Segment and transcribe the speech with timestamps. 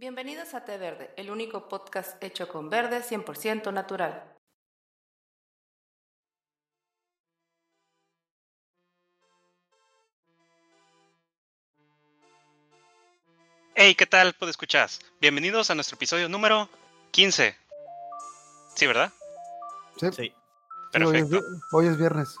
[0.00, 4.22] Bienvenidos a Té Verde, el único podcast hecho con verde 100% natural.
[13.74, 14.34] Hey, ¿qué tal?
[14.34, 14.88] ¿Puedo escuchar?
[15.20, 16.68] Bienvenidos a nuestro episodio número
[17.10, 17.56] 15.
[18.76, 19.12] Sí, ¿verdad?
[19.96, 20.12] Sí.
[20.12, 20.32] Sí.
[20.94, 21.40] Hoy es, Perfecto.
[21.72, 22.36] hoy es viernes.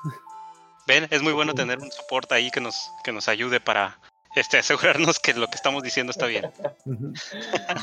[0.86, 3.98] Ven, es muy bueno tener un soporte ahí que nos, que nos ayude para
[4.34, 6.50] este, asegurarnos que lo que estamos diciendo está bien.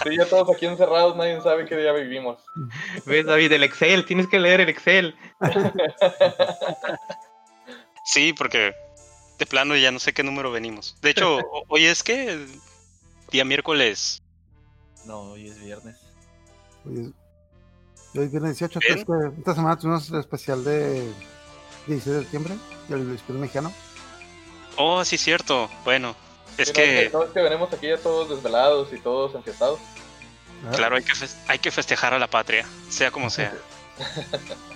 [0.04, 2.44] Sí, ya todos aquí encerrados, nadie sabe qué día vivimos.
[3.06, 3.52] ¿Ves, David?
[3.52, 5.16] El Excel, tienes que leer el Excel.
[8.06, 8.76] Sí, porque
[9.40, 10.96] de plano ya no sé qué número venimos.
[11.02, 12.46] De hecho, hoy es que
[13.32, 14.22] día miércoles.
[15.06, 15.98] No, hoy es viernes.
[16.86, 17.08] Hoy es,
[18.16, 18.80] hoy es viernes 18.
[18.80, 19.00] Bien.
[19.00, 21.12] es que esta semana tuvimos el especial de
[21.88, 22.54] 16 de septiembre,
[22.90, 23.74] el especial mexicano.
[24.78, 25.68] Oh, sí, cierto.
[25.84, 26.16] Bueno,
[26.58, 29.80] es que, No, que venimos aquí ya todos desvelados y todos enfiestados.
[30.64, 30.78] ¿verdad?
[30.78, 31.14] claro, hay que,
[31.48, 33.54] hay que festejar a la patria, sea como sea.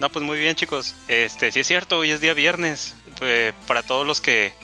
[0.00, 0.94] No, pues muy bien, chicos.
[1.08, 2.94] Este, sí es cierto, hoy es día viernes.
[3.20, 4.54] Eh, para todos los que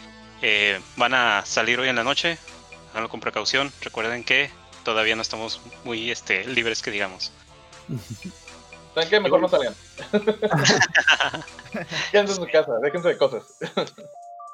[0.41, 2.39] eh, van a salir hoy en la noche,
[2.91, 3.70] háganlo con precaución.
[3.83, 4.50] Recuerden que
[4.83, 7.33] todavía no estamos muy este, libres, que digamos.
[8.95, 9.20] ¿Saben qué?
[9.20, 9.75] Mejor no salgan.
[12.11, 13.42] Quédense en su casa, déjense de cosas.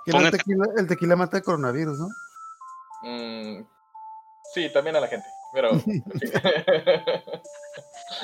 [0.06, 2.08] El, tequila, el tequila mata el coronavirus, ¿no?
[3.02, 3.64] Mm,
[4.54, 5.70] sí, también a la gente, pero...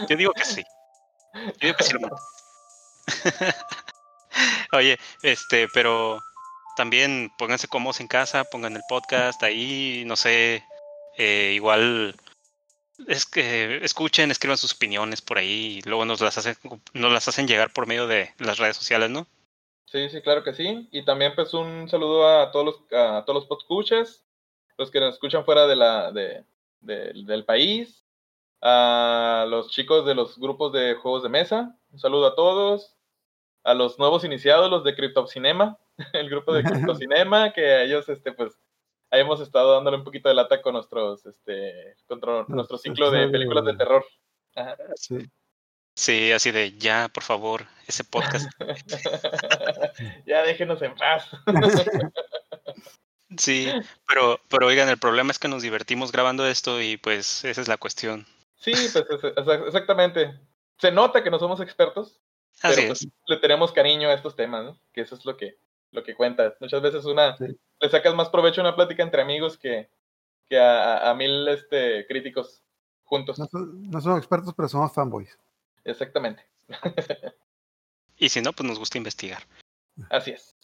[0.08, 0.64] Yo digo que sí.
[1.34, 2.16] Yo digo que sí lo mato.
[4.72, 6.22] Oye, este, pero
[6.76, 10.64] también pónganse cómodos en casa, pongan el podcast ahí, no sé,
[11.16, 12.14] eh, igual
[13.06, 16.56] es que escuchen, escriban sus opiniones por ahí y luego nos las hacen,
[16.92, 19.26] nos las hacen llegar por medio de las redes sociales, ¿no?
[19.90, 20.88] Sí, sí, claro que sí.
[20.92, 24.22] Y también pues un saludo a todos los, a todos los podescuchas,
[24.76, 26.44] los que nos escuchan fuera de la, de,
[26.80, 28.04] de- del país,
[28.60, 32.96] a los chicos de los grupos de juegos de mesa, un saludo a todos,
[33.64, 35.78] a los nuevos iniciados, los de Cryptocinema,
[36.12, 38.58] el grupo de Cryptocinema, que a ellos este pues
[39.10, 43.28] ahí hemos estado dándole un poquito de lata con nuestros este contra nuestro ciclo de
[43.28, 44.04] películas de terror.
[44.54, 44.76] Ajá.
[44.96, 45.18] Sí.
[45.94, 48.48] Sí, así de ya, por favor, ese podcast.
[50.26, 51.28] ya déjenos en paz.
[53.36, 53.70] Sí,
[54.08, 57.68] pero, pero oigan, el problema es que nos divertimos grabando esto y pues esa es
[57.68, 58.26] la cuestión.
[58.56, 60.40] Sí, pues es- es- exactamente.
[60.78, 62.18] Se nota que no somos expertos,
[62.62, 63.00] Así pero es.
[63.00, 64.80] pues, le tenemos cariño a estos temas, ¿no?
[64.94, 65.58] Que eso es lo que,
[65.92, 66.56] lo que cuenta.
[66.60, 67.44] Muchas veces una Sí.
[67.80, 69.90] le sacas más provecho a una plática entre amigos que,
[70.48, 72.62] que a, mil este, críticos
[73.04, 73.38] juntos.
[73.52, 75.38] No somos expertos, pero somos fanboys.
[75.84, 76.44] Exactamente.
[78.20, 79.44] Y si no, pues nos gusta investigar.
[80.10, 80.54] Así es.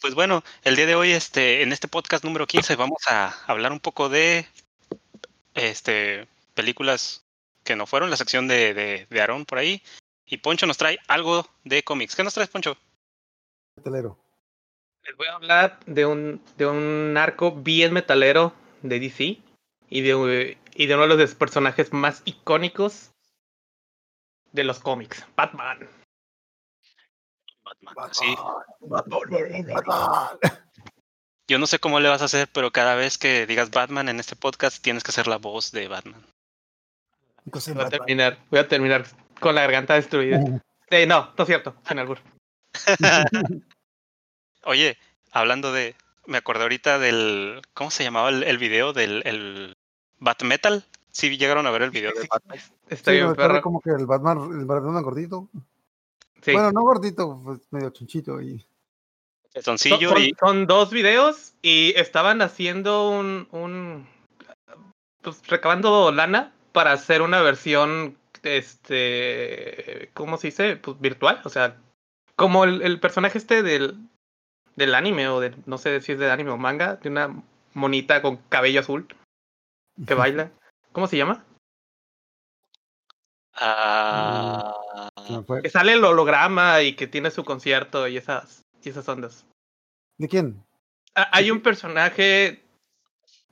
[0.00, 3.72] Pues bueno, el día de hoy, este, en este podcast número 15, vamos a hablar
[3.72, 4.46] un poco de
[5.54, 7.24] este películas
[7.64, 9.82] que no fueron, la sección de, de, de Aarón por ahí.
[10.24, 12.14] Y Poncho nos trae algo de cómics.
[12.14, 12.76] ¿Qué nos traes, Poncho?
[13.76, 14.18] Metalero.
[15.04, 18.52] Les voy a hablar de un, de un arco bien metalero
[18.82, 19.38] de DC
[19.88, 23.10] y de, y de uno de los personajes más icónicos
[24.52, 25.88] de los cómics, Batman.
[27.80, 28.10] Batman.
[28.12, 28.36] Sí,
[31.48, 34.20] yo no sé cómo le vas a hacer, pero cada vez que digas Batman en
[34.20, 36.22] este podcast, tienes que ser la voz de Batman.
[37.46, 37.98] Entonces, Voy a Batman.
[38.06, 39.06] terminar, voy a terminar
[39.40, 40.38] con la garganta destruida.
[40.90, 42.18] Eh, no, no es cierto, sin albur.
[44.64, 44.96] Oye,
[45.32, 45.94] hablando de.
[46.26, 47.60] Me acordé ahorita del.
[47.74, 49.76] ¿Cómo se llamaba el, el video del el
[50.18, 50.86] Batmetal?
[51.10, 52.58] Sí, llegaron a ver el video de Batman.
[52.88, 53.60] Está Sí, bien, no, perro.
[53.60, 55.50] como que el Batman, el Batman gordito.
[56.42, 56.52] Sí.
[56.52, 58.40] Bueno, no gordito, pues medio chonchito.
[58.40, 58.64] Y...
[59.60, 60.32] Son, son- y.
[60.38, 64.06] son dos videos y estaban haciendo un, un
[65.22, 70.76] pues recabando lana para hacer una versión este ¿cómo se dice?
[70.76, 71.76] pues virtual, o sea,
[72.36, 73.96] como el, el personaje este del
[74.76, 77.42] del anime o de no sé si es de anime o manga, de una
[77.74, 79.08] monita con cabello azul
[80.06, 80.52] que baila.
[80.92, 81.44] ¿Cómo se llama?
[83.54, 84.77] Ah,
[85.46, 85.62] fue.
[85.62, 89.46] Que sale el holograma y que tiene su concierto y esas y esas ondas.
[90.16, 90.64] ¿De quién?
[91.14, 92.62] Ah, Hay un personaje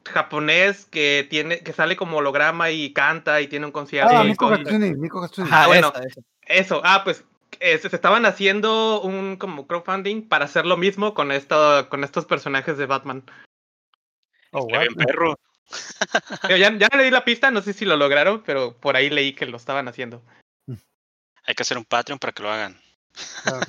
[0.05, 4.17] japonés que tiene que sale como holograma y canta y tiene un concierto.
[4.17, 5.50] Ah, Nico Gatsuni.
[5.50, 5.93] Ah, bueno.
[5.94, 6.20] esa, esa.
[6.46, 7.25] Eso, ah, pues
[7.61, 12.26] eh, se estaban haciendo un como crowdfunding para hacer lo mismo con esto, con estos
[12.26, 13.25] personajes de Batman.
[14.52, 15.38] Oh, perro.
[16.43, 19.11] Pero ya, ya le di la pista, no sé si lo lograron, pero por ahí
[19.11, 20.23] leí que lo estaban haciendo.
[21.46, 22.78] Hay que hacer un Patreon para que lo hagan.
[23.46, 23.60] Ah.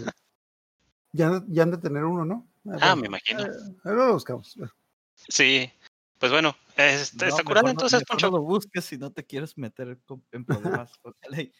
[1.13, 2.47] Ya, ya han de tener uno, ¿no?
[2.65, 2.95] Ah, bueno.
[2.97, 3.45] me imagino.
[3.45, 3.51] Eh,
[3.85, 4.55] ahora lo buscamos.
[5.29, 5.71] Sí.
[6.19, 8.31] Pues bueno, está, No, está mejor curada no- entonces, mejor Poncho.
[8.31, 9.97] no lo busques si no te quieres meter
[10.31, 11.53] en problemas con la ley.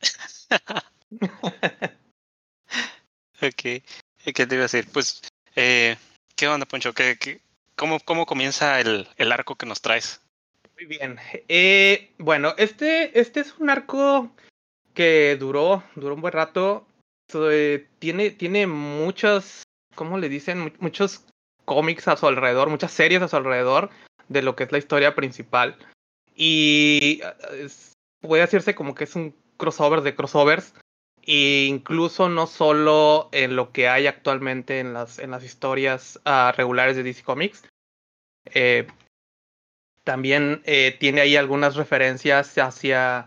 [3.42, 3.82] Ok,
[4.24, 4.88] ¿qué te iba a decir?
[4.92, 5.20] Pues,
[5.56, 5.96] eh,
[6.36, 6.94] ¿qué onda, Poncho?
[6.94, 7.40] ¿Qué, qué-
[7.76, 10.20] cómo, ¿Cómo comienza el, el arco que nos traes?
[10.74, 11.18] Muy bien.
[11.48, 14.30] Eh, bueno, este, este es un arco
[14.96, 16.84] que duró, duró un buen rato.
[18.00, 19.62] Tiene, tiene muchos,
[19.94, 20.58] ¿cómo le dicen?
[20.60, 21.24] Mu- Muchos
[21.64, 23.90] cómics a su alrededor, muchas series a su alrededor
[24.28, 25.76] de lo que es la historia principal.
[26.34, 27.20] Y
[27.52, 27.68] eh,
[28.20, 30.74] puede decirse como que es un crossover de crossovers.
[31.28, 36.54] E incluso no solo en lo que hay actualmente en las, en las historias ah,
[36.56, 37.64] regulares de DC Comics.
[38.54, 38.86] Eh,
[40.04, 43.26] también eh, tiene ahí algunas referencias hacia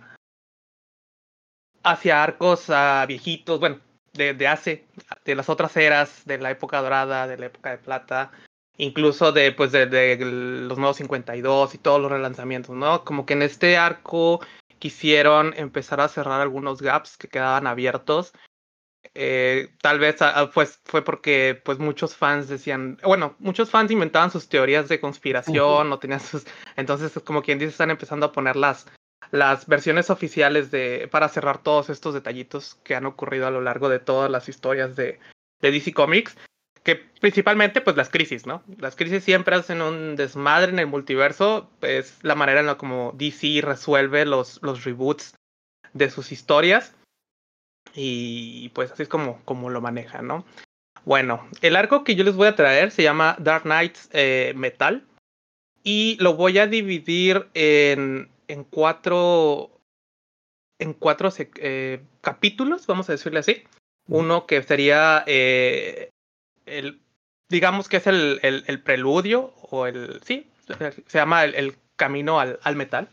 [1.83, 3.79] hacia arcos ah, viejitos, bueno,
[4.13, 4.85] de, de hace,
[5.25, 8.31] de las otras eras, de la época dorada, de la época de plata,
[8.77, 13.03] incluso de pues de, de los nuevos 52 y todos los relanzamientos, ¿no?
[13.03, 14.39] Como que en este arco
[14.79, 18.33] quisieron empezar a cerrar algunos gaps que quedaban abiertos.
[19.15, 23.91] Eh, tal vez ah, ah, pues fue porque pues muchos fans decían, bueno, muchos fans
[23.91, 26.45] inventaban sus teorías de conspiración o tenían sus
[26.75, 28.85] entonces es como quien dice están empezando a poner las
[29.31, 33.89] las versiones oficiales de para cerrar todos estos detallitos que han ocurrido a lo largo
[33.89, 35.19] de todas las historias de,
[35.61, 36.35] de DC Comics
[36.83, 38.63] que principalmente pues las crisis, ¿no?
[38.77, 43.13] Las crisis siempre hacen un desmadre en el multiverso, es la manera en la como
[43.17, 45.35] DC resuelve los, los reboots
[45.93, 46.95] de sus historias
[47.93, 50.45] y pues así es como, como lo maneja, ¿no?
[51.05, 55.05] Bueno, el arco que yo les voy a traer se llama Dark Knights eh, Metal
[55.83, 59.71] y lo voy a dividir en, en cuatro
[60.81, 63.63] en cuatro eh, capítulos, vamos a decirle así.
[64.07, 66.09] Uno que sería eh,
[66.65, 67.01] el,
[67.49, 70.49] digamos que es el, el, el preludio o el, sí,
[71.07, 73.09] se llama el, el camino al, al metal,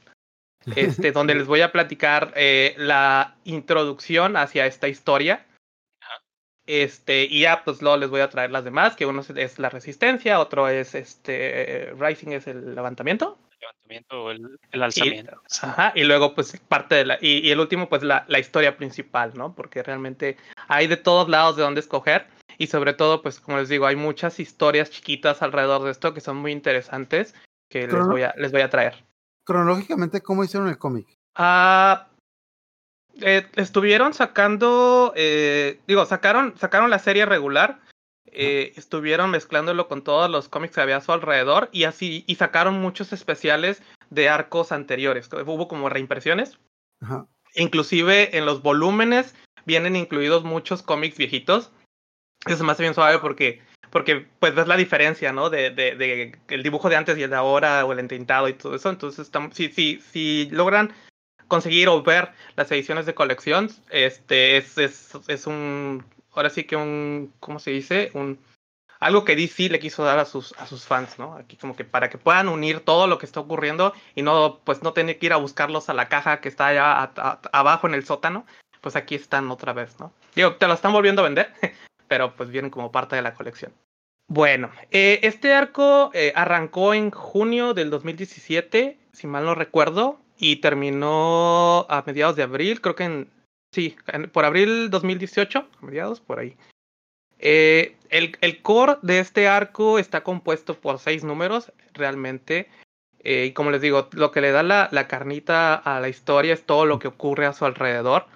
[0.77, 5.45] este, donde les voy a platicar eh, la introducción hacia esta historia.
[6.67, 9.69] Este, y ya, pues luego les voy a traer las demás, que uno es- la
[9.69, 15.41] resistencia, otro es este, Rising es el levantamiento, levantamiento o el, el alzamiento.
[15.47, 15.67] Sí.
[15.67, 18.77] Ajá, y luego pues parte de la, y, y el último pues la, la historia
[18.77, 19.55] principal, ¿no?
[19.55, 20.37] Porque realmente
[20.69, 22.27] hay de todos lados de dónde escoger
[22.59, 26.21] y sobre todo pues como les digo, hay muchas historias chiquitas alrededor de esto que
[26.21, 27.35] son muy interesantes
[27.69, 29.05] que les voy a, les voy a traer.
[29.45, 31.07] Cronológicamente, ¿cómo hicieron el cómic?
[31.37, 32.09] Ah,
[33.21, 37.81] eh, estuvieron sacando, eh, digo, sacaron, sacaron la serie regular,
[38.33, 42.37] eh, estuvieron mezclándolo con todos los cómics que había a su alrededor y así, y
[42.37, 45.29] sacaron muchos especiales de arcos anteriores.
[45.33, 46.59] Hubo como reimpresiones.
[47.01, 47.27] Ajá.
[47.55, 49.35] Inclusive en los volúmenes
[49.65, 51.73] vienen incluidos muchos cómics viejitos.
[52.47, 55.51] Eso me hace bien suave porque, porque pues ves la diferencia, ¿no?
[55.51, 58.55] De, de, de el dibujo de antes y el de ahora, o el entintado y
[58.55, 58.91] todo eso.
[58.91, 60.93] Entonces, si, si, si logran
[61.49, 66.05] conseguir o ver las ediciones de colección, este es, es, es un,
[66.37, 68.11] ahora sí que un, ¿cómo se dice?
[68.15, 68.39] Un,
[69.01, 71.35] algo que DC le quiso dar a sus, a sus fans, ¿no?
[71.35, 74.83] Aquí como que para que puedan unir todo lo que está ocurriendo y no, pues
[74.83, 77.95] no tener que ir a buscarlos a la caja que está allá a- abajo en
[77.95, 78.47] el sótano,
[78.81, 80.13] pues aquí están otra vez, ¿no?
[80.35, 81.53] Digo, te lo están volviendo a vender,
[82.09, 83.73] pero pues vienen como parte de la colección.
[84.29, 90.57] Bueno, eh, este arco eh, arrancó en junio del 2017, si mal no recuerdo, y
[90.57, 93.31] terminó a mediados de abril, creo que en,
[93.77, 93.95] sí,
[94.33, 96.57] por abril 2018, a mediados, por ahí.
[97.39, 102.71] Eh, el, el core de este arco está compuesto por seis números, realmente.
[103.19, 106.55] Eh, y como les digo, lo que le da la, la carnita a la historia
[106.55, 108.27] es todo lo que ocurre a su alrededor.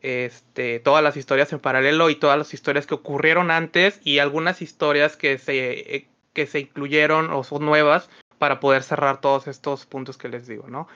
[0.00, 4.60] Este, todas las historias en paralelo y todas las historias que ocurrieron antes y algunas
[4.60, 9.86] historias que se, eh, que se incluyeron o son nuevas para poder cerrar todos estos
[9.86, 10.88] puntos que les digo, ¿no?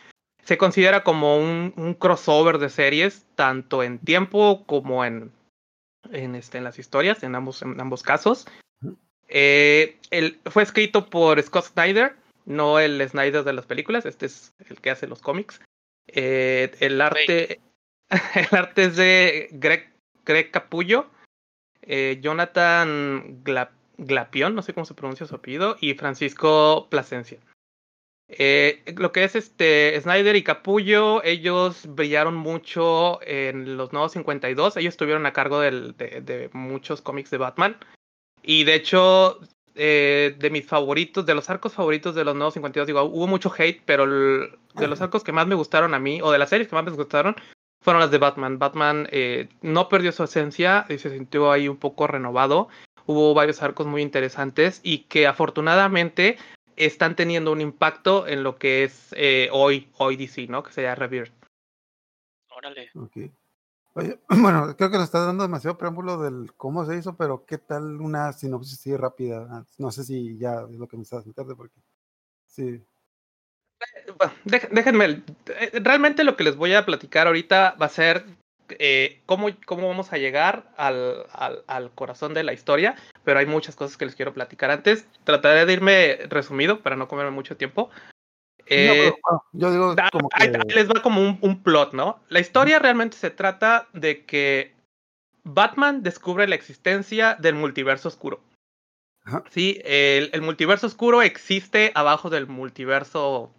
[0.43, 5.33] Se considera como un, un crossover de series, tanto en tiempo como en,
[6.11, 8.47] en, este, en las historias, en ambos, en ambos casos.
[9.29, 14.53] Eh, el, fue escrito por Scott Snyder, no el Snyder de las películas, este es
[14.69, 15.61] el que hace los cómics.
[16.07, 17.61] Eh, el arte,
[18.35, 19.91] el arte es de Greg,
[20.25, 21.07] Greg Capullo,
[21.83, 27.39] eh, Jonathan Gla, Glapion, no sé cómo se pronuncia su apellido, y Francisco Plasencia.
[28.39, 34.77] Eh, lo que es este Snyder y Capullo, ellos brillaron mucho en los nuevos 52.
[34.79, 37.77] Ellos estuvieron a cargo de, muchos cómics de Batman.
[38.43, 39.39] Y de hecho,
[39.75, 43.53] eh, de mis favoritos, de los arcos favoritos de los nuevos 52, digo, hubo mucho
[43.57, 46.69] hate, pero de los arcos que más me gustaron a mí, o de las series
[46.69, 47.37] que más me gustaron,
[47.83, 48.59] fueron las de Batman.
[48.59, 52.69] Batman eh, no perdió su esencia y se sintió ahí un poco renovado.
[53.05, 56.39] Hubo varios arcos muy interesantes y que afortunadamente
[56.77, 60.63] están teniendo un impacto en lo que es eh, hoy, hoy DC, ¿no?
[60.63, 61.33] Que sería Rebirth.
[62.51, 62.91] Órale.
[62.95, 63.31] Ok.
[63.95, 67.59] Oye, bueno, creo que nos está dando demasiado preámbulo del cómo se hizo, pero ¿qué
[67.59, 69.47] tal una sinopsis así rápida?
[69.51, 71.81] Ah, No sé si ya es lo que me estás metiendo, porque
[72.47, 72.83] sí.
[74.45, 78.25] Déjenme, eh, realmente lo que les voy a platicar ahorita va a ser
[78.79, 83.47] eh, cómo, cómo vamos a llegar al, al, al corazón de la historia, pero hay
[83.47, 85.07] muchas cosas que les quiero platicar antes.
[85.25, 87.91] Trataré de irme resumido para no comerme mucho tiempo.
[87.93, 91.93] No, Eh, pero, bueno, yo digo como que ahí les va como un, un plot,
[91.95, 92.21] ¿no?
[92.29, 94.73] La historia realmente se trata de que
[95.45, 98.41] Batman descubre la existencia del multiverso oscuro.
[99.25, 99.45] Ajá.
[99.51, 103.53] Sí, el, el multiverso oscuro existe abajo del multiverso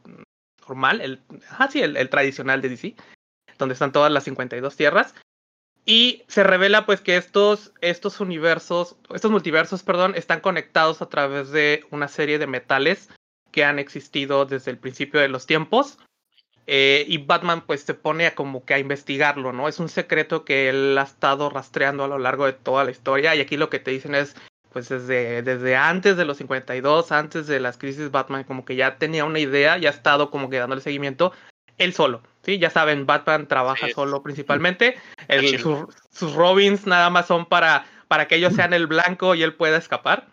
[0.67, 1.22] normal, el,
[1.70, 2.96] sí, el, el tradicional de DC,
[3.58, 5.15] donde están todas las 52 tierras.
[5.86, 11.52] Y se revela pues que estos, estos universos, estos multiversos, perdón, están conectados a través
[11.52, 13.10] de una serie de metales
[13.52, 15.98] que han existido desde el principio de los tiempos.
[16.66, 19.68] Eh, y Batman pues se pone a como que a investigarlo, ¿no?
[19.68, 23.36] Es un secreto que él ha estado rastreando a lo largo de toda la historia
[23.36, 24.36] y aquí lo que te dicen es
[24.72, 28.98] pues desde, desde antes de los 52, antes de las crisis Batman como que ya
[28.98, 31.34] tenía una idea, ya ha estado como que dándole seguimiento
[31.77, 32.60] él solo, ¿sí?
[32.60, 33.94] Ya saben, Batman trabaja Sí.
[33.94, 34.96] solo principalmente,
[35.27, 35.88] el- chido.
[35.88, 39.56] sus- sus Robins nada más son para, para que ellos sean el blanco y él
[39.56, 40.27] pueda escapar.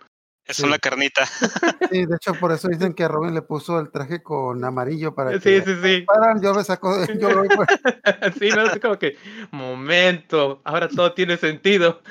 [0.46, 0.64] Es Sí.
[0.64, 1.26] una carnita.
[1.26, 5.14] sí, de hecho por eso dicen que a Robin le puso el traje con amarillo
[5.14, 6.00] para Sí, que sí, sí.
[6.02, 7.42] paran, yo me saco, yo lo
[8.40, 9.16] sí, no es como que,
[9.52, 12.02] momento, ahora todo tiene sentido.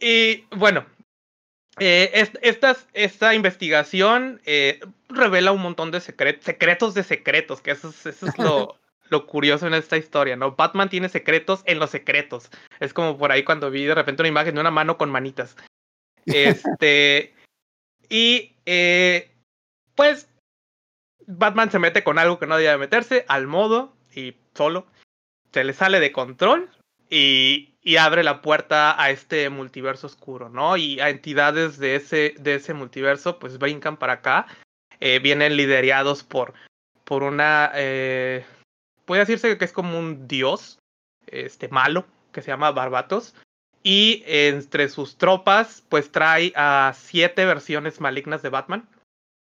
[0.00, 0.84] Y bueno,
[1.78, 7.72] eh, es- estas- esta investigación eh, revela un montón de secret- secretos de secretos, que
[7.72, 8.76] eso es, eso es lo,
[9.10, 10.52] lo curioso en esta historia, ¿no?
[10.52, 12.50] Batman tiene secretos en los secretos.
[12.80, 15.56] Es como por ahí cuando vi de repente una imagen de una mano con manitas.
[16.26, 17.34] Este.
[18.08, 19.30] y eh,
[19.94, 20.28] pues
[21.26, 24.86] Batman se mete con algo que no debía meterse, al modo y solo.
[25.52, 26.68] Se le sale de control
[27.10, 30.78] y, y abre la puerta a este multiverso oscuro, ¿no?
[30.78, 34.46] Y a entidades de ese, de ese multiverso, pues brincan para acá.
[35.00, 36.54] Eh, vienen liderados por,
[37.04, 37.70] por una.
[37.74, 38.44] Eh,
[39.04, 40.78] puede decirse que es como un dios
[41.26, 43.34] este, malo que se llama Barbatos.
[43.82, 48.88] Y entre sus tropas, pues trae a siete versiones malignas de Batman.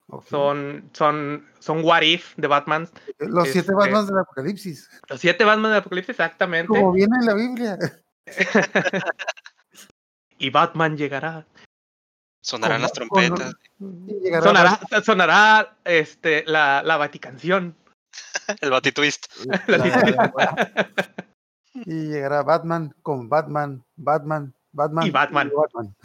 [0.09, 0.27] Ok.
[0.27, 2.87] Son, son, son What If de Batman.
[3.19, 6.69] Los siete este- Batman del Apocalipsis, Los siete Batman del Apocalipsis, exactamente.
[6.69, 7.79] como viene en la Biblia.
[10.39, 11.47] y Batman llegará.
[12.43, 13.55] Sonarán las con- trompetas.
[13.81, 17.77] Y Sonará, sonará este, la, la Vaticanción.
[18.61, 19.27] El batitwist.
[19.67, 20.73] La- la-
[21.75, 25.53] y llegará Batman con Batman, Batman, Batman Y Batman.
[25.55, 25.97] Batman.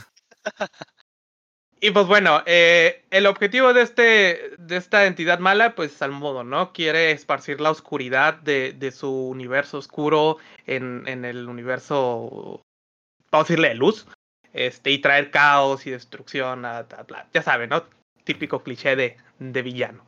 [1.83, 6.43] Y pues bueno, eh, el objetivo de, este, de esta entidad mala, pues al modo,
[6.43, 6.73] ¿no?
[6.73, 12.61] Quiere esparcir la oscuridad de, de su universo oscuro en, en el universo,
[13.31, 14.05] vamos a decirle, de luz.
[14.53, 16.85] Este, y traer caos y destrucción, a,
[17.33, 17.85] ya saben, ¿no?
[18.25, 20.05] Típico cliché de, de villano.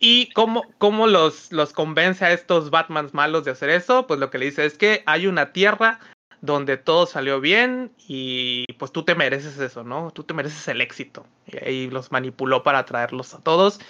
[0.00, 4.08] ¿Y cómo, cómo los, los convence a estos Batmans malos de hacer eso?
[4.08, 6.00] Pues lo que le dice es que hay una tierra
[6.42, 10.10] donde todo salió bien y pues tú te mereces eso, ¿no?
[10.10, 11.24] Tú te mereces el éxito.
[11.46, 13.80] Y los manipuló para traerlos a todos.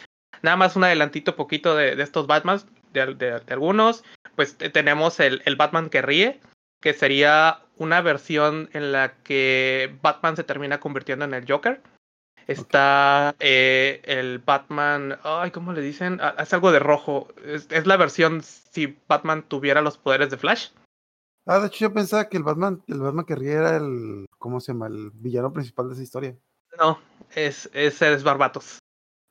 [0.42, 4.04] Nada más un adelantito poquito de, de estos Batmans, de, algunos.
[4.36, 6.40] Pues te- tenemos el, el Batman que ríe,
[6.80, 11.80] que sería una versión en la que Batman se termina convirtiendo en el Joker.
[12.48, 16.18] Está eh, el Batman, ay, ¿cómo le dicen?
[16.20, 17.28] Ah, Es algo de rojo.
[17.44, 20.68] Es la versión si Batman tuviera los poderes de Flash.
[21.46, 24.60] Ah, de hecho yo pensaba que el Batman, el Batman que ríe era el, ¿cómo
[24.60, 24.86] se llama?
[24.86, 26.36] El villano principal de esa historia.
[26.78, 26.98] No,
[27.34, 28.78] es, es, es Barbatos.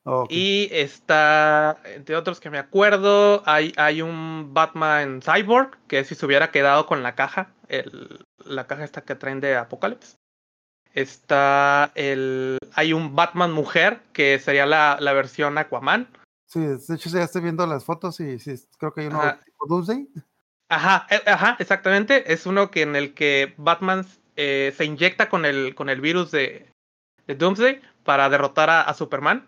[0.03, 0.25] Oh.
[0.29, 6.25] Y está, entre otros que me acuerdo, hay, hay un Batman Cyborg que si se
[6.25, 10.15] hubiera quedado con la caja, el, la caja esta que traen de Apocalypse.
[10.93, 12.57] Está el.
[12.73, 16.09] Hay un Batman mujer que sería la, la versión Aquaman.
[16.47, 19.21] Sí, de hecho ya estoy viendo las fotos y sí, creo que hay uno
[19.69, 20.09] Doomsday.
[20.71, 22.31] Ajá, eh, ajá, exactamente.
[22.31, 24.05] Es uno que en el que Batman
[24.37, 26.65] eh, se inyecta con el, con el virus de,
[27.27, 29.45] de Doomsday para derrotar a, a Superman.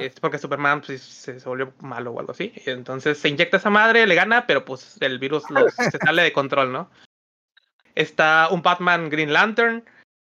[0.00, 2.52] Es porque Superman pues, se, se volvió malo o algo así.
[2.66, 5.44] Entonces se inyecta a esa madre, le gana, pero pues el virus
[5.76, 6.90] se sale de control, ¿no?
[7.94, 9.84] Está un Batman Green Lantern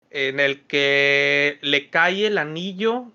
[0.09, 3.13] en el que le cae el anillo.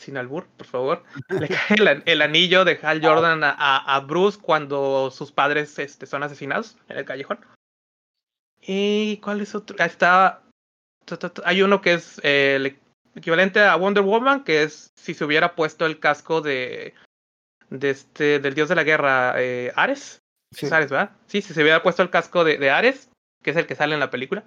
[0.00, 1.04] Sin albur, por favor.
[1.28, 6.06] Le cae el, an- el anillo de Hal Jordan a, Bruce cuando sus padres este,
[6.06, 7.38] son asesinados en el callejón.
[8.62, 9.76] ¿Y cuál es otro?
[9.78, 10.42] Ah, Está.
[11.44, 12.20] Hay uno que es.
[12.22, 12.78] eh, le-
[13.14, 16.94] equivalente a Wonder Woman, que es si se hubiera puesto el casco de,
[17.68, 20.18] de este, del dios de la guerra, eh, Ares.
[20.54, 20.66] Sí.
[20.66, 21.10] Es Ares, ¿verdad?
[21.26, 23.10] Sí, si se hubiera puesto el casco de, de Ares,
[23.42, 24.44] que es el que sale en la película.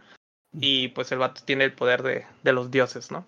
[0.60, 3.26] Y pues el vato tiene el poder de, de los dioses, ¿no?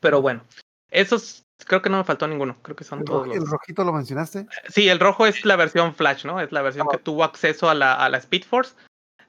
[0.00, 0.44] Pero bueno,
[0.90, 2.56] esos creo que no me faltó ninguno.
[2.62, 3.50] Creo que son El, todos roji- el los.
[3.50, 4.46] rojito lo mencionaste.
[4.68, 6.40] Sí, el rojo es la versión Flash, ¿no?
[6.40, 6.92] Es la versión Ah.
[6.96, 8.74] que tuvo acceso a la, a la Speed Force.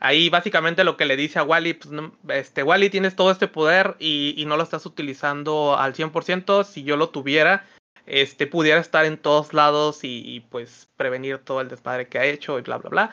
[0.01, 3.47] Ahí básicamente lo que le dice a Wally, pues, no, este, Wally tienes todo este
[3.49, 6.63] poder y, y no lo estás utilizando al 100%.
[6.63, 7.65] Si yo lo tuviera,
[8.05, 12.23] este, pudiera estar en todos lados y, y, pues prevenir todo el desmadre que ha
[12.25, 13.11] hecho y bla, bla, bla.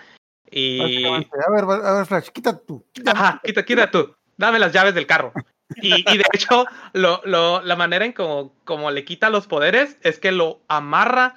[0.48, 1.04] Y...
[1.04, 1.18] A
[1.50, 2.84] ver, a ver, Flash, quita tú.
[2.92, 4.14] quita Ajá, quita, quita tú.
[4.36, 5.32] Dame las llaves del carro.
[5.74, 9.98] Y, y de hecho, lo, lo, la manera en como, como le quita los poderes
[10.02, 11.34] es que lo amarra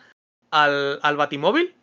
[0.51, 1.74] al, al batimóvil,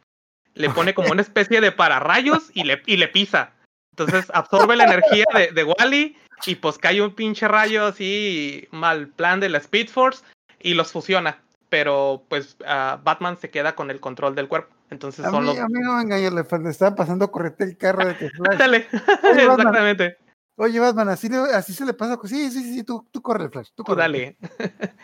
[0.54, 3.52] le pone como una especie de pararrayos y le, y le pisa.
[3.92, 9.08] Entonces absorbe la energía de, de Wally y pues cae un pinche rayo así mal
[9.08, 10.24] plan de la Speed Force
[10.60, 11.40] y los fusiona.
[11.68, 14.74] Pero pues ah, Batman se queda con el control del cuerpo.
[14.90, 15.58] Entonces A son mí, los...
[15.58, 18.58] a mí no me le, estaba pasando correte el carro de que Flash.
[18.58, 18.84] Batman.
[19.24, 20.18] exactamente.
[20.56, 22.18] Oye, Batman, así, le- así se le pasa.
[22.24, 23.68] Sí, sí, sí, tú, tú corre, Flash.
[23.68, 24.02] Tú Tú corre.
[24.02, 24.36] dale.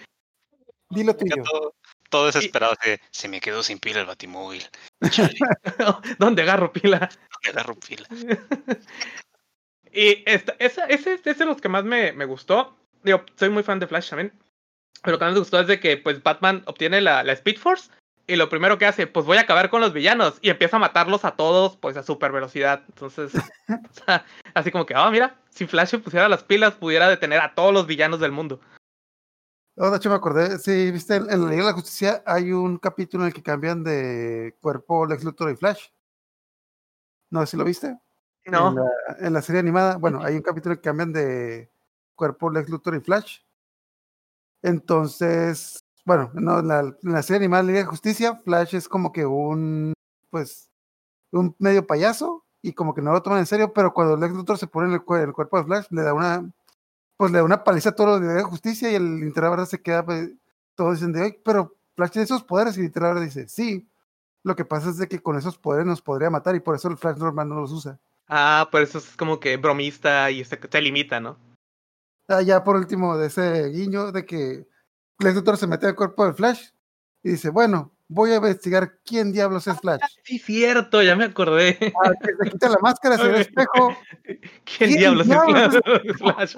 [0.90, 1.42] Dilo tuyo.
[1.42, 1.75] todo,
[2.11, 2.75] todo desesperado.
[2.85, 4.62] de, se me quedó sin pila el batimóvil.
[6.18, 7.09] ¿Dónde agarro pila?
[7.44, 8.06] me agarro pila.
[9.94, 12.75] Y esta, esa, ese, ese es de los que más me, me gustó.
[13.02, 14.32] Digo, soy muy fan de Flash también.
[15.02, 17.59] Pero lo que más me gustó es de que pues Batman obtiene la, la Speed
[17.59, 17.90] Force.
[18.32, 20.38] Y lo primero que hace, pues voy a acabar con los villanos.
[20.40, 22.82] Y empieza a matarlos a todos, pues a super velocidad.
[22.88, 23.34] Entonces,
[23.68, 24.24] o sea,
[24.54, 27.74] así como que, ah, mira, si Flash se pusiera las pilas, pudiera detener a todos
[27.74, 28.58] los villanos del mundo.
[29.76, 30.58] Oh, de hecho, me acordé.
[30.60, 33.42] Sí, viste, en, en la Liga de la Justicia hay un capítulo en el que
[33.42, 35.88] cambian de cuerpo Lex Luthor y Flash.
[37.28, 37.98] No sé si lo viste.
[38.44, 41.70] En No, la, en la serie animada, bueno, hay un capítulo que cambian de
[42.14, 43.40] cuerpo Lex Luthor y Flash.
[44.62, 49.92] Entonces, bueno, no, la, serie animada Liga de Justicia, Flash es como que un,
[50.30, 50.71] pues,
[51.30, 54.58] un medio payaso y como que no lo toman en serio, pero cuando Lex Luthor
[54.58, 56.50] se pone en el, cue- el cuerpo de Flash, le da una,
[57.17, 59.50] pues le da una paliza a todos los de Liga de Justicia y el Linterna
[59.50, 60.30] Verde se queda, pues,
[60.75, 63.88] todos dicen de, "Ay, pero Flash tiene esos poderes y el Linterna Verde dice, sí.
[64.45, 66.88] Lo que pasa es de que con esos poderes nos podría matar y por eso
[66.88, 67.99] el Flash normal no los usa.
[68.28, 71.36] ah, por eso es como que bromista y se, se limita, ¿no?
[72.28, 74.67] Ah, ya por último, de ese guiño de que
[75.23, 76.69] Lex Luthor se mete al cuerpo del Flash
[77.23, 80.00] y dice, bueno, voy a investigar quién diablos es Flash.
[80.25, 81.78] Sí, cierto, ya me acordé.
[82.04, 83.97] Ah, que se quita la máscara, se ve el espejo.
[84.25, 86.56] ¿Quién, ¿Quién diablos es Flash?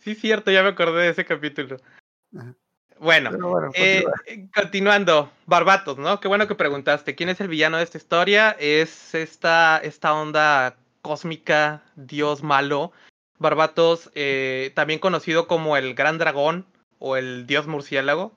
[0.00, 1.78] sí, cierto, ya me acordé de ese capítulo.
[2.98, 3.30] Bueno,
[3.74, 4.04] eh,
[4.54, 6.20] continuando, Barbatos, ¿no?
[6.20, 7.14] Qué bueno que preguntaste.
[7.14, 8.56] ¿Quién es el villano de esta historia?
[8.58, 12.92] Es esta, esta onda cósmica, dios malo.
[13.44, 16.64] Barbatos, eh, también conocido como el Gran Dragón
[16.98, 18.32] o el dios murciélago.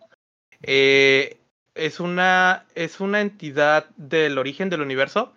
[0.61, 1.37] Eh,
[1.75, 5.33] es, una, es una entidad del origen del universo.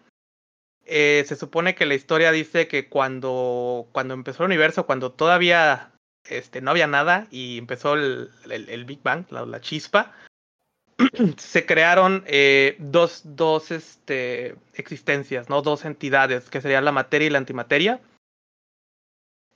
[0.87, 5.93] Eh, se supone que la historia dice que cuando, cuando empezó el universo, cuando todavía
[6.25, 10.13] este, no había nada y empezó el, el- Big Bang, la, chispa,
[11.39, 12.25] se crearon
[12.79, 15.63] dos, dos este, existencias, ¿no?
[15.63, 18.01] dos entidades, que serían la materia y la antimateria.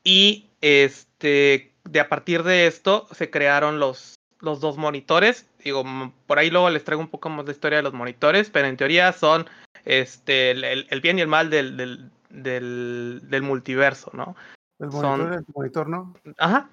[0.04, 5.48] Y este, de a partir de esto se crearon los, los dos monitores.
[5.64, 5.82] Digo,
[6.26, 8.76] por ahí luego les traigo un poco más de historia de los monitores, pero en
[8.76, 9.46] teoría son
[9.84, 14.36] este, el, el- bien y el mal del, del, del, del multiverso, ¿no?
[14.78, 16.14] El son- monitor, el monitor, ¿no?
[16.38, 16.68] Ajá.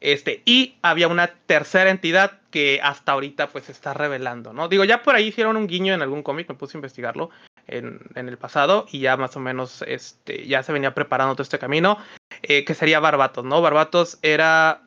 [0.00, 4.68] Este, y había una tercera entidad que hasta ahorita pues se está revelando, ¿no?
[4.68, 7.30] Digo, ya por ahí hicieron un guiño en algún cómic, me puse a investigarlo
[7.66, 11.42] en, en el pasado y ya más o menos este, ya se venía preparando todo
[11.42, 11.98] este camino,
[12.42, 13.62] eh, que sería Barbatos, ¿no?
[13.62, 14.82] Barbatos era,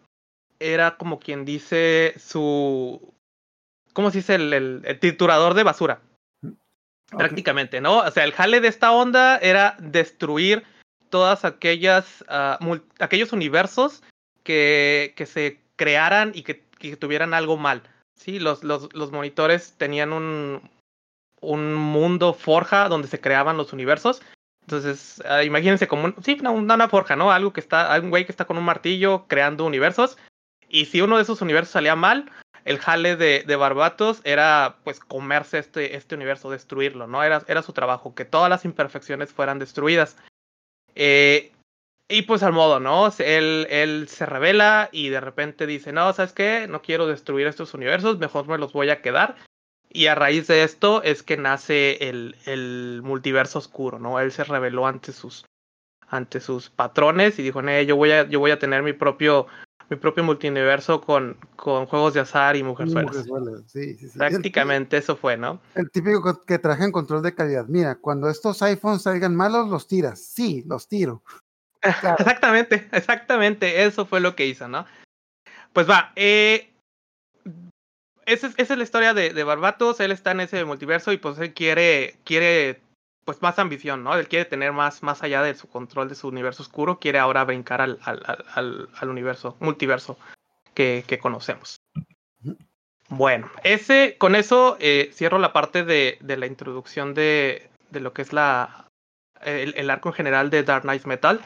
[0.59, 3.13] era como quien dice su,
[3.93, 4.35] ¿cómo se dice?
[4.35, 6.01] El, el, el triturador de basura
[7.09, 7.99] prácticamente, ¿no?
[7.99, 10.63] O sea, el jale de esta onda era destruir
[11.09, 12.59] todas aquellas, ah,
[12.99, 14.03] aquellos universos
[14.43, 17.83] que, que se crearan y que, que tuvieran algo mal.
[18.15, 20.69] Sí, los, los, los monitores tenían un,
[21.41, 24.21] un mundo forja donde se creaban los universos.
[24.61, 27.31] Entonces, ah, imagínense como un, sí, una, una forja, ¿no?
[27.31, 30.17] Algo que está, algún güey que está con un martillo creando universos.
[30.67, 32.29] Y si uno de esos universos salía mal,
[32.65, 37.23] el jale de, de Barbatos era pues comerse este, este universo, destruirlo, ¿no?
[37.23, 40.17] Era, era su trabajo, que todas las imperfecciones fueran destruidas.
[40.93, 41.53] Eh,
[42.09, 43.09] y pues al modo, ¿no?
[43.19, 46.67] Él, él se revela y de repente dice, no, ¿sabes qué?
[46.67, 49.35] No quiero destruir estos universos, mejor me los voy a quedar.
[49.97, 54.19] Y a raíz de esto es que nace el, el multiverso oscuro, ¿no?
[54.19, 55.43] Él se reveló ante sus,
[56.07, 59.47] ante sus patrones y dijo, "Nee, yo voy a, yo voy a tener mi propio,
[59.89, 63.25] mi propio multiverso con, con juegos de azar y mujerzuelas.
[63.65, 64.19] Sí, sí, sí.
[64.19, 65.59] Prácticamente eso fue, ¿no?
[65.73, 67.65] El, típico co- que traje en control de calidad.
[67.67, 70.23] Mira, cuando estos iPhones salgan malos, los tiras.
[70.23, 71.23] Sí, los tiro.
[72.01, 72.17] Claro.
[72.19, 74.85] Exactamente, exactamente, eso fue lo que hizo, ¿no?
[75.73, 76.71] Pues va, eh,
[78.27, 81.17] esa, es, esa es la historia de, de Barbatos, él está en ese multiverso y
[81.17, 82.79] pues él quiere, quiere
[83.25, 84.15] pues más ambición, ¿no?
[84.15, 87.43] Él quiere tener más, más allá de su control de su universo oscuro, quiere ahora
[87.43, 90.17] brincar al, al, al, al, al universo, multiverso
[90.73, 91.77] que, que conocemos.
[93.09, 98.13] Bueno, ese, con eso eh, cierro la parte de, de la introducción de, de lo
[98.13, 98.87] que es la,
[99.41, 101.41] el, el arco en general de Dark Knight Metal.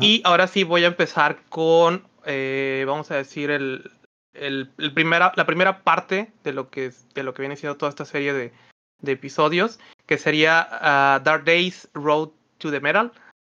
[0.00, 3.90] Y ahora sí voy a empezar con, eh, vamos a decir, el,
[4.34, 7.90] el, el primera, la primera parte de lo que, de lo que viene siendo toda
[7.90, 8.52] esta serie de,
[9.00, 13.12] de episodios, que sería ah, Dark Days Road to the Metal.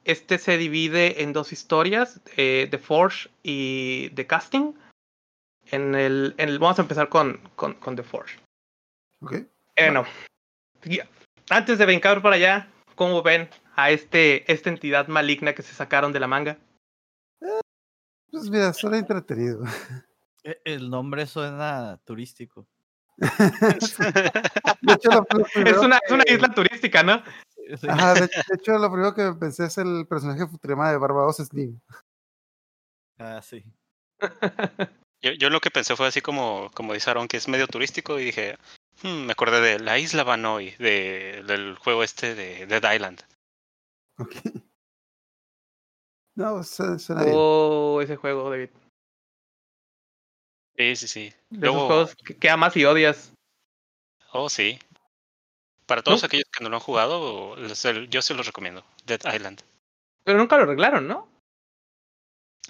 [0.05, 4.75] Este se divide en dos historias, eh, The Forge y The Casting.
[5.71, 8.39] En el, en el, vamos a empezar con, con, con The Forge.
[9.21, 9.35] ¿Ok?
[9.77, 10.07] Eh, no.
[11.51, 16.13] Antes de brincar para allá, ¿cómo ven a este, esta entidad maligna que se sacaron
[16.13, 16.59] de la manga?
[18.31, 19.63] Pues mira, suena entretenido.
[20.49, 22.67] E- El nombre suena turístico.
[23.19, 27.23] De hecho, lo, lo Es una, es una isla turística, ¿no?
[27.87, 31.79] Ajá, de, de hecho, lo primero que pensé es el personaje futurema de Barbados Slim.
[33.19, 33.63] Ah, sí.
[35.21, 38.21] Yo, yo lo que pensé fue así como, como dice Aaron, que es medio turístico
[38.21, 38.57] y dije,
[39.03, 43.23] "Hmm, me acordé de la isla Vanoy, de, del juego este de Dead Island.
[44.19, 44.37] Ok.
[46.37, 47.35] No, su- suena bien.
[47.37, 48.71] Oh, ese juego, David.
[50.79, 51.33] Sí, sí, sí.
[51.51, 53.33] De Luego- esos juegos que, que amas y odias.
[54.33, 54.79] Oh, sí.
[55.87, 56.27] Para todos ¿No?
[56.27, 58.85] aquellos que no lo han jugado, les- yo se los recomiendo.
[59.05, 59.63] Dead Island.
[60.23, 61.29] Pero nunca lo arreglaron, ¿no?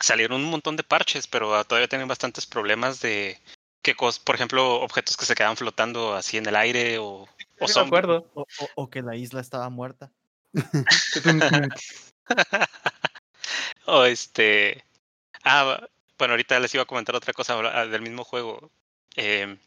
[0.01, 3.39] Salieron un montón de parches, pero ah, todavía tienen bastantes problemas de
[3.83, 7.27] que, cos- por ejemplo, objetos que se quedan flotando así en el aire o, o
[7.27, 8.31] Sí, me son acuerdo.
[8.35, 10.13] O, o- o que la isla estaba muerta.
[13.87, 14.85] o este.
[15.45, 15.87] Ah,
[16.19, 18.71] bueno, ahorita les iba a comentar otra cosa ah, del mismo juego.
[19.17, 19.59] Eh,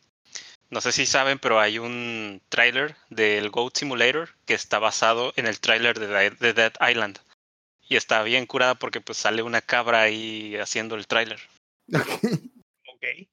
[0.70, 5.46] no sé si saben, pero hay un tráiler del Goat Simulator que está basado en
[5.46, 7.20] el tráiler de, Dead Island.
[7.90, 11.40] Y está bien curada porque pues sale una cabra ahí haciendo el tráiler.
[11.94, 12.08] Ok.
[12.94, 13.28] Ok.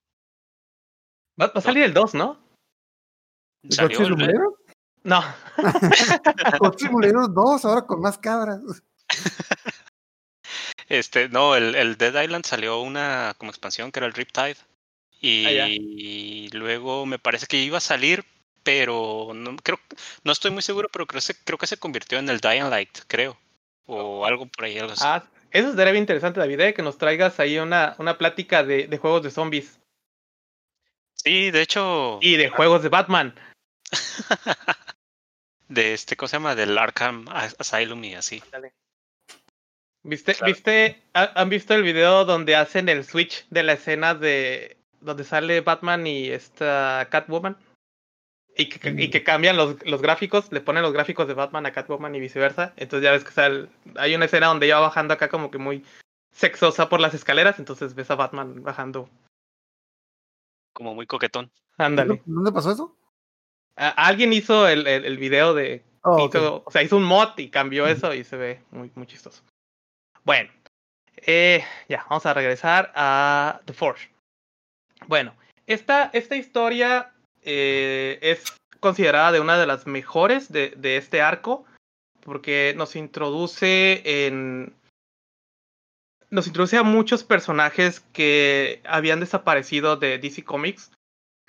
[1.40, 2.40] Va, va a salir el 2, ¿no?
[3.62, 4.58] ¿El Salió Goat el- Simulator?
[5.04, 5.22] No.
[6.58, 8.60] Goat Simulator 2, ahora con más cabras.
[10.88, 14.56] Este, no, el, el Dead Island salió una como expansión que era el Riptide.
[15.46, 15.66] Ah, ya.
[15.68, 18.24] Y luego me parece que iba a salir,
[18.62, 19.78] pero no, creo,
[20.24, 23.38] no estoy muy seguro, pero creo, creo que se convirtió en el Dying Light, creo.
[23.86, 25.02] O algo por ahí, algo así.
[25.04, 26.74] Ah, eso sería bien interesante, David, ¿eh?
[26.74, 29.78] que nos traigas ahí una, una plática de, de juegos de zombies
[31.14, 33.34] Sí, de hecho, y de juegos de Batman.
[35.68, 36.54] de este, ¿cómo se llama?
[36.54, 38.42] Del Arkham As- Asylum y así.
[40.08, 40.52] ¿Viste, Claro.
[40.52, 45.22] viste, ha- han visto el video donde hacen el switch de la escena de donde
[45.24, 47.56] sale Batman y esta Catwoman?
[48.56, 51.72] Y que, y que cambian los, los gráficos, le ponen los gráficos de Batman a
[51.72, 52.72] Catwoman y viceversa.
[52.76, 55.58] Entonces ya ves que sale- hay una escena donde ella va bajando acá como que
[55.58, 55.84] muy
[56.32, 59.08] sexosa por las escaleras, entonces ves a Batman bajando.
[60.72, 61.50] Como muy coquetón.
[61.76, 62.22] Ándale.
[62.24, 62.96] ¿Dónde pasó eso?
[63.76, 67.36] A- Alguien hizo el, el, el video de Oh, hizo- o sea, hizo un mod
[67.38, 69.42] y cambió eso y se ve muy, muy chistoso.
[70.28, 70.50] Bueno,
[71.16, 74.10] eh, ya, vamos a regresar a The Forge.
[75.06, 75.34] Bueno,
[75.66, 78.44] esta, esta historia eh, es
[78.78, 81.64] considerada de una de las mejores de, de este arco
[82.20, 84.74] porque nos introduce en...
[86.28, 90.92] Nos introduce a muchos personajes que habían desaparecido de DC Comics,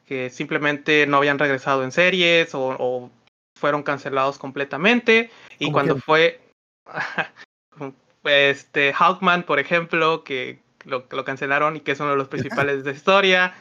[0.06, 3.12] que simplemente no habían regresado en series o, o
[3.60, 5.32] fueron cancelados completamente.
[5.60, 6.02] Y ¿Cómo cuando quién?
[6.02, 6.40] fue
[8.24, 12.84] este Hawkman, por ejemplo, que lo, lo cancelaron y que es uno de los principales
[12.84, 13.56] de la historia.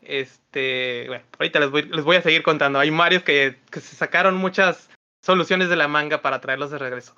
[0.00, 2.78] Este, bueno, ahorita les voy, les voy a seguir contando.
[2.78, 4.90] Hay varios que, que se sacaron muchas
[5.22, 7.14] soluciones de la manga para traerlos de regreso.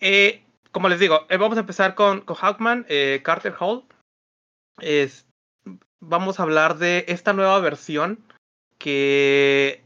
[0.00, 3.84] Eh, como les digo, eh, vamos a empezar con, con Hawkman, eh, Carter Hall.
[4.80, 5.26] Es,
[6.00, 8.22] vamos a hablar de esta nueva versión
[8.78, 9.82] que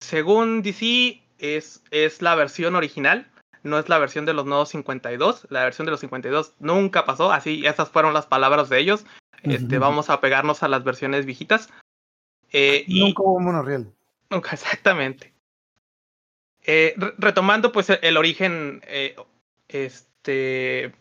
[0.00, 3.30] según DC es, es la versión original,
[3.66, 5.46] no es la versión de los nuevos 52.
[5.50, 9.04] La versión de los 52 nunca pasó, así esas fueron las palabras de ellos.
[9.42, 11.68] Este, vamos a pegarnos a las versiones viejitas.
[12.52, 13.92] Eh, y Nunca hubo monorriel.
[14.30, 15.32] Nunca, exactamente.
[16.64, 19.14] Eh, re- retomando, pues, el, el origen, eh,
[19.68, 20.92] este,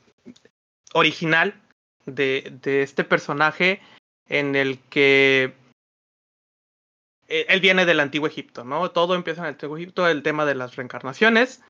[0.93, 1.59] original
[2.05, 3.81] de, de este personaje
[4.27, 5.53] en el que
[7.27, 8.91] él viene del antiguo Egipto, ¿no?
[8.91, 11.63] Todo empieza en el antiguo Egipto, el tema de las reencarnaciones.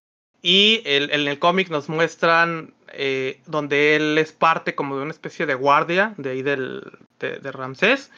[0.48, 5.10] Y el, en el cómic nos muestran eh, donde él es parte como de una
[5.12, 6.84] especie de guardia de ahí del,
[7.20, 8.12] de, de Ramsés.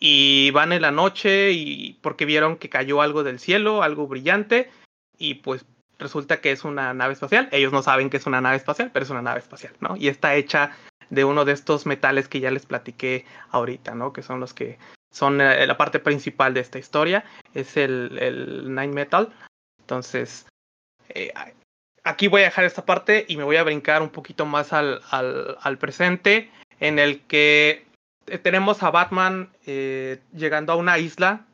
[0.00, 4.70] Y van en la noche y porque vieron que cayó algo del cielo, algo brillante.
[5.18, 5.66] Y pues
[5.98, 7.50] resulta que es una nave espacial.
[7.52, 9.94] Ellos no saben que es una nave espacial, pero es una nave espacial, ¿no?
[9.94, 10.70] Y está hecha
[11.10, 14.14] de uno de estos metales que ya les platiqué ahorita, ¿no?
[14.14, 14.78] Que son los que
[15.12, 17.26] son eh, la parte principal de esta historia.
[17.52, 19.30] Es el, el Nine Metal.
[19.80, 20.46] Entonces,
[21.10, 21.30] eh,
[22.04, 25.00] aquí voy a dejar esta parte y me voy a brincar un poquito más al,
[25.10, 27.86] al, al presente, en el que
[28.26, 31.46] eh, tenemos a Batman eh, llegando a una isla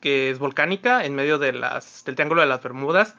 [0.00, 3.16] que es volcánica en medio de las, del Triángulo de las Bermudas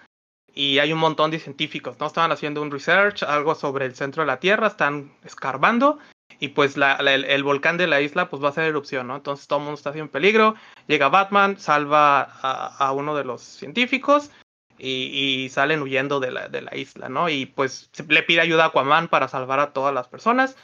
[0.54, 2.08] y hay un montón de científicos, ¿no?
[2.08, 6.00] Estaban haciendo un research, algo sobre el centro de la Tierra, están escarbando
[6.40, 9.08] y pues la, la, el, el, volcán de la isla pues va a hacer erupción,
[9.08, 9.16] ¿no?
[9.16, 10.56] Entonces todo el mundo está en peligro,
[10.88, 14.32] llega Batman, salva a, a uno de los científicos
[14.78, 17.30] y, y, salen huyendo de la, de la isla, ¿no?
[17.30, 20.56] Y pues le pide ayuda a Aquaman para salvar a todas las personas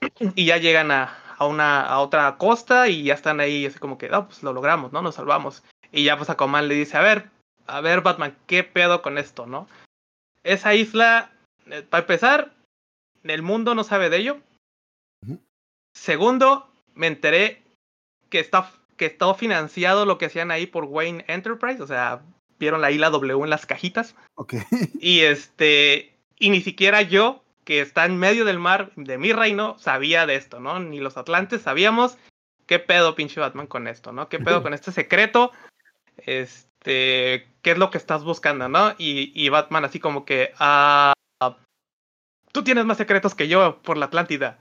[0.34, 3.96] y ya llegan a, a una a otra costa y ya están ahí así como
[3.96, 5.02] que, no, pues lo logramos, ¿no?
[5.02, 5.62] Nos salvamos.
[5.92, 7.30] Y ya pues Aquaman le dice, a ver,
[7.66, 9.68] a ver Batman, ¿qué pedo con esto, no?
[10.42, 11.30] Esa isla,
[11.66, 12.52] eh, para empezar,
[13.22, 14.38] el mundo no sabe de ello.
[15.26, 15.40] Uh -huh.
[15.94, 17.62] Segundo, me enteré
[18.30, 22.22] que está, que está financiado lo que hacían ahí por Wayne Enterprise, o sea,
[22.58, 24.14] vieron la isla W en las cajitas.
[24.34, 24.62] Okay.
[25.00, 29.78] Y este, y ni siquiera yo, que está en medio del mar de mi reino,
[29.78, 30.80] sabía de esto, ¿no?
[30.80, 32.16] Ni los atlantes sabíamos
[32.68, 34.28] qué pedo pinche Batman con esto, ¿no?
[34.28, 35.50] ¿Qué pedo con este secreto?
[36.18, 38.94] Este, ¿qué es lo que estás buscando, no?
[38.98, 41.12] Y, y Batman así como que, ah,
[42.52, 44.58] tú tienes más secretos que yo por la Atlántida.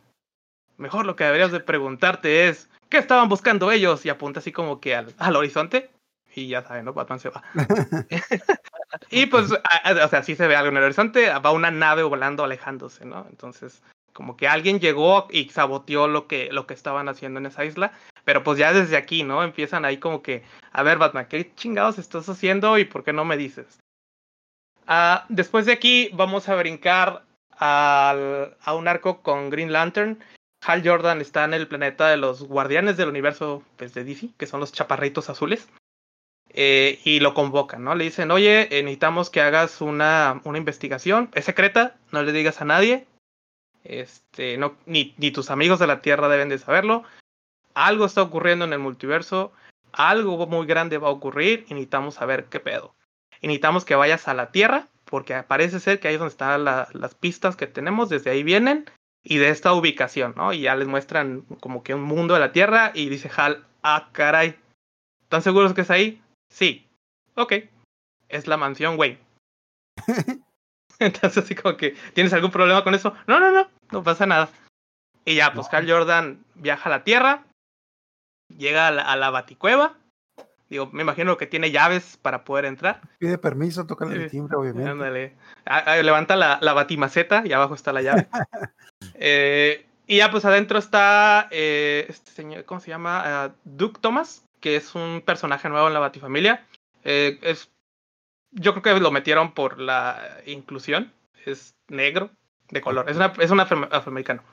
[0.77, 4.05] Mejor lo que deberías de preguntarte es, ¿qué estaban buscando ellos?
[4.05, 5.89] Y apunta así como que al, al horizonte.
[6.37, 6.93] Y ya saben, ¿no?
[6.93, 7.43] Batman se va.
[9.09, 11.71] y pues, a, a, o sea, sí se ve algo en el horizonte, va una
[11.71, 13.25] nave volando alejándose, ¿no?
[13.31, 13.81] Entonces,
[14.13, 17.91] como que alguien llegó y saboteó lo que, lo que estaban haciendo en esa isla.
[18.23, 19.41] Pero pues ya desde aquí, ¿no?
[19.41, 23.25] Empiezan ahí como que, a ver, Batman, ¿qué chingados estás haciendo y por qué no
[23.25, 23.79] me dices?
[24.87, 30.19] Uh, después de aquí vamos a brincar al, a un arco con Green Lantern.
[30.63, 34.45] Hal Jordan está en el planeta de los guardianes del universo pues, de DC, que
[34.45, 35.67] son los chaparritos azules.
[36.49, 37.95] Eh, y lo convocan, ¿no?
[37.95, 41.29] Le dicen, oye, eh, necesitamos que hagas una, una investigación.
[41.33, 43.05] Es secreta, no le digas a nadie.
[43.83, 47.03] Este, no, ni, tus amigos de la Tierra deben de saberlo.
[47.73, 49.51] Algo está ocurriendo en el multiverso.
[49.91, 52.95] Algo muy grande va a ocurrir necesitamos saber qué pedo.
[53.41, 56.89] Necesitamos que vayas a la Tierra, porque parece ser que ahí es donde están la,
[56.93, 58.89] las pistas que tenemos, desde ahí vienen,
[59.23, 60.53] y de esta ubicación, ¿no?
[60.53, 64.09] Y ya les muestran como que un mundo de la Tierra, y dice Hal, ah,
[64.11, 64.55] caray,
[65.23, 66.21] ¿están seguros que es ahí?
[66.49, 66.87] Sí.
[67.35, 67.53] Ok.
[68.29, 69.19] Es la mansión Wayne.
[70.99, 73.13] Entonces así como que, ¿tienes algún problema con eso?
[73.27, 74.49] No, no, no, no pasa nada.
[75.25, 77.45] Y ya, pues Hal Jordan viaja a la Tierra,
[78.57, 79.97] llega a la, a la Baticueva,
[80.69, 82.99] Digo, me imagino que tiene llaves para poder entrar.
[83.19, 84.89] Pide permiso, toca el timbre, obviamente.
[84.89, 85.35] Ándale.
[86.03, 88.27] levanta la, la batimaceta y abajo está la llave.
[89.13, 93.47] eh, y ya, pues adentro está eh, este señor, ¿cómo se llama?
[93.47, 96.65] Uh, Duke Thomas, que es un personaje nuevo en la Batifamilia.
[97.03, 97.71] Eh, es,
[98.51, 101.13] yo creo que lo metieron por la inclusión.
[101.45, 102.31] Es negro,
[102.69, 103.09] de color.
[103.09, 104.43] Es, una, es un afroamericano.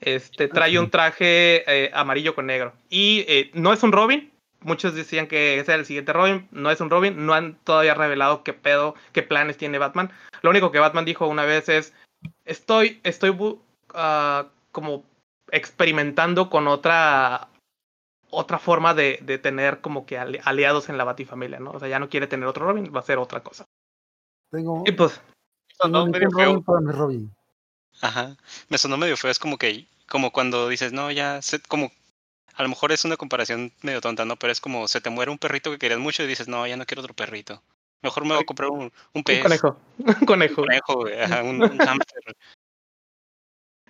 [0.00, 2.72] Este trae un traje eh, amarillo con negro.
[2.88, 6.70] Y eh, no es un Robin, muchos decían que ese era el siguiente Robin, no
[6.70, 10.10] es un Robin, no han todavía revelado qué pedo, qué planes tiene Batman.
[10.42, 11.94] Lo único que Batman dijo una vez es,
[12.44, 15.04] estoy, estoy uh, como
[15.50, 17.48] experimentando con otra
[18.30, 21.70] otra forma de, de, tener como que aliados en la Batifamilia, ¿no?
[21.72, 23.64] O sea, ya no quiere tener otro Robin, va a ser otra cosa.
[24.50, 25.20] Tengo, y pues,
[25.80, 27.34] tengo un Robin para mi Robin.
[28.00, 28.36] Ajá,
[28.68, 31.90] me sonó medio feo, es como que, como cuando dices, no, ya, como
[32.54, 34.36] a lo mejor es una comparación medio tonta, ¿no?
[34.36, 36.76] Pero es como se te muere un perrito que querías mucho y dices, no, ya
[36.76, 37.62] no quiero otro perrito.
[38.02, 39.38] Mejor me voy a comprar un, un pez.
[39.38, 39.80] Un conejo.
[40.20, 40.62] Un conejo.
[40.62, 42.36] Un conejo, ajá, un, un hámster.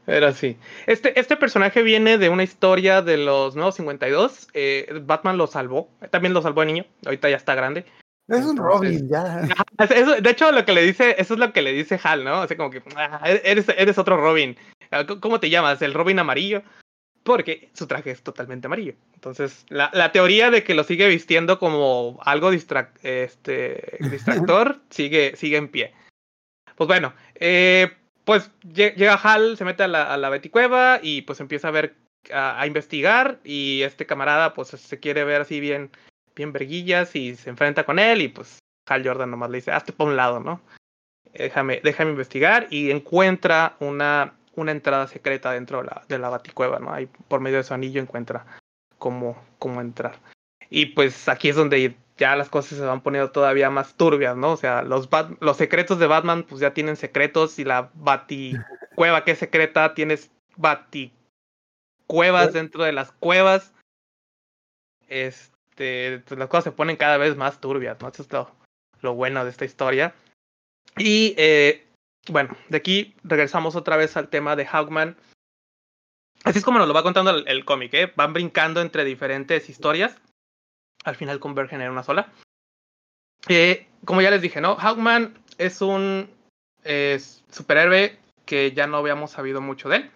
[0.09, 0.57] Pero sí.
[0.87, 4.49] Este, este personaje viene de una historia de los nuevos 52.
[4.55, 5.91] Eh, Batman lo salvó.
[6.09, 6.87] También lo salvó de niño.
[7.05, 7.85] Ahorita ya está grande.
[8.27, 9.47] Es un Robin, ya.
[9.79, 12.37] Eso, de hecho, lo que le dice, eso es lo que le dice Hal, ¿no?
[12.37, 14.57] Así como que, ah, eres, eres otro Robin.
[15.21, 15.83] ¿Cómo te llamas?
[15.83, 16.63] ¿El Robin amarillo?
[17.25, 18.95] porque su traje es totalmente amarillo.
[19.13, 25.37] Entonces, la, la teoría de que lo sigue vistiendo como algo distra este, distractor sigue,
[25.37, 25.93] sigue en pie.
[26.77, 27.93] Pues bueno, eh,
[28.29, 31.97] pues lle- llega Hal, se mete a la, a y pues empieza a ver,
[32.31, 35.91] a, investigar y este camarada pues se quiere ver así bien,
[36.37, 39.95] bien verguillas y se enfrenta con él y pues Hal Jordan nomás le dice, hazte
[39.95, 40.61] por un lado, ¿no?
[41.33, 46.93] Déjame, déjame investigar y encuentra una, una entrada secreta dentro de la, de Baticueva, ¿no?
[46.93, 48.45] Ahí por medio de su anillo encuentra
[48.99, 50.19] cómo, cómo entrar.
[50.69, 54.53] Y pues aquí es donde ya las cosas se van poniendo todavía más turbias, ¿no?
[54.53, 59.25] O sea, los, Bat- los secretos de Batman pues ya tienen secretos y la Baticueva
[59.25, 61.15] que es secreta tienes Baticuevas
[62.53, 63.73] dentro de las cuevas.
[65.09, 68.09] Este, pues las cosas se ponen cada vez más turbias, ¿no?
[68.09, 68.51] Eso es lo,
[69.01, 70.15] lo bueno de esta historia.
[70.97, 71.87] Y eh,
[72.29, 75.17] bueno, de aquí regresamos otra vez al tema de Hawkman.
[76.45, 78.13] Así es como nos lo va contando el, el cómic, ¿eh?
[78.17, 80.21] Van brincando entre diferentes historias.
[81.09, 82.31] Al final convergen en una sola.
[83.49, 84.77] Eh, como ya les dije, ¿no?
[84.77, 86.31] Hawkman es un
[86.85, 90.11] eh, superhéroe que ya no habíamos sabido mucho de él.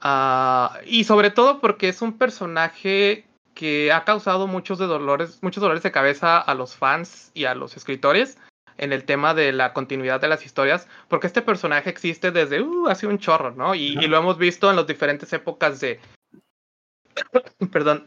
[0.00, 5.60] Ah, y sobre todo porque es un personaje que ha causado muchos de dolores, muchos
[5.60, 8.38] dolores de cabeza a los fans y a los escritores
[8.78, 12.88] en el tema de la continuidad de las historias, porque este personaje existe desde uh,
[12.88, 13.74] hace un chorro, ¿no?
[13.74, 16.00] Y, y lo hemos visto en las diferentes épocas de,
[17.72, 18.06] perdón,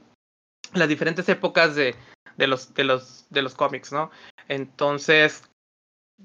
[0.73, 1.95] las diferentes épocas de,
[2.37, 4.11] de los de los de los cómics, ¿no?
[4.47, 5.43] Entonces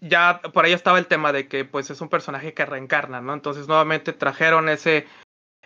[0.01, 3.35] ya por ahí estaba el tema de que pues es un personaje que reencarna, ¿no?
[3.35, 5.07] Entonces nuevamente trajeron ese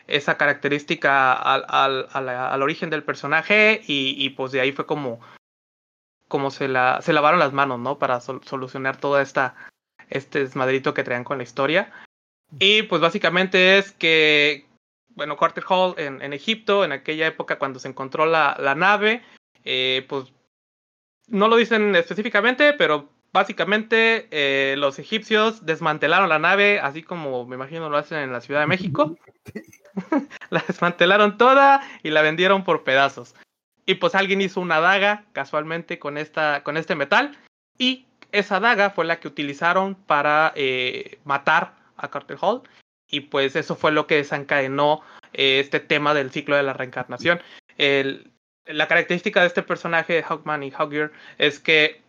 [0.06, 4.86] esa característica al, al, al, al origen del personaje y, y, pues de ahí fue
[4.86, 5.20] como
[6.28, 7.98] como se la se lavaron las manos, ¿no?
[7.98, 9.54] Para sol, solucionar toda esta
[10.10, 11.92] este desmadrito que traían con la historia.
[12.58, 14.66] Y pues básicamente es que
[15.14, 19.22] bueno, Carter Hall en, en Egipto, en aquella época cuando se encontró la, la nave,
[19.64, 20.32] eh, pues
[21.28, 27.56] no lo dicen específicamente, pero básicamente eh, los egipcios desmantelaron la nave, así como me
[27.56, 29.16] imagino lo hacen en la Ciudad de México.
[30.50, 33.34] la desmantelaron toda y la vendieron por pedazos.
[33.86, 37.36] Y pues alguien hizo una daga casualmente con, esta, con este metal
[37.78, 42.62] y esa daga fue la que utilizaron para eh, matar a Carter Hall
[43.14, 47.40] y pues eso fue lo que desencadenó eh, este tema del ciclo de la reencarnación.
[48.66, 52.02] La característica de este personaje, Hawkman y Hawkgear, es que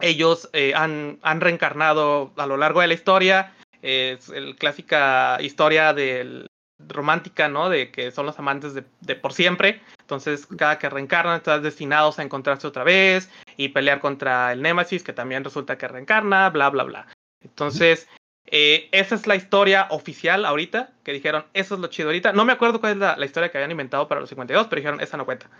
[0.00, 3.54] ellos eh, han, han, reencarnado a lo largo de la historia.
[3.82, 6.46] Es la clásica historia del,
[6.88, 7.68] romántica, ¿no?
[7.68, 9.82] De que son los amantes de, de, por siempre.
[10.00, 15.04] Entonces, cada que reencarnan, están destinados a encontrarse otra vez y pelear contra el Némesis,
[15.04, 17.06] que también resulta que reencarna, bla, bla, bla.
[17.40, 18.08] Entonces,
[18.46, 22.32] eh, esa es la historia oficial ahorita, que dijeron, eso es lo chido ahorita.
[22.32, 24.80] No me acuerdo cuál es la, la historia que habían inventado para los 52, pero
[24.80, 25.50] dijeron, esa no cuenta.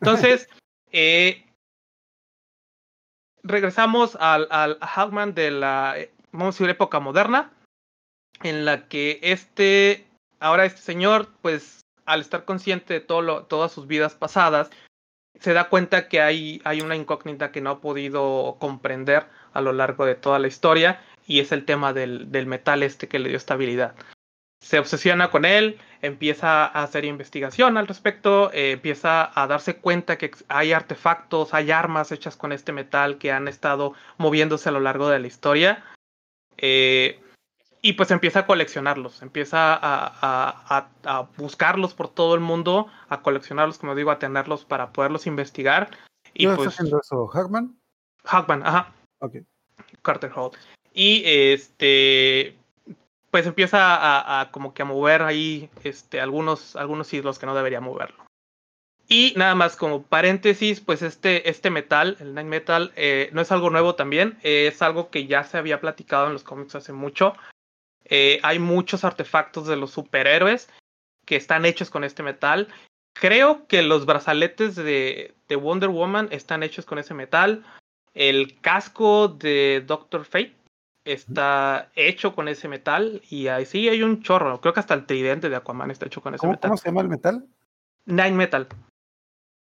[0.00, 0.48] Entonces,
[0.92, 1.46] eh,
[3.42, 5.96] regresamos al, al Hawkman de la,
[6.32, 7.52] vamos a decir, época moderna,
[8.42, 10.06] en la que este,
[10.40, 14.70] ahora este señor, pues, al estar consciente de todo lo, todas sus vidas pasadas,
[15.38, 19.72] se da cuenta que hay, hay una incógnita que no ha podido comprender a lo
[19.72, 23.28] largo de toda la historia, y es el tema del, del metal este que le
[23.28, 23.94] dio estabilidad
[24.62, 30.18] se obsesiona con él, empieza a hacer investigación al respecto, eh, empieza a darse cuenta
[30.18, 34.78] que hay artefactos, hay armas hechas con este metal que han estado moviéndose a lo
[34.78, 35.84] largo de la historia.
[36.56, 37.20] Eh,
[37.84, 42.86] y pues empieza a coleccionarlos, empieza a, a, a, a, buscarlos por todo el mundo,
[43.08, 45.90] a coleccionarlos, como digo, a tenerlos para poderlos investigar.
[46.34, 47.26] Y ¿Qué pues, haciendo eso?
[47.26, 47.76] ¿Hackman?
[48.24, 48.92] Hackman, ajá.
[49.18, 49.38] Ok.
[50.02, 50.52] Carter Hall.
[50.94, 52.56] Y este
[53.32, 58.26] pues empieza a, como que mover ahí este, algunos, algunos islos que no debería moverlo.
[59.08, 63.50] Y nada más como paréntesis, pues este, este metal, el Nine Metal, eh, no es
[63.50, 67.34] algo nuevo también, es algo que ya se había platicado en los cómics hace mucho.
[68.04, 70.68] Eh, hay muchos artefactos de los superhéroes
[71.24, 72.68] que están hechos con este metal.
[73.14, 77.64] Creo que los brazaletes de, de Wonder Woman están hechos con ese metal.
[78.12, 80.54] El casco de Doctor Fate
[81.04, 84.60] está hecho con ese metal y ahí sí hay un chorro.
[84.60, 86.70] Creo que hasta el tridente de Aquaman está hecho con ese ¿Cómo, metal.
[86.70, 87.46] ¿Cómo se llama el metal?
[88.06, 88.68] Nine Metal.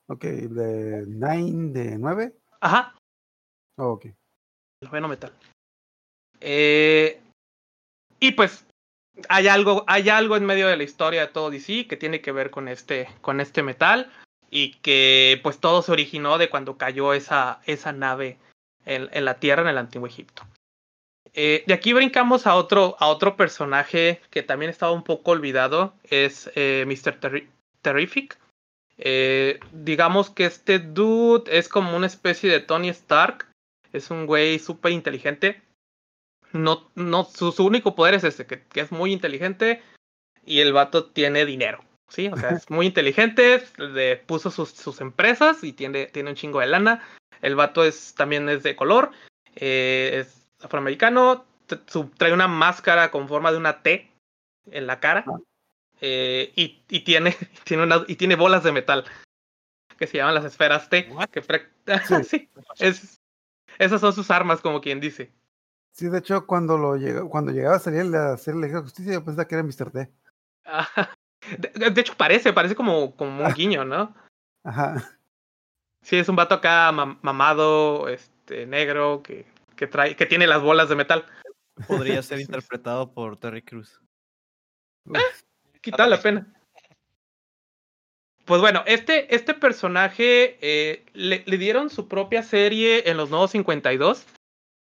[0.07, 2.33] Ok, de Nine de 9.
[2.61, 2.95] Ajá.
[3.77, 4.05] Oh, ok.
[4.05, 4.15] El
[4.89, 5.33] noveno metal.
[6.39, 7.19] Eh,
[8.19, 8.65] y pues
[9.29, 12.31] hay algo, hay algo en medio de la historia de todo DC que tiene que
[12.31, 14.11] ver con este, con este metal
[14.49, 18.37] y que pues todo se originó de cuando cayó esa, esa nave
[18.85, 20.43] en, en la Tierra en el Antiguo Egipto.
[21.39, 25.93] Eh, de aquí brincamos a otro, a otro personaje que también estaba un poco olvidado,
[26.03, 27.19] es eh, Mr.
[27.19, 27.47] Terri
[27.83, 28.39] Terrific.
[28.97, 33.45] Eh, digamos que este dude es como una especie de Tony Stark,
[33.93, 35.61] es un güey súper inteligente,
[36.53, 39.83] No, no, su, su único poder es este, que, que es muy inteligente
[40.43, 41.83] y el vato tiene dinero.
[42.09, 46.35] Sí, o sea, es muy inteligente, le puso sus, sus empresas y tiene, tiene un
[46.35, 47.07] chingo de lana.
[47.43, 49.11] El vato es, también es de color,
[49.55, 51.45] eh, es afroamericano,
[52.17, 54.11] trae una máscara con forma de una T
[54.71, 55.25] en la cara
[56.01, 59.05] eh, y, y tiene, tiene una, y tiene bolas de metal
[59.97, 61.09] que se llaman las esferas T.
[61.31, 61.41] Que
[62.23, 63.19] sí, es,
[63.79, 65.31] esas son sus armas, como quien dice.
[65.91, 69.25] Sí, de hecho, cuando lo llega, cuando llegaba a salir la Liga de Justicia, yo
[69.25, 69.91] pensaba que era Mr.
[69.91, 70.11] T.
[71.73, 74.13] De, de hecho, parece, parece como, como un guiño, ¿no?
[74.63, 75.17] Ajá.
[76.03, 79.47] Sí, es un vato acá mam- mamado, este, negro, que,
[79.77, 81.25] que trae, que tiene las bolas de metal.
[81.87, 84.01] Podría ser interpretado por Terry Crews.
[85.79, 86.53] Quita la pena.
[88.43, 93.51] Pues bueno, este, este personaje eh, le, le dieron su propia serie en los nuevos
[93.51, 94.25] 52,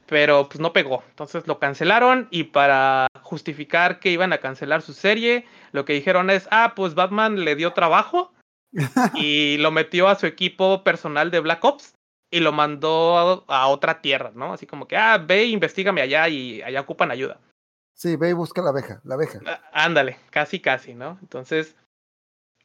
[0.06, 1.02] pero pues no pegó.
[1.08, 6.30] Entonces lo cancelaron y para justificar que iban a cancelar su serie, lo que dijeron
[6.30, 8.32] es, ah, pues Batman le dio trabajo
[9.14, 11.94] y lo metió a su equipo personal de Black Ops
[12.34, 14.52] y lo mandó a, a otra tierra, ¿no?
[14.52, 17.38] Así como que, ah, ve, investigame allá y allá ocupan ayuda.
[17.94, 19.38] Sí, ve y busca la abeja, la abeja.
[19.46, 21.16] Ah, Ándale, casi, casi, ¿no?
[21.22, 21.76] Entonces,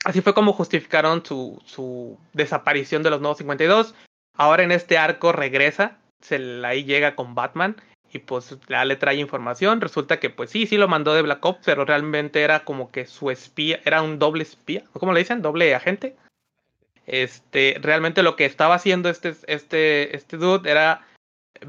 [0.04, 3.94] así fue como justificaron su, su desaparición de los nuevos 52.
[4.36, 7.76] Ahora en este arco regresa, se ahí llega con Batman
[8.12, 9.82] y pues ya le trae información.
[9.82, 13.06] Resulta que pues sí, sí lo mandó de Black Ops, pero realmente era como que
[13.06, 15.44] su espía, era un doble espía, ¿cómo le dicen?
[15.44, 16.18] Doble agente.
[17.10, 21.06] Este, realmente lo que estaba haciendo este, este, este dude era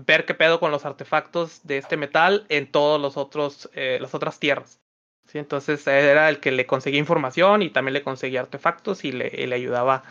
[0.07, 4.14] ver qué pedo con los artefactos de este metal en todos los otros, eh, las
[4.14, 4.80] otras tierras.
[5.26, 5.38] ¿sí?
[5.38, 9.55] Entonces era el que le conseguía información y también le conseguía artefactos y le, le
[9.55, 10.03] ayudaba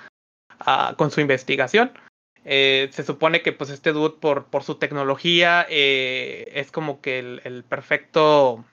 [0.98, 1.92] con su investigación.
[2.46, 7.20] Eh, se supone que pues este dude por, por su tecnología eh, es como que
[7.20, 8.66] el, el perfecto,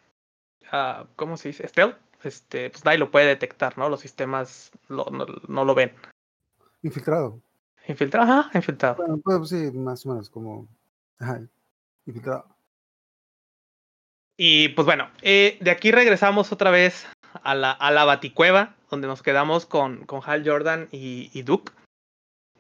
[0.73, 1.69] ah, ¿cómo se dice?
[1.69, 1.97] Stealth.
[2.25, 3.89] Este, pues nadie lo puede detectar, ¿no?
[3.89, 5.93] Los sistemas lo- no, no lo ven.
[6.87, 7.43] Infiltrado.
[7.89, 8.95] Infiltrado, ajá, infiltrado.
[8.97, 10.69] Bueno, pues sí, más o menos como.
[11.19, 11.41] Ajá.
[12.07, 12.47] Infiltrado.
[14.37, 17.09] Y pues bueno, eh, de aquí regresamos otra vez
[17.43, 21.73] a la, a la Baticueva, donde nos quedamos con, con Hal Jordan y, y Duke,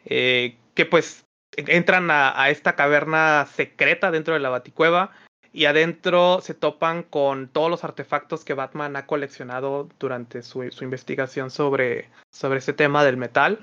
[0.07, 5.12] eh, que pues entran a, a esta caverna secreta dentro de la Baticueva
[5.53, 10.85] y adentro se topan con todos los artefactos que Batman ha coleccionado durante su, su
[10.85, 13.61] investigación sobre, sobre este tema del metal.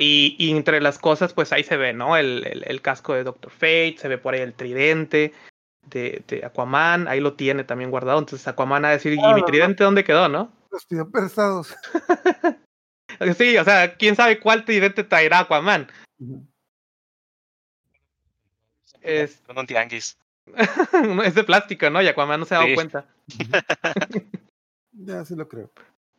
[0.00, 2.16] Y, y entre las cosas, pues ahí se ve, ¿no?
[2.16, 5.32] El, el, el casco de Doctor Fate, se ve por ahí el tridente,
[5.90, 8.18] de, de Aquaman, ahí lo tiene también guardado.
[8.20, 10.52] Entonces Aquaman a decir, ¿y mi no, tridente dónde quedó, no?
[10.70, 11.74] Los pidió prestados.
[13.36, 15.88] Sí, o sea, quién sabe cuál tridente traerá Aquaman.
[19.00, 20.16] Es, Con un tianguis.
[21.24, 22.00] es de plástico, ¿no?
[22.00, 22.74] Y Aquaman no se ha dado Sí.
[22.76, 23.06] cuenta.
[24.92, 25.70] Ya sí lo creo.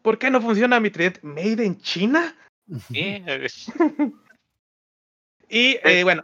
[0.02, 1.22] ¿Por qué no funciona mi tridente?
[1.24, 2.36] ¿Made in China?
[2.88, 3.48] Sí, eh,
[5.50, 6.24] Y eh, bueno,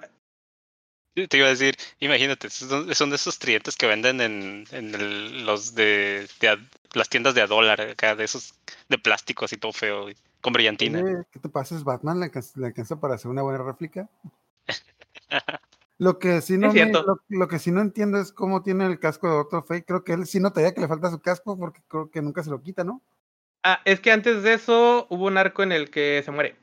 [1.16, 5.46] te iba a decir, imagínate, son, son de esos tridentes que venden en, en el-
[5.46, 6.58] los de, de a-
[6.94, 8.54] las tiendas de a dólar, acá, de esos
[8.90, 11.04] de plástico así todo feo, y con brillantina.
[11.32, 11.76] ¿Qué te pasa?
[11.76, 12.20] ¿Es Batman?
[12.20, 14.10] ¿Le alcanza, le alcanza para hacer una buena réplica?
[15.98, 17.04] Lo que sí no, me- cierto.
[17.04, 19.86] lo, lo que sí no entiendo es cómo tiene el casco de Doctor Fate.
[19.86, 22.50] Creo que él sí notaría que le falta su casco porque creo que nunca se
[22.50, 23.02] lo quita, ¿no?
[23.66, 26.56] Ah, es que antes de eso hubo un arco en el que se muere.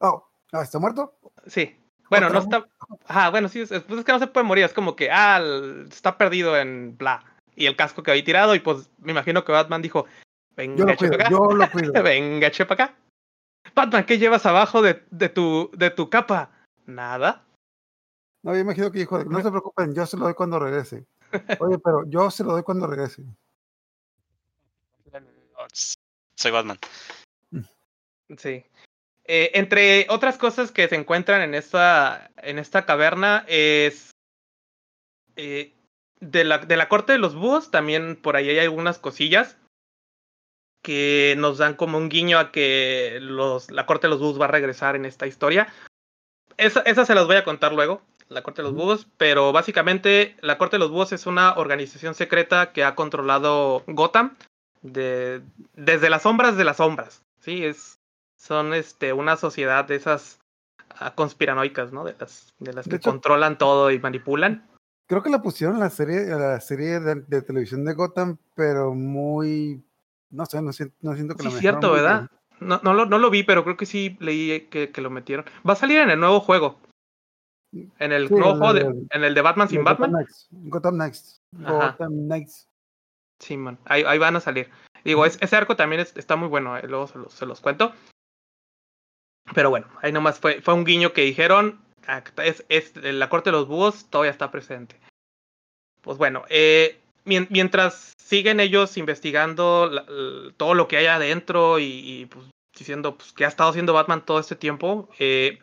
[0.00, 1.14] Oh, ah, ¿está muerto?
[1.46, 1.76] Sí.
[2.08, 2.68] Bueno, no ¿Otra está.
[3.06, 4.64] Ajá, bueno, sí, es, es- pues es que no se puede morir.
[4.64, 7.22] Es como que, ah, el- está perdido en bla.
[7.54, 8.54] Y el casco quedó ahí tirado.
[8.54, 11.30] Y pues me imagino que Batman dijo: Yo Venga, lo cuido, chepa acá.
[11.30, 11.92] yo lo cuido.
[12.02, 12.96] Venga, chepa acá.
[13.74, 16.50] Batman, ¿qué llevas abajo de, de, tu, de tu capa?
[16.86, 17.44] Nada.
[18.42, 21.06] No, yo imagino que dijo, no se preocupen, yo se lo doy cuando regrese.
[21.60, 23.22] Oye, pero yo se lo doy cuando regrese.
[26.40, 26.78] Soy Batman.
[28.38, 28.64] Sí.
[29.26, 34.10] Eh, entre otras cosas que se encuentran en esta, en esta caverna es
[35.36, 35.74] eh,
[36.20, 39.58] de, la, de la corte de los búhos, también por ahí hay algunas cosillas
[40.82, 44.46] que nos dan como un guiño a que los, la corte de los búhos va
[44.46, 45.70] a regresar en esta historia.
[46.56, 50.36] Esa, esa se las voy a contar luego, la corte de los búhos, pero básicamente
[50.40, 54.36] la corte de los búhos es una organización secreta que ha controlado Gotham
[54.82, 55.42] de,
[55.74, 57.22] desde las sombras de las sombras.
[57.40, 57.98] Sí, es,
[58.36, 60.38] son este, una sociedad de esas
[60.98, 62.04] ah, conspiranoicas, ¿no?
[62.04, 64.66] De las, de las De que hecho- controlan todo y manipulan.
[65.06, 68.94] Creo que la pusieron en la serie, la serie de, de televisión de Gotham, pero
[68.94, 69.82] muy,
[70.30, 72.30] no sé, no siento, no siento que Sí, la cierto, manejaron muy ¿verdad?
[72.60, 75.46] No, no, lo, no lo vi, pero creo que sí leí que, que lo metieron.
[75.68, 76.78] Va a salir en el nuevo juego.
[77.72, 80.26] En el Sí, nuevo el juego de- en el de Batman sin Gotham Batman.
[80.50, 81.40] Gotham Knights.
[81.64, 81.90] Ajá.
[81.92, 82.68] Gotham Knights.
[83.40, 83.78] Sí, man.
[83.86, 84.70] Ahí, van a salir.
[85.04, 87.60] Digo, es- ese arco también es- está muy bueno, eh, luego se los, se los
[87.60, 87.92] cuento.
[89.54, 91.80] Pero bueno, ahí nomás fue, fue un guiño que dijeron,
[92.44, 94.96] es, es, la corte de los búhos todavía está presente.
[96.02, 99.90] Pues bueno, eh, mien- mientras siguen ellos investigando
[100.56, 102.46] todo lo que hay adentro y, pues,
[102.78, 105.58] diciendo pues, que ha estado haciendo Batman todo este tiempo, eh,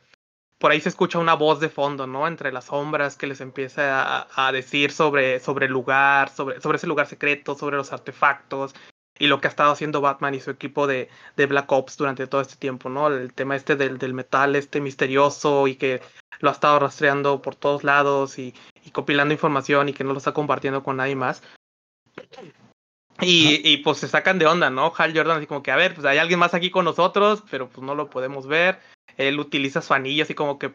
[0.59, 2.27] por ahí se escucha una voz de fondo, ¿no?
[2.27, 6.77] Entre las sombras que les empieza a, a decir sobre, sobre el lugar, sobre, sobre
[6.77, 8.73] ese lugar secreto, sobre los artefactos
[9.19, 12.27] y lo que ha estado haciendo Batman y su equipo de, de Black Ops durante
[12.27, 13.07] todo este tiempo, ¿no?
[13.07, 16.01] El tema este del, del metal, este misterioso y que
[16.39, 18.53] lo ha estado rastreando por todos lados y,
[18.83, 21.41] y compilando información y que no lo está compartiendo con nadie más.
[23.21, 24.93] Y, y pues se sacan de onda, ¿no?
[24.95, 27.67] Hal Jordan así como que, a ver, pues hay alguien más aquí con nosotros, pero
[27.67, 28.79] pues no lo podemos ver.
[29.17, 30.71] Él utiliza su anillo así como que,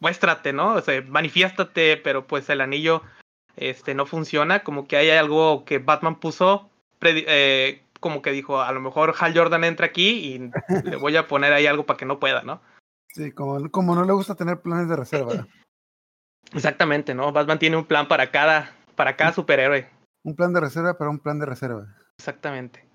[0.00, 0.74] muéstrate, ¿no?
[0.74, 3.02] O sea, manifiéstate, pero pues el anillo
[3.56, 6.70] este no funciona, como que hay algo que Batman puso,
[7.02, 10.50] eh, como que dijo, a lo mejor Hal Jordan entra aquí y
[10.84, 12.60] le voy a poner ahí algo para que no pueda, ¿no?
[13.08, 15.46] Sí, como, como no le gusta tener planes de reserva.
[16.52, 17.32] Exactamente, ¿no?
[17.32, 19.88] Batman tiene un plan para cada, para cada superhéroe.
[20.24, 21.86] un plan de reserva, pero un plan de reserva.
[22.18, 22.86] Exactamente.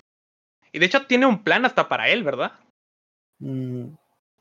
[0.72, 2.54] Y de hecho tiene un plan hasta para él, ¿verdad?
[3.40, 3.94] Mm,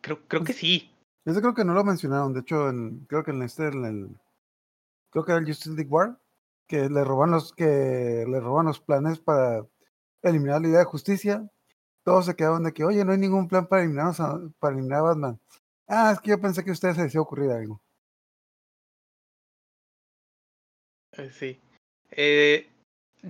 [0.02, 0.90] Creo, creo que sí.
[1.24, 2.34] Ese creo que no lo mencionaron.
[2.34, 4.08] De hecho, en- creo que en este, en el,
[5.10, 6.18] creo que era el Justice League War,
[6.66, 9.64] que le roban los, que le roban los planes para
[10.22, 11.48] eliminar la Liga de Justicia.
[12.04, 14.98] Todos se quedaron de que, oye, no hay ningún plan para eliminarnos a, para eliminar
[14.98, 15.40] a Batman.
[15.86, 17.80] Ah, es que yo pensé que a ustedes se les iba a ocurrir algo.
[21.12, 21.60] Eh, sí.
[22.10, 22.68] Eh,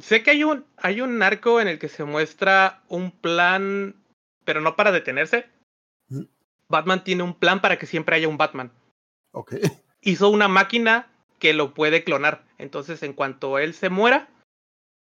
[0.01, 3.95] sé que hay un, hay un arco en el que se muestra un plan,
[4.45, 5.47] pero no para detenerse.
[6.73, 8.73] Batman tiene un plan para que siempre haya un Batman.
[9.33, 9.55] Ok.
[10.01, 11.07] Hizo una máquina
[11.39, 12.45] que lo puede clonar.
[12.59, 14.29] Entonces, en cuanto él se muera,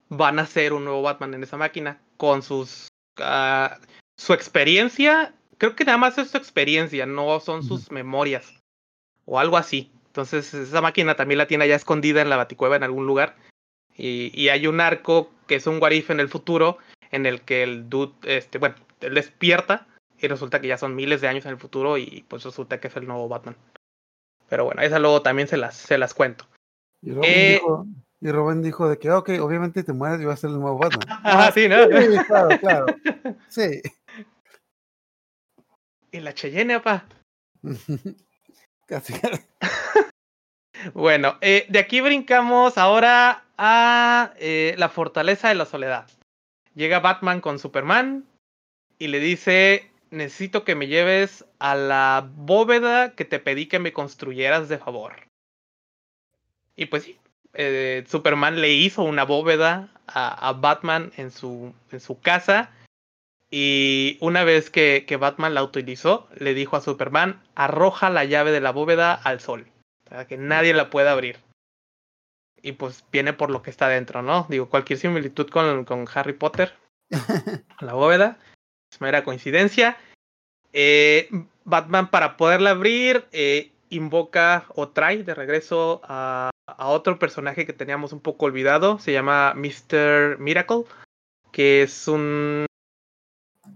[0.10, 2.88] van a hacer un nuevo Batman en esa máquina con sus
[3.20, 3.78] ah,
[4.18, 5.34] su experiencia.
[5.60, 8.60] Creo que nada más es su experiencia, no son sus memorias
[9.26, 9.92] o algo así.
[10.08, 13.38] Entonces, esa máquina también la tiene allá escondida en la baticueva en algún lugar.
[13.96, 16.80] Y, y hay un arco que es un what if en el futuro
[17.12, 19.88] en el que el dude, este, bueno, él despierta
[20.22, 22.88] y resulta que ya son miles de años en el futuro y pues resulta que
[22.88, 23.56] es el nuevo Batman.
[24.50, 26.48] Pero bueno, esa luego también se las, se las cuento.
[27.02, 27.88] Y Robin, Eh, dijo,
[28.20, 30.78] y Robin dijo de que, ok, obviamente te mueres y vas a ser el nuevo
[30.78, 31.08] Batman.
[31.24, 31.86] Ah, sí, ¿no?
[31.86, 32.86] Sí, claro, claro.
[33.48, 33.82] Sí.
[36.12, 37.06] Y la Cheyenne, apa.
[38.86, 39.14] Casi.
[40.94, 46.10] Bueno, eh, de aquí brincamos ahora a eh, la fortaleza de la soledad.
[46.76, 48.26] Llega Batman con Superman
[48.98, 53.94] y le dice, necesito que me lleves a la bóveda que te pedí que me
[53.94, 55.28] construyeras de favor.
[56.76, 57.18] Y pues sí,
[57.54, 62.72] eh, Superman le hizo una bóveda a, a Batman en su, en su casa.
[63.50, 68.52] Y una vez que, que Batman la utilizó, le dijo a Superman, arroja la llave
[68.52, 69.66] de la bóveda al sol
[70.12, 71.38] para que nadie la pueda abrir.
[72.62, 74.46] Y pues viene por lo que está dentro, ¿no?
[74.50, 76.76] Digo, cualquier similitud con, con Harry Potter,
[77.80, 78.38] la bóveda,
[78.92, 79.98] es mera coincidencia.
[80.74, 81.30] Eh,
[81.64, 87.74] Batman para poderla abrir eh, invoca o trae de regreso a, a otro personaje que
[87.74, 90.38] teníamos un poco olvidado, se llama Mr.
[90.40, 90.84] Miracle,
[91.52, 92.66] que es un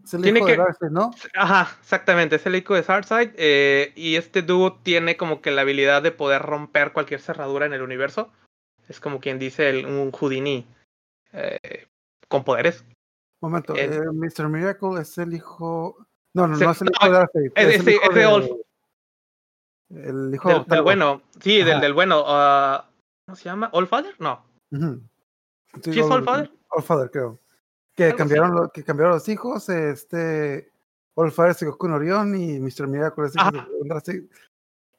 [0.04, 1.12] Es el Tiene hijo que- de ¿no?
[1.34, 3.34] Ajá, exactamente, es el icono de Sardside.
[3.38, 7.74] eh, y este dude tiene como que la habilidad de poder romper cualquier cerradura en
[7.74, 8.32] el universo.
[8.88, 10.66] Es como quien dice el- un Houdini
[12.30, 12.86] con poderes.
[13.42, 14.48] Momento, El- eh, Mr.
[14.50, 15.98] Miracle es el hijo.
[16.34, 17.40] No, no, Se- no es el no, hijo de Darcy.
[17.40, 18.48] es- el es- hijo es de de- Olf.
[19.90, 21.82] El hijo Del, bueno, sí, del, Ajá.
[21.82, 22.24] del bueno.
[22.26, 22.90] ah,
[23.28, 23.70] ¿Cómo se llama?
[23.74, 24.16] ¿Allfather?
[24.20, 24.44] No.
[24.72, 25.02] Ujú.
[25.84, 26.52] ¿Sí es Allfather?
[26.72, 27.40] Allfather, creo.
[27.96, 29.70] Que cambiaron, lo- que cambiaron los hijos.
[29.70, 30.72] Este.
[31.16, 32.88] Allfather se con Orión y Mr.
[32.88, 33.68] Miracle es hijo Ajá.
[34.06, 34.28] de.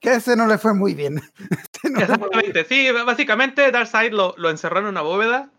[0.01, 1.21] Que ese no le fue muy bien.
[1.51, 2.01] Este no.
[2.01, 5.51] Exactamente, sí, básicamente Darkseid lo, lo encerró en una bóveda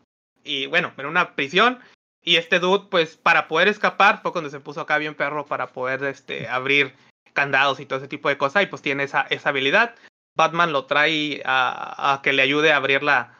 [0.43, 1.79] y bueno, en una prisión.
[2.27, 5.67] Y este dude, pues para poder escapar, fue cuando se puso acá bien perro para
[5.67, 6.93] poder este, abrir
[7.31, 8.63] candados y todo ese tipo de cosas.
[8.63, 9.95] Y pues tiene esa, esa habilidad.
[10.35, 13.33] Batman lo trae a, a que le ayude a abrir la,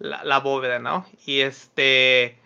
[0.00, 1.06] la, la bóveda, ¿no?
[1.26, 2.36] Y este.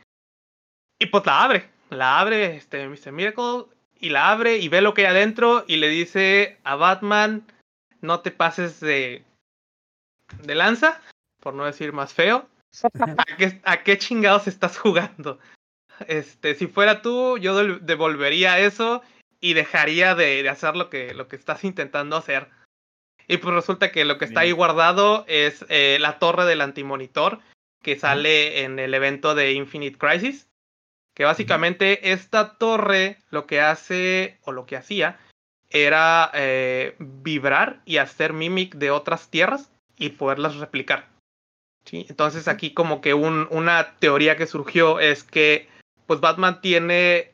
[0.98, 1.70] Y pues la abre.
[1.88, 3.10] La abre este Mr.
[3.12, 3.64] Miracle.
[3.98, 5.64] Y la abre y ve lo que hay adentro.
[5.66, 7.50] Y le dice a Batman.
[8.02, 9.24] No te pases de,
[10.42, 11.00] de lanza,
[11.40, 12.46] por no decir más feo.
[13.00, 15.38] ¿A qué, ¿A qué chingados estás jugando?
[16.09, 19.03] Este, si fuera tú, yo devolvería eso
[19.40, 22.48] y dejaría de, de hacer lo que, lo que estás intentando hacer.
[23.28, 27.40] Y pues resulta que lo que está ahí guardado es eh, la torre del antimonitor
[27.82, 30.48] que sale en el evento de Infinite Crisis.
[31.14, 35.18] Que básicamente esta torre lo que hace o lo que hacía
[35.68, 41.09] era eh, vibrar y hacer mimic de otras tierras y poderlas replicar.
[41.84, 42.07] ¿sí?
[42.09, 45.68] Entonces aquí como que un, una teoría que surgió es que
[46.12, 47.32] pues Batman tiene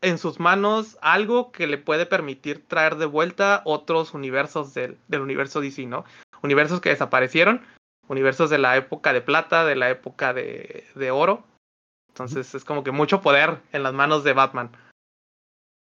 [0.00, 5.22] en sus manos algo que le puede permitir traer de vuelta otros universos del, del
[5.22, 6.04] universo DC, ¿no?
[6.40, 7.62] Universos que desaparecieron,
[8.06, 11.42] universos de la época de plata, de la época de, de oro.
[12.10, 14.70] Entonces es como que mucho poder en las manos de Batman.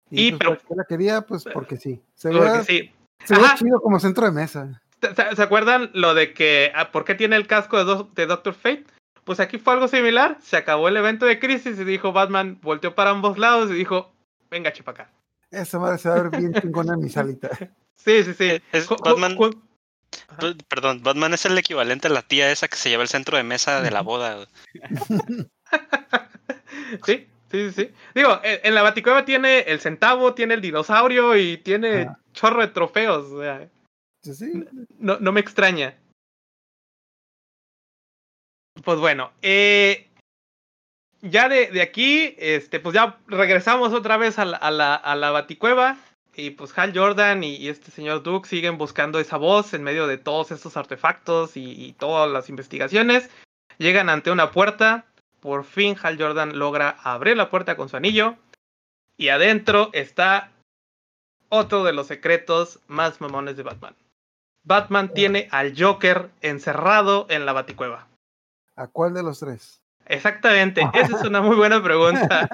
[0.10, 1.22] Y, Y, pues, pero- ¿por qué la quería?
[1.22, 2.02] Pues porque sí.
[2.16, 2.92] Se Porque veía, sí.
[3.24, 3.54] se Ajá.
[3.56, 4.82] chido como centro de mesa.
[5.00, 8.26] ¿Se, se acuerdan lo de que ah, por qué tiene el casco de, Do- de
[8.26, 8.86] Doctor Fate?
[9.26, 10.38] Pues aquí fue algo similar.
[10.42, 14.14] Se acabó el evento de crisis y dijo Batman, volteó para ambos lados y dijo,
[14.50, 14.72] venga.
[15.52, 17.50] Esa madre se va a ver bien chingona en mi salita.
[17.98, 18.62] Sí, sí, sí.
[18.72, 19.38] Es Ju- ju- Batman-
[20.68, 23.44] Perdón, Batman es el equivalente a la tía esa que se lleva el centro de
[23.44, 24.46] mesa de la boda.
[27.06, 27.92] Sí, sí, sí, sí.
[28.14, 32.20] Digo, en, en la Baticueva tiene el centavo, tiene el dinosaurio y tiene Ajá.
[32.34, 33.26] chorro de trofeos.
[33.32, 33.70] o sea,
[34.22, 34.64] Sí, sí.
[35.00, 35.96] no, no me extraña.
[38.86, 40.08] Pues bueno, eh,
[41.22, 45.16] ya de, de aquí, este, pues ya regresamos otra vez a la, a la, a
[45.16, 45.98] la Baticueva.
[46.38, 50.06] Y pues Hal Jordan y, y este señor Duke siguen buscando esa voz en medio
[50.06, 53.30] de todos estos artefactos y, y todas las investigaciones.
[53.80, 55.06] Llegan ante una puerta.
[55.40, 58.36] Por fin Hal Jordan logra abrir la puerta con su anillo.
[59.18, 60.52] Y adentro está
[61.50, 63.96] otro de los secretos más mamones de Batman.
[64.64, 68.08] Batman tiene al Joker encerrado en la Baticueva.
[68.76, 69.82] ¿A cuál de los tres?
[70.06, 72.48] Exactamente, esa es una muy buena pregunta.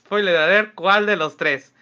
[0.00, 1.74] Spoiler alert, ¿cuál de los tres?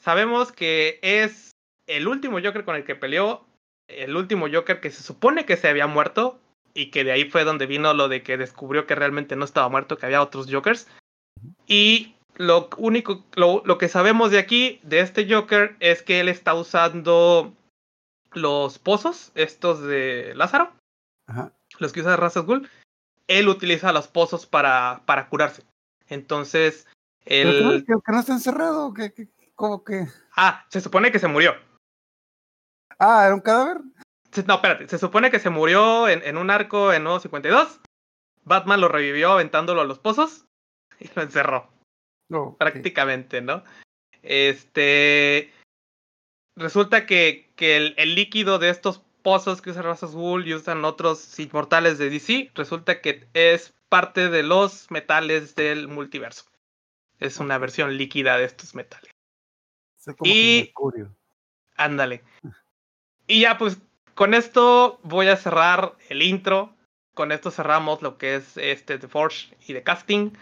[0.00, 1.50] Sabemos que es
[1.86, 3.46] el último Joker con el que peleó,
[3.88, 6.40] el último Joker que se supone que se había muerto
[6.72, 9.68] y que de ahí fue donde vino lo de que descubrió que realmente no estaba
[9.68, 10.88] muerto, que había otros Jokers.
[11.66, 16.28] Y lo único, lo, lo que sabemos de aquí, de este Joker, es que él
[16.28, 17.52] está usando
[18.32, 20.72] los pozos, estos de Lázaro,
[21.26, 21.52] Ajá.
[21.78, 22.68] los que usa Ra's al Ghul,
[23.28, 25.62] él utiliza los pozos para, para curarse.
[26.08, 26.86] Entonces,
[27.24, 27.84] ¿Pero que, no, el...
[27.84, 28.92] que- que no está encerrado?
[28.92, 30.06] ¿Qué, qué- cómo que?
[30.36, 31.54] Ah, se supone que se murió.
[32.98, 33.78] Ah, ¿era un cadáver?
[34.46, 37.80] No, espérate, se supone que se murió en, en un arco en Nuevo 52.
[38.42, 40.44] Batman lo revivió aventándolo a los pozos
[41.00, 41.70] y lo encerró.
[42.28, 42.58] No, ok.
[42.58, 43.62] prácticamente, ¿no?
[44.22, 45.52] Este.
[46.56, 50.54] Resulta que, que el, el líquido de estos pozos que usa Ra's al Ghul y
[50.54, 56.44] usan otros inmortales de DC, resulta que es parte de los metales del multiverso.
[57.18, 59.10] Es una versión líquida de estos metales.
[60.04, 60.72] Como y-.
[61.76, 62.22] Ándale.
[63.26, 63.78] Y ya, pues,
[64.14, 66.76] con esto voy a cerrar el intro.
[67.14, 70.32] Con esto cerramos lo que es este The Forge y The Casting.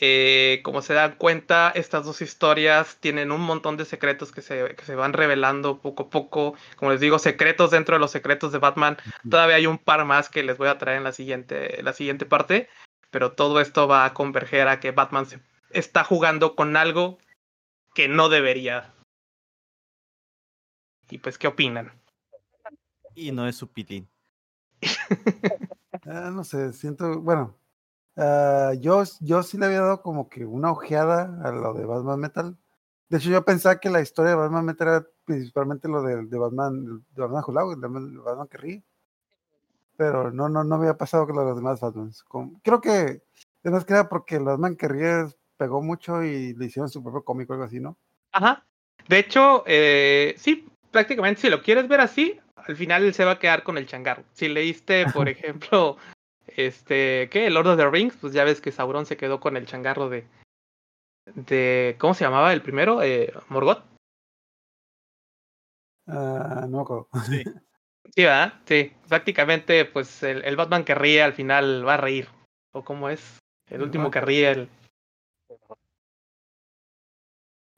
[0.00, 4.74] Eh, como se dan cuenta, estas dos historias tienen un montón de secretos que se,
[4.74, 6.54] que se van revelando poco a poco.
[6.76, 8.96] Como les digo, secretos dentro de los secretos de Batman.
[9.28, 12.26] Todavía hay un par más que les voy a traer en la siguiente, la siguiente
[12.26, 12.68] parte.
[13.10, 15.40] Pero todo esto va a converger a que Batman se
[15.70, 17.18] está jugando con algo
[17.94, 18.94] que no debería.
[21.10, 21.92] Y pues, ¿qué opinan?
[23.14, 24.08] Y no es su pilín.
[26.04, 27.56] Ah, no sé, siento, bueno,
[28.16, 32.20] ah, yo, yo sí le había dado como que una ojeada a lo de Batman
[32.20, 32.56] Metal.
[33.08, 36.38] De hecho, yo pensaba que la historia de Batman Metal era principalmente lo de, de
[36.38, 37.88] Batman, de Batman Julau, de
[38.20, 38.82] Batman, que ríe.
[39.96, 42.22] Pero no, no, no había pasado lo de los demás Batmans.
[42.24, 43.22] Como- creo que,
[43.62, 47.22] además que era porque el Batman que ríe pegó mucho y le hicieron su propio
[47.22, 47.96] cómic o algo así, ¿no?
[48.32, 48.64] Ajá.
[49.08, 53.32] De hecho, eh, sí, prácticamente si lo quieres ver así, al final él se va
[53.32, 54.24] a quedar con el changarro.
[54.32, 55.96] Si leíste, por ejemplo,
[56.46, 57.50] este, ¿qué?
[57.50, 60.26] Lord of the Rings, pues ya ves que Sauron se quedó con el changarro de,
[61.34, 63.02] de, ¿cómo se llamaba el primero?
[63.02, 63.84] Eh, Morgoth.
[66.06, 67.08] Ah, no me acuerdo.
[67.26, 67.42] Sí.
[68.14, 68.60] Sí, ¿verdad?
[68.66, 72.28] Sí, prácticamente, pues el, el Batman que ríe al final va a reír.
[72.72, 73.38] ¿O cómo es?
[73.68, 74.68] El El último que ríe, el...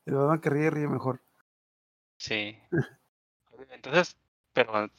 [0.07, 1.21] El Batman que ríe, ríe mejor.
[2.19, 2.59] Sí.
[3.71, 4.17] Entonces,
[4.53, 4.91] pero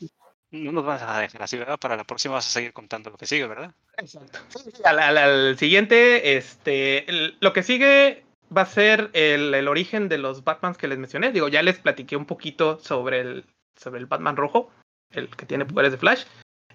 [0.56, 1.78] no nos vas a dejar así, ¿verdad?
[1.80, 3.74] Para la próxima vas a seguir contando lo que sigue, ¿verdad?
[3.97, 4.39] Exacto.
[4.84, 8.24] Al, al- al siguiente, este, el- lo que sigue
[8.56, 11.32] va a ser el, el origen de los Batmans que les mencioné.
[11.32, 13.45] Digo, ya les platiqué un poquito sobre el,
[13.76, 14.72] sobre el Batman rojo,
[15.12, 16.26] el que tiene poderes de Flash.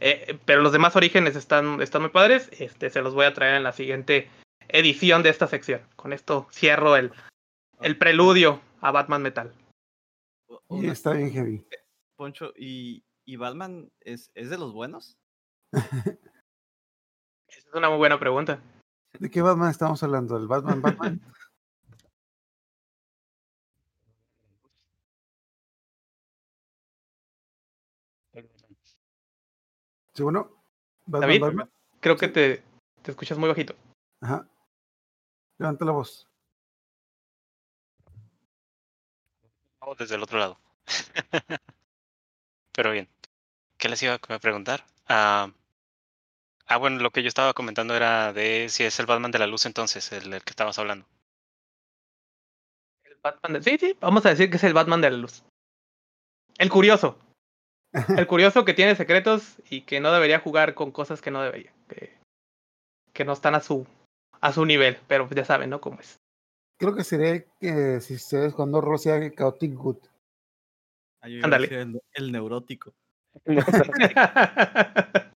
[0.01, 2.49] Eh, pero los demás orígenes están, están muy padres.
[2.59, 4.29] Este, se los voy a traer en la siguiente
[4.69, 5.81] edición de esta sección.
[5.97, 7.13] Con esto cierro el,
[7.81, 9.53] el preludio a Batman Metal.
[10.71, 11.65] Y está bien heavy.
[12.17, 15.17] Poncho, y, ¿Y Batman es, es de los buenos?
[15.73, 16.19] Esa
[17.49, 18.61] es una muy buena pregunta.
[19.21, 20.37] ¿De qué Batman estamos hablando?
[20.37, 21.21] ¿El Batman Batman?
[30.15, 30.51] ¿Sí, bueno?
[31.07, 31.71] ¿Batman David, Batman?
[32.01, 32.65] creo que te,
[33.03, 33.77] te escuchas muy bajito.
[34.23, 34.45] Ajá.
[35.59, 36.29] Levanta la voz.
[39.81, 40.59] Vamos desde el otro lado.
[42.73, 43.09] Pero bien.
[43.81, 44.85] ¿Qué les iba a preguntar?
[45.09, 45.51] Ah,
[46.67, 49.47] ah, bueno, lo que yo estaba comentando era de si es el Batman de la
[49.47, 51.07] luz entonces, el, el que estabas hablando.
[53.05, 53.63] El Batman de...
[53.63, 55.43] Sí, sí, vamos a decir que es el Batman de la luz.
[56.59, 57.19] El curioso.
[58.19, 61.73] El curioso que tiene secretos y que no debería jugar con cosas que no debería.
[61.89, 62.19] Que,
[63.15, 63.87] que no están a su,
[64.43, 65.81] a su nivel, pero ya saben, ¿no?
[65.81, 66.19] Cómo es.
[66.79, 69.99] Creo que sería que si ustedes cuando Rosia Chaotic Good.
[71.23, 72.03] Ándale.
[72.13, 72.93] el neurótico.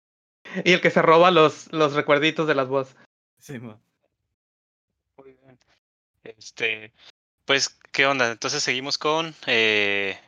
[0.64, 2.97] y el que se roba los, los recuerditos de las voces.
[3.38, 3.80] Sí, mo.
[5.16, 5.59] Muy bien.
[6.24, 6.93] Este,
[7.45, 8.30] pues, ¿qué onda?
[8.30, 10.18] Entonces seguimos con eh,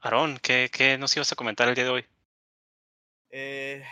[0.00, 2.04] Aarón, ¿qué, ¿qué nos ibas a comentar el día de hoy?
[3.30, 3.82] Eh,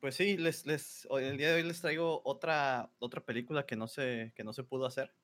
[0.00, 3.76] pues sí, les, les, hoy- el día de hoy les traigo otra, otra película que
[3.76, 5.14] no se, que no se pudo hacer.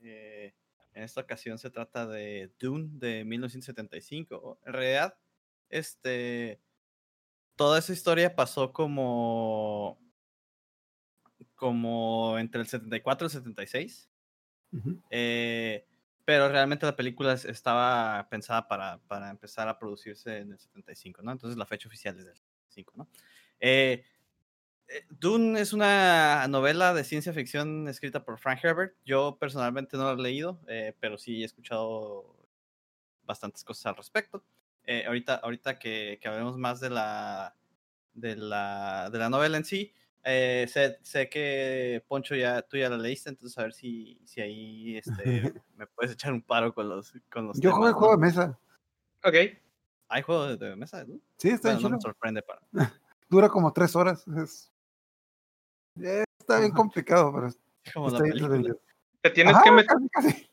[0.00, 0.54] Eh,
[0.92, 4.60] en esta ocasión se trata de Dune de 1975.
[4.66, 5.16] En realidad,
[5.70, 6.60] este,
[7.56, 9.98] toda esa historia pasó como,
[11.54, 14.10] como entre el 74 y el 76.
[14.72, 15.00] Ujú.
[15.10, 15.86] Eh,
[16.24, 21.22] pero realmente la película es- estaba pensada para, para empezar a producirse en el 75,
[21.22, 21.32] ¿no?
[21.32, 23.08] Entonces la fecha oficial es del 75, ¿no?
[23.58, 24.04] Eh,
[24.88, 28.96] eh, Dune es una novela de ciencia ficción escrita por Frank Herbert.
[29.04, 32.36] Yo personalmente no la he leído, eh, pero sí he escuchado
[33.24, 34.44] bastantes cosas al respecto.
[34.84, 37.54] Eh, ahorita ahorita que, que hablemos más de la,
[38.14, 42.88] de la, de la novela en sí, eh, sé, sé que Poncho ya tú ya
[42.90, 46.88] la leíste, entonces a ver si, si ahí este, me puedes echar un paro con
[46.88, 48.20] los, con los Yo juego el juego ¿no?
[48.20, 48.58] de mesa.
[49.24, 49.34] Ok.
[50.08, 51.04] ¿Hay juego de, de mesa?
[51.04, 51.20] ¿no?
[51.36, 51.96] Sí, está Bueno, no chido.
[51.96, 52.60] me sorprende para.
[53.28, 54.26] Dura como tres horas.
[54.28, 54.72] Es...
[56.38, 57.50] Está bien complicado, pero
[57.94, 58.74] Como la película.
[59.22, 60.50] Te tienes, Ajá, que met- casi, casi.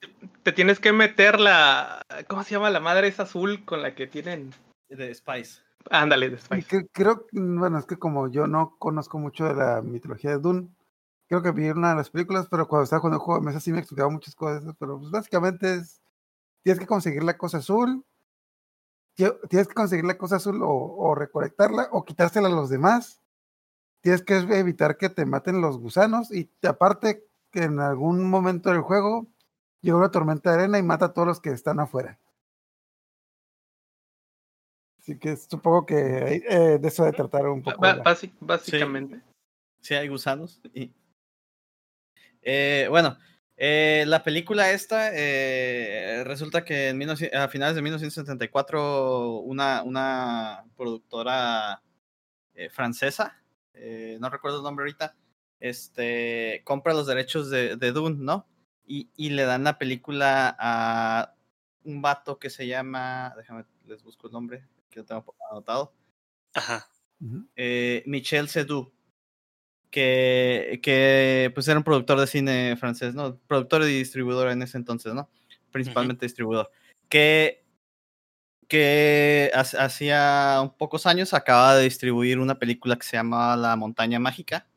[0.48, 2.02] Te tienes que meter la...
[2.30, 2.70] ¿Cómo se llama?
[2.70, 4.54] La madre esa azul con la que tienen...
[4.88, 5.62] De Spice.
[5.90, 6.66] Ándale, de Spice.
[6.66, 10.38] que- creo, que, bueno, es que como yo no conozco mucho de la mitología de
[10.38, 10.70] Dune,
[11.28, 13.60] creo que vi una de las películas, pero cuando estaba jugando el juego de mesa
[13.60, 16.00] sí me explicaba muchas cosas, pero pues básicamente es,
[16.64, 18.06] tienes que conseguir la cosa azul,
[19.18, 23.22] tie- tienes que conseguir la cosa azul o, o recolectarla o quitársela a los demás,
[24.00, 28.80] tienes que evitar que te maten los gusanos y aparte que en algún momento del
[28.80, 29.28] juego
[29.88, 32.20] llega una tormenta de arena y mata a todos los que están afuera.
[35.00, 37.82] Así que supongo que eh, de eso de tratar un poco.
[38.42, 39.22] Básicamente.
[39.80, 40.60] Sí, hay gusanos.
[40.74, 40.92] Y...
[42.42, 43.18] Eh, bueno,
[43.56, 50.66] eh, la película esta eh, resulta que en 19 a finales de 1974 una, una
[50.76, 51.82] productora
[52.54, 53.42] eh, francesa,
[53.74, 55.16] eh, no recuerdo el nombre ahorita,
[55.60, 58.46] este, compra los derechos de, de Dune, ¿no?
[58.88, 61.36] Y, y le dan la película a
[61.84, 65.94] un vato que se llama, déjame, les busco el nombre, que lo tengo anotado
[66.54, 66.88] Ajá.
[67.56, 68.92] Eh, Michel Seydoux,
[69.92, 73.38] que, que pues era un productor de cine francés, ¿no?
[73.48, 75.30] Productor y distribuidor en ese entonces, ¿no?
[75.72, 76.72] Principalmente distribuidor.
[77.10, 77.66] Que,
[78.68, 83.76] que ha- hacía un pocos años acaba de distribuir una película que se llama La
[83.76, 84.68] Montaña Mágica.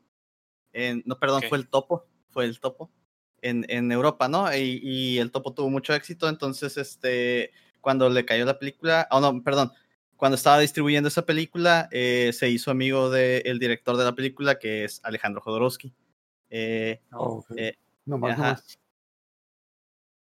[0.73, 2.89] En- no, perdón, fue el Topo, fue el Topo.
[3.41, 4.53] En, en Europa, ¿no?
[4.55, 9.19] Y, y el Topo tuvo mucho éxito, entonces, este, cuando le cayó la película, oh
[9.19, 9.71] no, perdón,
[10.15, 14.83] cuando estaba distribuyendo esa película, eh, se hizo amigo del director de la película, que
[14.83, 15.91] es Alejandro Jodorowsky.
[16.51, 17.75] Eh, Oh, eh,
[18.05, 18.53] no más, no ajá.
[18.53, 18.77] más.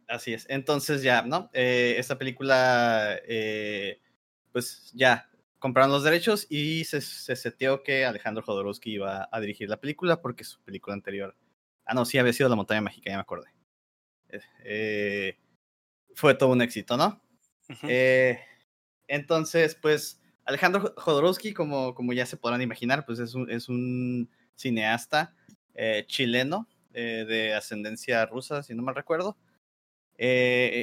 [0.09, 0.47] así es.
[0.49, 1.51] Entonces ya, ¿no?
[1.53, 4.01] Eh, esta película, eh,
[4.53, 5.29] pues ya,
[5.59, 10.21] compraron los derechos y se, se seteó que Alejandro Jodorowsky iba a dirigir la película
[10.21, 11.35] porque su película anterior,
[11.93, 13.49] ah, no, sí, había sido La Montaña Mágica, ya me acordé.
[14.31, 15.39] Eh, eh,
[16.15, 17.23] fue todo un éxito, ¿no?
[17.89, 18.41] Eh,
[19.09, 23.69] entonces, pues Alejandro Jo- Jodorowsky, como, como ya se podrán imaginar, pues es un, es
[23.69, 25.35] un cineasta
[25.75, 29.39] eh, chileno de ascendencia rusa, si no mal recuerdo.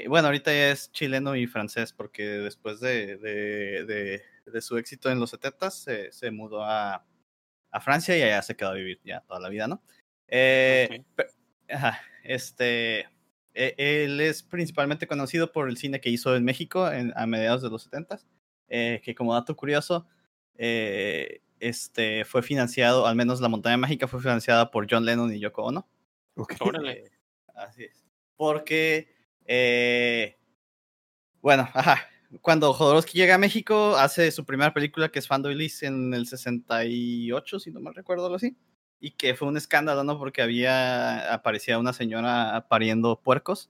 [0.07, 5.11] Bueno, ahorita ya es chileno y francés, porque después de, de, de- de su éxito
[5.11, 7.05] en los 70 se, se mudó a,
[7.71, 9.83] a Francia y allá se quedó a vivir ya toda la vida, ¿no?
[10.31, 11.03] Eh,
[11.69, 12.99] ajá, este,
[13.53, 17.61] e- él es principalmente conocido por el cine que hizo en México en- a mediados
[17.61, 18.19] de los 70
[18.69, 20.07] eh, que como dato curioso,
[20.55, 25.39] eh, este fue financiado, al menos la montaña mágica fue financiada por John Lennon y
[25.39, 25.87] Yoko Ono.
[26.35, 26.53] Ok.
[26.59, 26.91] Órale.
[26.91, 27.11] Eh,
[27.55, 28.05] así es.
[28.37, 29.13] Porque,
[29.45, 30.37] eh,
[31.41, 32.07] bueno, ajá,
[32.41, 36.27] cuando Jodorowsky llega a México, hace su primera película que es Fando Elise en el
[36.27, 38.55] 68, si no mal recuerdo algo así.
[38.99, 40.17] Y que fue un escándalo, ¿no?
[40.19, 43.69] Porque había, aparecía una señora pariendo puercos.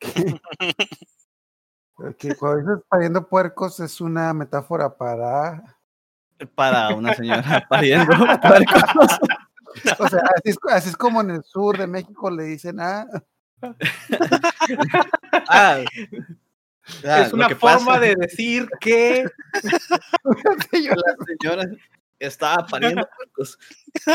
[2.18, 5.78] Que cuando dices pariendo puercos es una metáfora para.
[6.54, 8.12] Para una señora pariendo
[8.42, 9.18] puercos.
[9.98, 13.06] O sea, así es, así es como en el sur de México le dicen, ah,
[15.48, 15.80] Ah,
[17.04, 19.26] ah, es una forma pasa- de decir que
[19.62, 21.64] la señora
[22.18, 23.58] estaba pariendo puercos.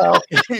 [0.00, 0.56] ah, ok.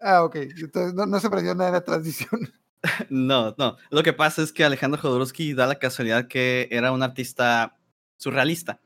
[0.00, 0.36] Ah, ok.
[0.36, 2.52] Entonces no, no se perdió nada en la transición.
[3.10, 3.76] No, no.
[3.90, 7.76] Lo que pasa es que Alejandro Jodorowsky da la casualidad que era un artista
[8.16, 8.80] surrealista.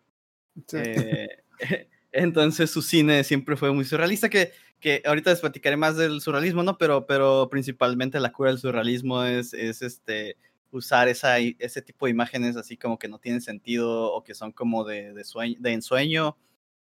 [0.66, 0.78] Sí.
[0.78, 1.28] Eh,
[2.12, 6.62] entonces su cine siempre fue muy surrealista, que, que ahorita les platicaré más del surrealismo,
[6.62, 6.78] ¿no?
[6.78, 10.38] Pero, pero principalmente la cura del surrealismo es, es este,
[10.70, 14.52] usar esa, ese tipo de imágenes así como que no tienen sentido o que son
[14.52, 16.38] como de, de, sueño, de ensueño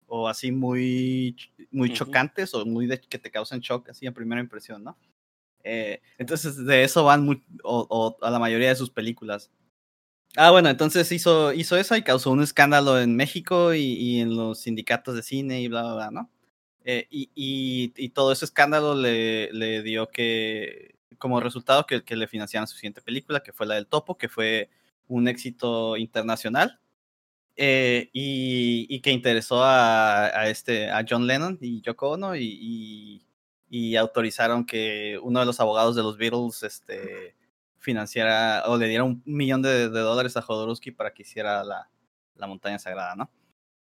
[0.08, 1.36] o así muy,
[1.70, 1.98] muy Ujú.
[1.98, 4.98] chocantes o muy de, que te causan shock así en primera impresión, ¿no?
[5.62, 9.50] Eh, entonces de eso van muy, o, o a la mayoría de sus películas.
[10.36, 14.36] Ah, bueno, entonces hizo, hizo eso y causó un escándalo en México y, y en
[14.36, 16.30] los sindicatos de cine y bla, bla, bla, ¿no?
[16.84, 22.16] Eh, y, y, y todo ese escándalo le, le dio que, como resultado, que, que
[22.16, 24.70] le financiaran su siguiente película, que fue la del Topo, que fue
[25.06, 26.78] un éxito internacional
[27.60, 32.44] eh, y, y que interesó a, a este, a John Lennon y Yoko Ono y,
[32.60, 33.26] y,
[33.68, 37.34] y autorizaron que uno de los abogados de los Beatles este,
[37.78, 41.90] financiara o le diera un millón de, de dólares a Jodorowsky para que hiciera la,
[42.36, 43.28] la montaña sagrada, ¿no?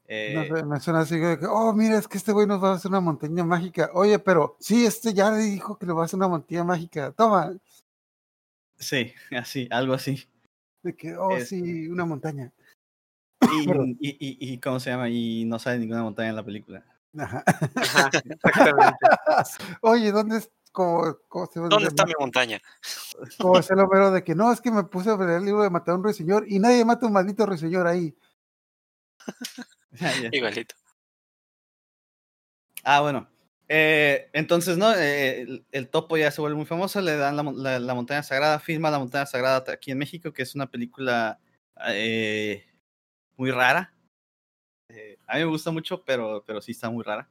[0.08, 2.62] Eh, No sé, me suena así de que, oh, mira, es que este güey nos
[2.62, 3.90] va a hacer una montaña mágica.
[3.94, 7.10] Oye, pero sí, este ya le dijo que le va a hacer una montaña mágica.
[7.10, 7.56] Toma.
[8.78, 10.28] Sí, así, algo así.
[10.82, 12.52] De que, oh, Es- sí, una montaña.
[13.52, 15.08] Y, y, y, y, ¿cómo se llama?
[15.08, 16.84] Y no sale ninguna montaña en la película.
[17.18, 17.44] Ajá.
[17.76, 19.06] Ajá, exactamente.
[19.80, 20.50] Oye, ¿dónde es?
[20.72, 22.60] Como, como se ¿Dónde está mi montaña?
[23.38, 25.62] Como es el Homero de que no, es que me puse a leer el libro
[25.62, 28.14] de matar a un ruiseñor y nadie mata a un maldito ruiseñor ahí.
[30.32, 30.74] Igualito.
[32.84, 33.26] Ah, bueno.
[33.68, 34.92] Eh, entonces, ¿no?
[34.94, 38.60] Eh, el, el topo ya se vuelve muy famoso, le dan la- la montaña sagrada,
[38.60, 41.40] firma la montaña sagrada aquí en México, que es una película
[41.88, 42.64] eh,
[43.36, 43.92] muy rara.
[44.88, 47.28] Eh, a mí me gusta mucho, pero, pero sí está muy rara.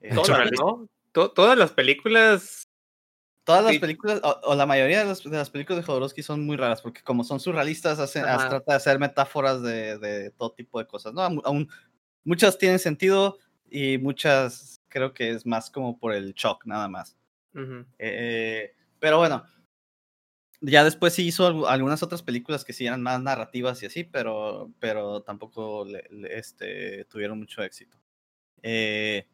[0.00, 0.14] Eh,
[1.12, 2.64] Todas, las películas.
[3.44, 6.44] Todas las películas, o, o la mayoría de las, de las películas de Jodorowsky son
[6.44, 10.78] muy raras, porque como son surrealistas, hacen, trata de hacer metáforas de, de todo tipo
[10.78, 11.22] de cosas, ¿no?
[11.22, 11.68] Aún-
[12.24, 13.38] muchas tienen sentido
[13.70, 17.16] y muchas creo que es más como por el shock, nada más.
[17.98, 19.44] Eh, pero bueno,
[20.66, 24.04] ya después sí hizo algu- algunas otras películas que sí eran más narrativas y así,
[24.04, 27.98] pero, pero tampoco le- le- este, tuvieron mucho éxito.
[28.62, 29.28] Eh,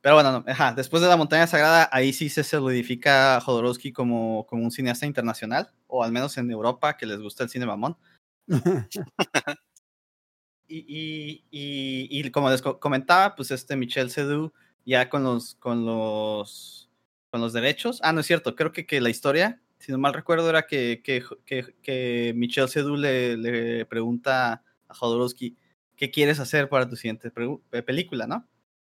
[0.00, 4.46] pero bueno, no, ajá, después de La Montaña Sagrada, ahí sí se solidifica Jodorowsky como,
[4.46, 7.96] como un cineasta internacional, o al menos en Europa, que les gusta el cine mamón.
[10.68, 14.52] Y, y, y, y como les co- comentaba, pues este Michel Seydoux
[14.84, 16.90] ya con los, con los,
[17.30, 18.00] con los derechos.
[18.02, 21.00] Ah, no es cierto, creo que, que la historia, si no mal recuerdo, era que,
[21.04, 25.56] que, que, que Michel Seydoux le, le pregunta a Jodorowsky,
[25.96, 28.46] ¿qué quieres hacer para tu siguiente pe- película, no?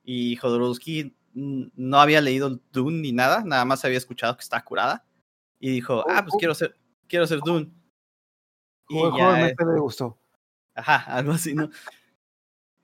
[0.02, 5.04] Y Jodorowsky no había leído Dune ni nada, nada más había escuchado que está curada.
[5.58, 6.76] Y dijo, ah, pues quiero hacer,
[7.06, 7.70] quiero hacer Dune.
[8.88, 10.18] Y ya, le gustó.
[10.74, 11.70] Ajá, algo así, ¿no?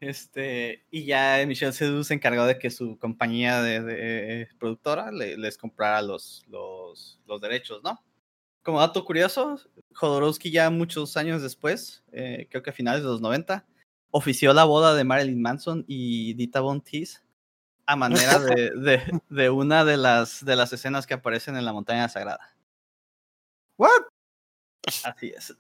[0.00, 5.36] Este, y ya Michel Seydoux se encargó de que su compañía de, de productora le-
[5.36, 8.00] les comprara los, los, los derechos, ¿no?
[8.62, 9.58] Como dato curioso,
[9.94, 13.66] Jodorowsky ya muchos años después, eh, creo que a finales de los 90,
[14.10, 17.20] ofició la boda de Marilyn Manson y Dita Von Teese
[17.86, 21.72] a manera de, de, de una de las, de las escenas que aparecen en la
[21.72, 22.54] montaña sagrada.
[23.78, 24.02] ¿What?
[25.04, 25.56] Así es.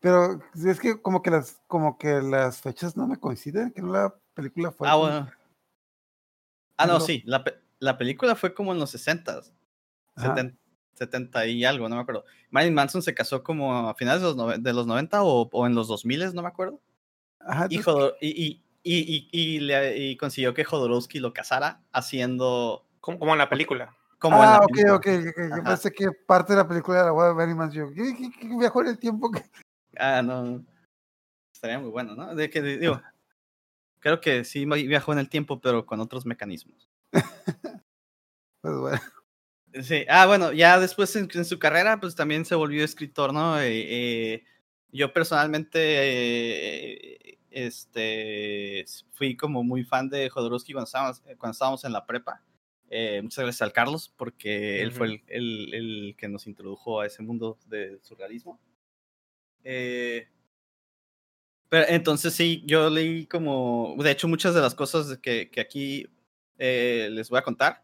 [0.00, 3.92] Pero es que como que las, como que las fechas no me coinciden, que no
[3.92, 4.88] la película fue.
[4.88, 5.30] Ah, como- bueno.
[6.78, 7.42] Ah, no, sí, la,
[7.78, 9.40] la película fue como en los 60
[10.14, 10.34] Ajá.
[10.34, 10.56] 70,
[10.94, 12.24] 70 y algo, no me acuerdo.
[12.50, 15.66] Marilyn Manson se casó como a finales de los, nove- de los 90 o, o
[15.66, 16.80] en los 2000, no me acuerdo.
[17.40, 21.80] Ajá, Y, Jodor- y, y, y, y, y le- y consiguió que Jodorowsky lo casara
[21.92, 23.96] haciendo Como, como en la película.
[24.18, 24.94] como en la ah, ok, película.
[24.96, 25.64] ok, ok, Yo Ajá.
[25.64, 27.88] pensé que parte de la película de la de Barry Manson.
[27.88, 29.30] yo, ¿Qué, qué, qué viajó en el tiempo?
[29.30, 29.44] que-
[29.98, 30.64] Ah, no.
[31.52, 32.34] estaría muy bueno, ¿no?
[32.34, 33.00] De que digo,
[34.00, 36.88] creo que sí viajó en el tiempo, pero con otros mecanismos.
[38.62, 39.00] Pues bueno.
[39.82, 43.60] Sí, ah, bueno, ya después en, en su carrera, pues también se volvió escritor, ¿no?
[43.60, 43.84] Eh,
[44.34, 44.44] eh,
[44.90, 51.92] yo personalmente, eh, este, fui como muy fan de Jodorowsky cuando estábamos, cuando estábamos en
[51.92, 52.42] la prepa.
[53.22, 57.22] Muchas gracias al Carlos, porque él fue el, el, el, que nos introdujo a ese
[57.22, 58.58] mundo del surrealismo.
[59.68, 60.28] Eh,
[61.68, 66.06] pero entonces sí, yo leí como, de hecho, muchas de las cosas que, que aquí
[66.58, 67.82] eh, les voy a contar,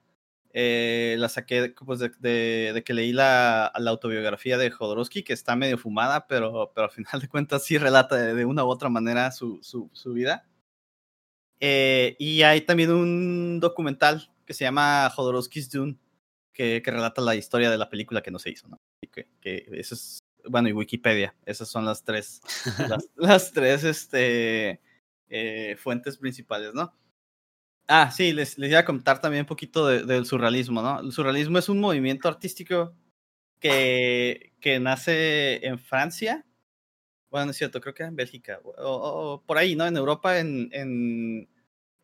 [0.53, 5.33] eh, las saqué pues, de, de, de, que leí la, la, autobiografía de Jodorowsky, que
[5.33, 8.69] está medio fumada, pero, pero al final de cuentas sí relata de, de una u
[8.69, 10.47] otra manera su, su, su vida.
[11.59, 15.99] Eh, y hay también un documental que se llama Jodorowsky's Dune,
[16.53, 18.81] que, que, relata la historia de la película que no se hizo, ¿no?
[19.01, 22.41] Y que, que eso es, bueno, y Wikipedia, esas son las tres,
[22.89, 24.81] las, las, tres este,
[25.29, 26.95] eh, fuentes principales, ¿no?
[27.89, 31.01] Ah, sí, les, les iba a contar también un poquito de, del surrealismo, ¿no?
[31.01, 32.95] El surrealismo es un movimiento artístico
[33.61, 36.47] que, que nace en Francia.
[37.31, 39.87] Bueno, es cierto, creo que en Bélgica, o, o, por ahí, ¿no?
[39.87, 41.49] En Europa, en, en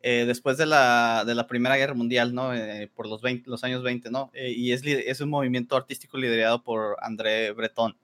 [0.01, 2.55] eh, después de la, de la Primera Guerra Mundial, ¿no?
[2.55, 4.30] Eh, por los, 20, los años 20, ¿no?
[4.34, 7.97] Y es, es un movimiento artístico liderado por André Breton.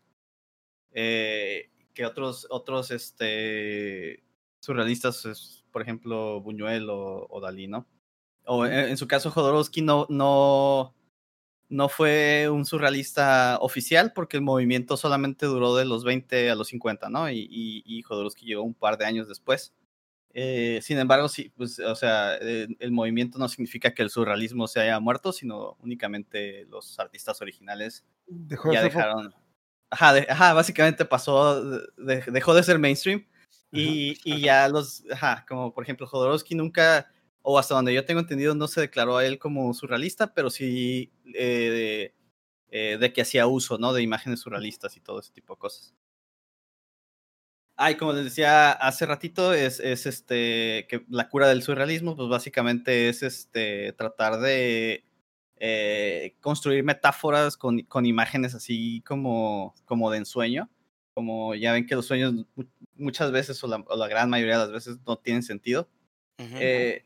[0.95, 4.25] Eh, que otros, otros este,
[4.61, 7.87] surrealistas es, por ejemplo, Buñuel o, o Dalí, ¿no?
[8.47, 10.95] O en, en, su caso, Jodorowsky no, no,
[11.69, 16.69] no fue un surrealista oficial porque el movimiento solamente duró de los 20 a los
[16.69, 17.31] 50, ¿no?
[17.31, 19.75] Y, y, y Jodorowsky llegó un par de años después.
[20.37, 24.67] Eh, sin embargo, sí, pues, o sea, el, el, movimiento no significa que el surrealismo
[24.67, 29.35] se haya muerto, sino únicamente los artistas originales dejó ya de dejaron.
[29.95, 31.63] Ajá, de, ajá, básicamente pasó,
[31.97, 33.25] de, dejó de ser mainstream
[33.71, 38.19] y, y ya los, ajá, como por ejemplo Jodorowsky nunca, o hasta donde yo tengo
[38.19, 42.15] entendido, no se declaró a él como surrealista, pero sí eh, de,
[42.73, 43.93] eh, de, que hacía uso, ¿no?
[43.93, 45.95] De imágenes surrealistas y todo ese tipo de cosas.
[47.77, 52.17] Ah, y como les decía hace ratito, es, es este, que la cura del surrealismo,
[52.17, 55.05] pues básicamente es este, tratar de
[55.59, 60.69] eh, construir metáforas con, con imágenes así como, como de ensueño
[61.15, 62.35] como ya ven que los sueños
[62.97, 65.89] muchas veces o la, o la gran mayoría de las veces no tienen sentido.
[66.39, 66.59] Uh -huh.
[66.61, 67.05] eh,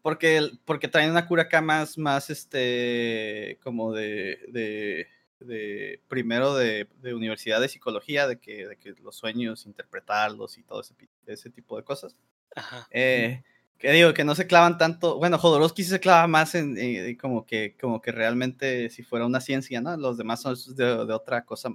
[0.00, 5.08] porque, porque traen una cura acá más, más este, como de, de,
[5.40, 10.62] de primero de, de, universidad de psicología, de que, de que los sueños, interpretarlos y
[10.62, 10.94] todo ese,
[11.26, 12.16] ese tipo de cosas.
[12.54, 12.86] Ajá.
[12.92, 13.42] Eh,
[13.78, 17.16] que digo, que no se clavan tanto, bueno, Jodorowsky sí se clava más en, en,
[17.16, 19.96] como, que, como que realmente si fuera una ciencia, ¿no?
[19.96, 21.70] Los demás son de, de otra cosa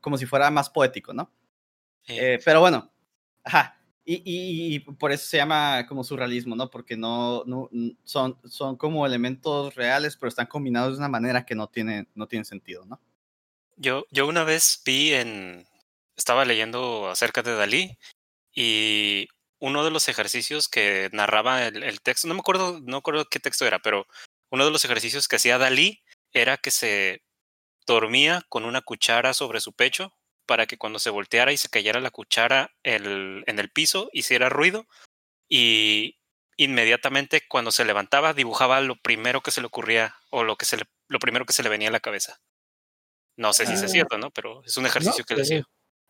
[0.00, 1.32] como si fuera más poético, ¿no?
[2.02, 2.14] Sí.
[2.18, 2.92] Eh, pero bueno,
[3.44, 3.80] ajá.
[4.04, 6.70] Y, y, y, por eso se llama como surrealismo, ¿no?
[6.70, 7.68] Porque no, no
[8.04, 12.28] son, son como elementos reales, pero están combinados de una manera que no tiene, no
[12.28, 13.00] tiene sentido, ¿no?
[13.76, 15.66] Yo, yo una vez vi en.
[16.16, 17.98] Estaba leyendo acerca de Dalí
[18.54, 19.28] y
[19.58, 23.24] uno de los ejercicios que narraba el, el texto, no me acuerdo, no me acuerdo
[23.26, 24.06] qué texto era, pero
[24.50, 26.02] uno de los ejercicios que hacía Dalí
[26.32, 27.22] era que se
[27.86, 30.12] dormía con una cuchara sobre su pecho
[30.46, 34.48] para que cuando se volteara y se cayera la cuchara el, en el piso hiciera
[34.48, 34.86] ruido
[35.48, 36.18] y
[36.56, 40.76] inmediatamente cuando se levantaba dibujaba lo primero que se le ocurría o lo, que se
[40.76, 42.40] le, lo primero que se le venía a la cabeza.
[43.36, 44.30] No sé si es cierto, ¿no?
[44.30, 45.64] Pero es un ejercicio no, que le hacía.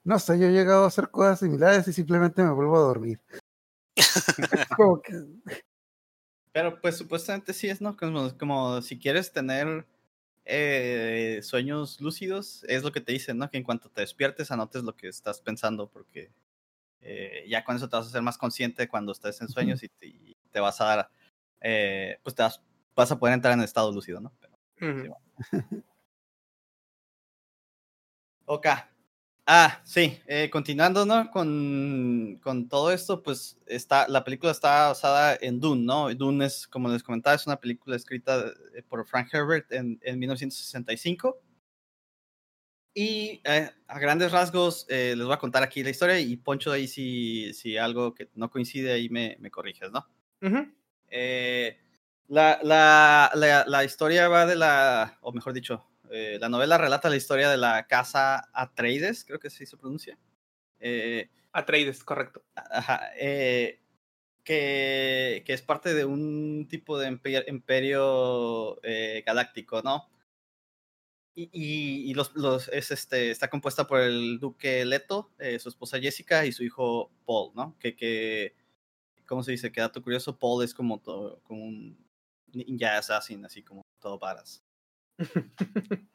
[0.06, 3.20] No sé, yo he llegado a hacer cosas similares y simplemente me vuelvo a dormir.
[4.76, 5.12] como que...
[6.52, 7.96] Pero pues supuestamente sí es, ¿no?
[7.96, 9.84] Como, como si quieres tener
[10.44, 13.50] eh, sueños lúcidos, es lo que te dicen, ¿no?
[13.50, 16.30] Que en cuanto te despiertes anotes lo que estás pensando, porque
[17.00, 19.88] eh, ya con eso te vas a ser más consciente cuando estés en sueños y
[19.88, 21.10] te, y te vas a dar,
[21.60, 22.62] eh, pues te vas,
[22.94, 24.32] vas, a poder entrar en estado lúcido, ¿no?
[24.40, 25.02] Pero, uh -huh.
[25.02, 25.84] sí, bueno.
[28.46, 28.66] ok.
[29.48, 31.30] Ah, sí, eh, continuando, ¿no?
[31.30, 36.12] Con, con, todo esto, pues está, la película está basada en Dune, ¿no?
[36.16, 38.44] Dune es, como les comentaba, es una película escrita
[38.74, 41.40] eh, por Frank Herbert en, en 1965.
[42.92, 46.72] Y eh, a grandes rasgos eh, les voy a contar aquí la historia y Poncho
[46.72, 50.08] ahí si, si algo que no coincide ahí me, me corriges, ¿no?
[50.42, 51.76] Uh -huh.
[52.28, 57.08] la, la, la, la historia va de la, o mejor dicho, eh, la novela relata
[57.10, 60.18] la historia de la casa Atreides, creo que así se pronuncia.
[60.80, 62.44] Eh, Atreides, correcto.
[62.54, 63.80] Ajá, eh,
[64.44, 68.80] que, que, es parte de un tipo de imperio, imperio
[69.26, 70.08] galáctico, ¿no?
[71.34, 76.00] y, y- y los, los- es este, está compuesta por el duque Leto, su esposa
[76.00, 77.76] Jessica y su hijo Paul, ¿no?
[77.78, 78.54] Que, que
[79.26, 79.72] ¿cómo se dice?
[79.72, 81.98] Que dato curioso, Paul es como, todo, como un
[82.52, 84.64] ninja assassin, así como todo varas.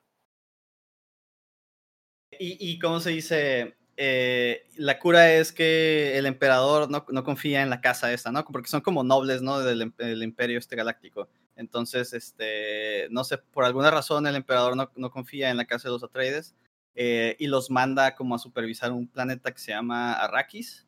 [2.40, 3.76] Y, y ¿cómo se dice?
[3.98, 8.44] Eh, la cura es que el emperador no, no confía en la casa esta, ¿no?
[8.46, 9.60] Porque son como nobles, ¿no?
[9.60, 11.30] Del, em- del imperio este galáctico.
[11.56, 15.90] Entonces, este, no sé, por alguna razón el emperador no, no confía en la casa
[15.90, 16.56] de los Atreides
[16.96, 20.88] eh, y los manda como a supervisar un planeta que se llama Arrakis,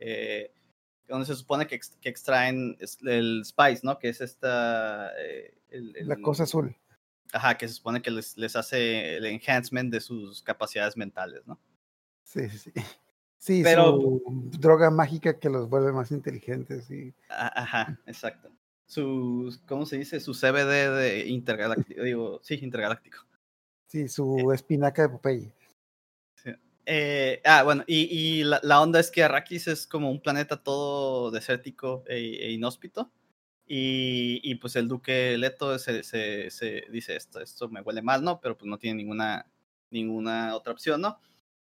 [0.00, 0.52] eh,
[1.06, 2.76] donde se supone que, ex- que extraen
[3.06, 3.98] el spice, ¿no?
[3.98, 5.12] Que es esta...
[5.18, 6.76] eh, el- La cosa azul.
[7.32, 11.58] Ajá, que se supone que les, les hace el enhancement de sus capacidades mentales, ¿no?
[12.24, 12.72] Sí, sí, sí.
[13.38, 16.88] Sí, Pero- su droga mágica que los vuelve más inteligentes.
[16.90, 17.12] Y...
[17.28, 18.50] A- Ajá, exacto.
[18.86, 20.20] Su, ¿cómo se dice?
[20.20, 23.18] Su CBD de intergaláctico, digo, sí, intergaláctico.
[23.88, 25.52] Sí, su espinaca de Popeye.
[26.84, 28.02] Eh, ah, bueno, y,
[28.40, 32.16] y la, la onda es que Arrakis es como un planeta todo desértico e,
[32.46, 33.10] e inhóspito.
[33.66, 38.22] Y, y, pues el duque Leto se, se, se dice esto, esto me huele mal,
[38.22, 38.40] ¿no?
[38.40, 39.46] Pero pues no tiene ninguna,
[39.90, 41.18] ninguna otra opción, ¿no?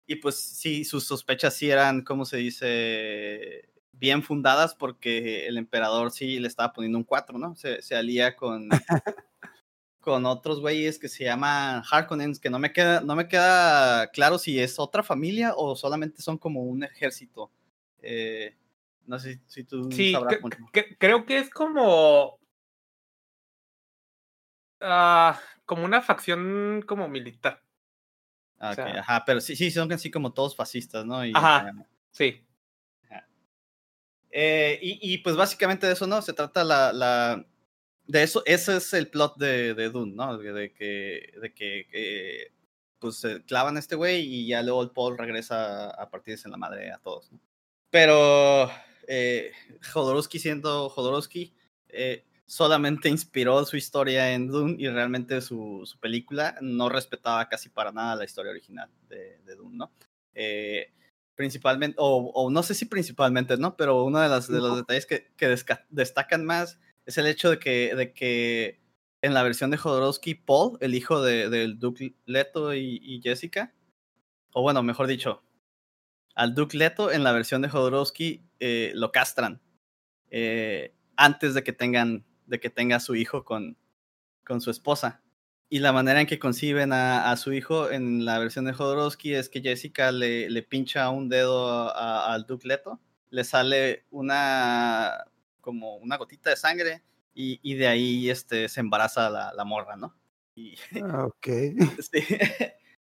[0.07, 3.69] Y pues sí, sus sospechas sí eran, ¿cómo se dice?
[3.93, 7.57] Bien fundadas porque el emperador sí le estaba poniendo un 4, ¿no?
[7.57, 8.71] Se, se alía con,
[10.01, 14.39] con otros güeyes que se llaman Harkonnens, que no me queda, no me queda claro
[14.39, 17.51] si es otra familia o solamente son como un ejército.
[18.01, 18.57] Eh,
[19.09, 20.59] no sé si, tú Sí, sabrás mucho.
[20.73, 22.39] cre- creo que es como.
[24.81, 27.63] ah, como una facción como militar.
[28.59, 31.25] Ah, ok, sea- ajá, pero sí, sí, son así como todos fascistas, ¿no?
[31.25, 31.69] Y, Ajá.
[31.69, 32.45] ah, Sí.
[34.31, 36.21] Eh, y, y, pues básicamente de eso, ¿no?
[36.21, 37.47] Se trata la, la
[38.07, 40.37] de eso, ese es el plot de, de Dune, ¿no?
[40.37, 42.53] De, de que, de que eh,
[42.99, 46.53] pues se clavan a este güey y ya luego el Paul regresa a partirse en
[46.53, 47.41] la madre a todos, ¿no?
[47.91, 48.71] Pero
[49.09, 49.53] eh,
[49.93, 51.55] Jodorowsky siendo Jodorowsky,
[51.89, 57.71] eh, solamente inspiró su historia en Dune y realmente su, su película no respetaba casi
[57.71, 59.91] para nada la historia original de, de Dune, ¿no?
[60.35, 60.93] Eh,
[61.35, 63.77] principalmente, o, o, no sé si principalmente, ¿no?
[63.77, 65.57] Pero uno de, las, de los detalles que, que
[65.89, 68.81] destacan más es el hecho de que, de que
[69.23, 73.73] en la versión de Jodorowsky, Paul, el hijo del de, Duke Leto y, y, Jessica,
[74.53, 75.43] o bueno, mejor dicho,
[76.39, 79.61] al Duke Leto en la versión de Jodorowsky eh, lo castran
[80.31, 83.77] eh, antes de que tengan, de que tenga su hijo con,
[84.45, 85.21] con su esposa.
[85.69, 89.35] Y la manera en que conciben a, a, su hijo en la versión de Jodorowsky
[89.35, 95.25] es que Jessica le, le pincha un dedo al Duke Leto, le sale una
[95.61, 97.03] como una gotita de sangre
[97.35, 100.17] y, y de ahí este, se embaraza la, la morra, ¿no?
[100.55, 101.49] Y, ok.
[102.13, 102.25] Sí.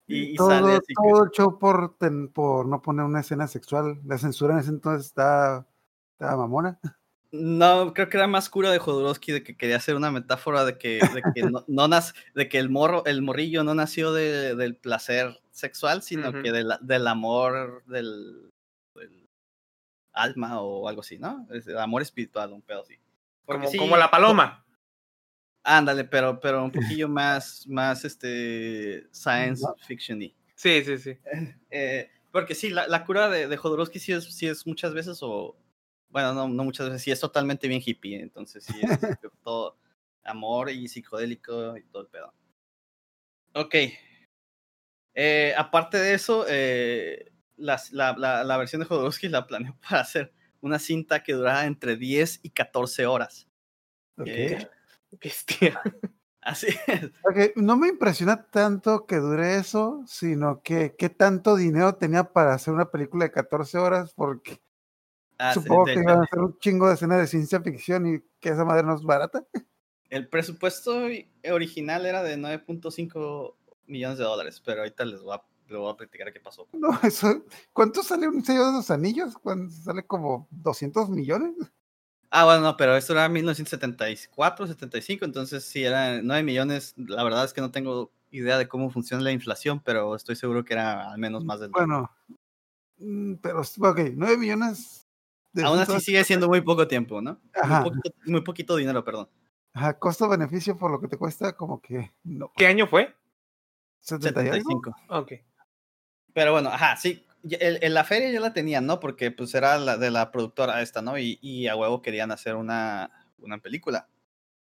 [0.08, 3.48] Y, y todo, sale así todo el show por, ten, por no poner una escena
[3.48, 4.02] sexual.
[4.06, 5.66] La censura en ese entonces está,
[6.14, 6.80] está mamona.
[7.34, 10.78] No, creo que era más cura de Jodorowsky de que quería hacer una metáfora de
[10.78, 14.56] que, de que, no, no nas, de que el, morro, el morrillo no nació de,
[14.56, 16.44] del placer sexual, sino uh -huh.
[16.44, 18.52] que de la, del amor del,
[18.94, 19.28] del,
[20.14, 21.48] alma o algo así, ¿no?
[21.50, 23.00] El amor espiritual, un pedo así.
[23.46, 24.63] Como, sí, como, la paloma.
[25.64, 30.34] Ándale, pero, pero un poquillo más, más este, science fiction -y.
[30.56, 31.18] Sí, sí, sí.
[31.70, 35.20] Eh, porque sí, la, la cura de, de Jodorowsky sí es, sí es muchas veces
[35.22, 35.56] o
[36.14, 39.00] bueno, no, no muchas veces, sí es totalmente bien hippie, entonces sí es
[39.44, 39.78] todo
[40.24, 42.34] amor y psicodélico y todo el pedo.
[43.56, 43.76] Ok.
[45.16, 50.02] Eh, aparte de eso, eh, la, la, la, la, versión de Jodorowsky la planeó para
[50.02, 50.32] hacer
[50.62, 53.48] una cinta que durara entre 10 y 14 horas.
[54.18, 54.28] Ok.
[54.28, 54.70] Eh,
[55.22, 55.82] Bestia.
[56.42, 57.12] Así es.
[57.24, 62.54] Okay, no me impresiona tanto que dure eso, sino que qué tanto dinero tenía para
[62.54, 64.62] hacer una película de 14 horas, porque
[65.38, 68.50] Ah, Supongo que iban a hacer un chingo de escenas de ciencia ficción y que
[68.50, 69.46] esa madre no es barata.
[70.10, 71.08] El presupuesto
[71.52, 73.56] original era de 9.5
[73.88, 76.68] millones de dólares, pero ahorita les voy a, les voy a platicar qué pasó.
[76.72, 79.34] No, eso, ¿Cuánto sale un sello de los anillos?
[79.38, 81.56] ¿Cuánto sale como 200 millones?
[82.36, 86.96] Ah, bueno, no, pero esto era 1974, 75, entonces sí, eran 9 millones.
[86.98, 90.66] La verdad es que no tengo idea de cómo funciona la inflación, pero estoy seguro
[90.66, 92.10] que era al menos más del Bueno,
[93.40, 95.06] pero, ok, 9 millones
[95.64, 97.40] Aún así sigue siendo muy poco tiempo, ¿no?
[97.54, 97.82] Ajá.
[97.82, 99.30] Muy, poquito, muy poquito dinero, perdón.
[99.74, 102.52] Ajá, costo-beneficio por lo que te cuesta, como que no.
[102.56, 103.16] ¿Qué año fue?
[104.00, 104.96] 75.
[105.10, 105.34] Ok.
[106.34, 107.24] Pero bueno, ajá, sí.
[107.44, 109.00] El, el, la feria ya la tenían, ¿no?
[109.00, 111.18] Porque pues era la de la productora esta, ¿no?
[111.18, 114.08] Y, y a huevo querían hacer una, una película.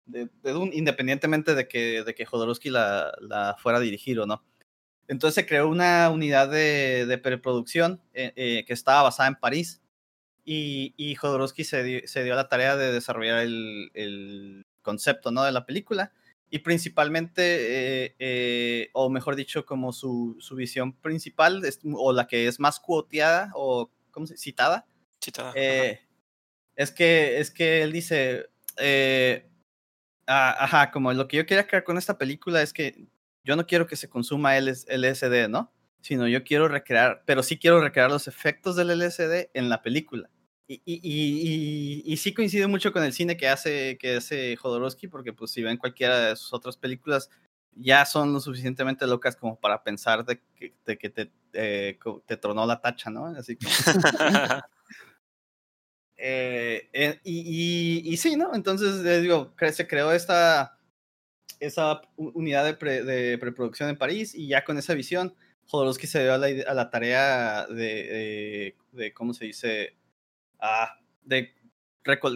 [0.06, 4.26] de, de Dune, independientemente de que, de que Jodorowsky la, la fuera a dirigir o
[4.28, 4.44] no.
[5.08, 9.82] Entonces se creó una unidad de, de preproducción eh, eh, que estaba basada en París
[10.46, 15.44] y, y Jodorowsky se dio, se dio la tarea de desarrollar el, el concepto ¿no?
[15.44, 16.14] de la película
[16.54, 17.42] y principalmente,
[18.06, 22.60] eh, eh, o mejor dicho, como su, su visión principal, es, o la que es
[22.60, 24.86] más cuoteada o ¿cómo se, citada,
[25.20, 25.52] Citada.
[25.56, 26.02] eh,
[26.76, 29.50] es, que, es que él dice, eh,
[30.28, 33.08] ah, ajá, como lo que yo quería crear con esta película es que
[33.44, 35.74] yo no quiero que se consuma LS LSD, ¿no?
[36.02, 40.30] Sino yo quiero recrear, pero sí quiero recrear los efectos del LSD en la película.
[40.66, 45.08] Y, y, y, y, sí coincide mucho con el cine que hace, que hace Jodorowsky,
[45.10, 47.30] porque pues si ven cualquiera de sus otras películas,
[47.76, 52.38] ya son lo suficientemente locas como para pensar de que, de que te, eh, te
[52.38, 53.28] tronó la tacha, ¿no?
[53.28, 53.68] Así que...
[56.18, 58.54] eh, eh, y, sí, ¿no?
[58.54, 60.80] Entonces, les digo, se creó esta,
[61.60, 65.36] esa unidad de, pre, de, preproducción en París y ya con esa visión,
[65.66, 68.76] Jodorowsky se dio a la, a la tarea de,
[69.14, 69.96] ¿cómo se dice?
[71.24, 71.54] De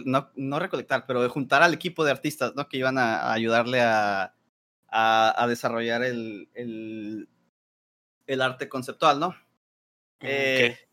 [0.04, 2.68] no, no, recolectar, pero de juntar al equipo de artistas, ¿no?
[2.68, 4.34] Que iban a, a ayudarle a,
[4.88, 7.28] a, a desarrollar el, el,
[8.26, 9.36] el, arte conceptual, ¿no?
[10.20, 10.88] Eh, okay.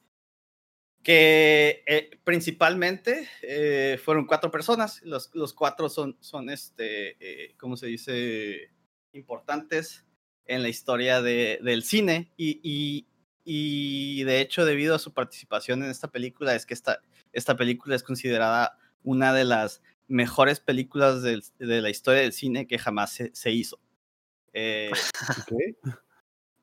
[1.04, 7.78] Que eh, principalmente eh, fueron cuatro personas, los, los cuatro son, son este, eh, ¿cómo
[7.78, 8.72] se dice?
[9.14, 10.04] Importantes
[10.46, 13.08] en la historia de, del cine y, y,
[13.46, 17.02] y, de hecho debido a su participación en esta película es que esta,
[17.32, 22.80] esta película es considerada una de las mejores películas de la historia del cine que
[22.80, 23.80] jamás se, hizo.
[24.54, 24.92] Eh.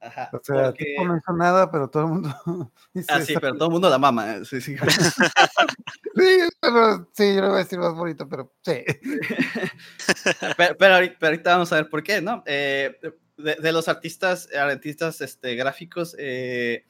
[0.02, 0.96] Ajá, o sea, porque...
[0.98, 2.34] no hizo nada, pero todo el mundo.
[3.08, 4.34] ah, sí, pero todo el mundo la mama.
[4.34, 4.44] ¿eh?
[4.44, 4.76] Sí, sí.
[6.16, 8.82] sí, pero, sí, yo no voy a decir más bonito, pero sí.
[10.56, 12.42] pero, pero, ahorita, pero, ahorita, vamos a ver por qué, ¿no?
[12.46, 12.98] Eh,
[13.36, 16.84] de, de, los artistas, artistas este, gráficos, eh,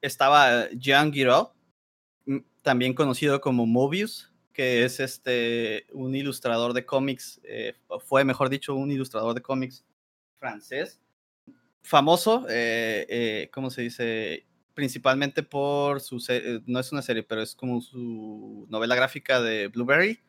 [0.00, 1.48] estaba Jean Giraud,
[2.62, 7.42] también conocido como Mobius, que es este, un ilustrador de cómics,
[8.06, 9.84] fue, mejor dicho, un ilustrador de cómics
[10.38, 11.00] francés,
[11.86, 14.46] famoso, eh, eh, ¿cómo se dice?
[14.74, 16.22] Principalmente por su,
[16.66, 20.20] no es una serie, pero es como su novela gráfica de Blueberry,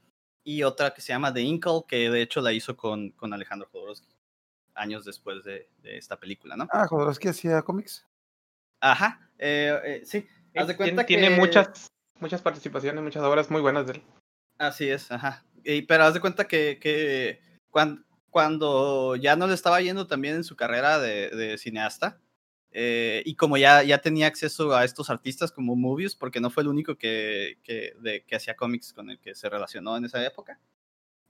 [0.44, 3.68] y otra que se llama The Inkle, que de hecho la hizo con, con Alejandro
[3.72, 4.08] Jodorowsky,
[4.76, 6.68] años después de, de, esta película, ¿no?
[6.72, 8.06] Ah, Jodorowsky hacía cómics.
[8.80, 9.30] Ajá,
[10.04, 10.26] sí.
[10.56, 11.36] Haz de cuenta tiene que...
[11.36, 11.90] muchas
[12.20, 14.04] muchas participaciones, muchas obras muy buenas de él.
[14.58, 15.44] Así es, ajá.
[15.64, 20.36] Y, pero haz de cuenta que, que cuando, cuando, ya no le estaba yendo también
[20.36, 22.20] en su carrera de, de cineasta,
[22.72, 26.64] eh, y como ya, ya tenía acceso a estos artistas como Movies, porque no fue
[26.64, 30.24] el único que, que, de, que hacía cómics con el que se relacionó en esa
[30.26, 30.60] época,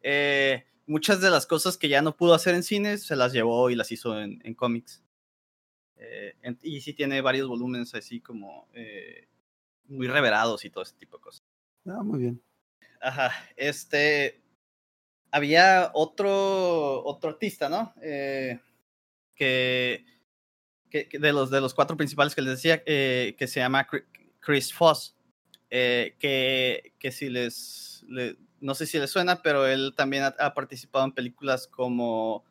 [0.01, 3.69] eh, muchas de las cosas que ya no pudo hacer en cines se las llevó
[3.69, 5.03] y las hizo en, en cómics.
[5.97, 9.27] Eh, en, y sí tiene varios volúmenes así como eh,
[9.85, 11.43] muy reverados y todo ese tipo de cosas.
[11.85, 12.41] Ah, muy bien.
[13.01, 14.41] Ajá, este,
[15.31, 17.93] había otro, otro artista, ¿no?
[18.01, 18.59] Eh,
[19.35, 20.05] que,
[20.91, 23.87] de, los, de los cuatro principales que les decía, eh, que se llama
[24.39, 25.15] Chris Foss,
[25.69, 30.53] eh, que, que si les, le, no sé si les suena, pero él también ha,
[30.53, 32.45] participado en películas como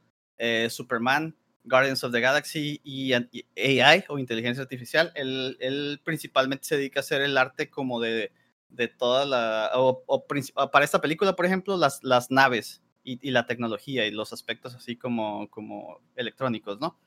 [0.68, 1.34] Superman,
[1.64, 5.12] Guardians of the Galaxy y AI o inteligencia artificial.
[5.16, 8.30] Él principalmente se dedica a hacer el arte como de,
[8.68, 9.70] de toda la...
[9.74, 14.10] O, o, para esta película, por ejemplo, las, las naves y, y, la tecnología y
[14.10, 16.98] los aspectos así como, como electrónicos, ¿no?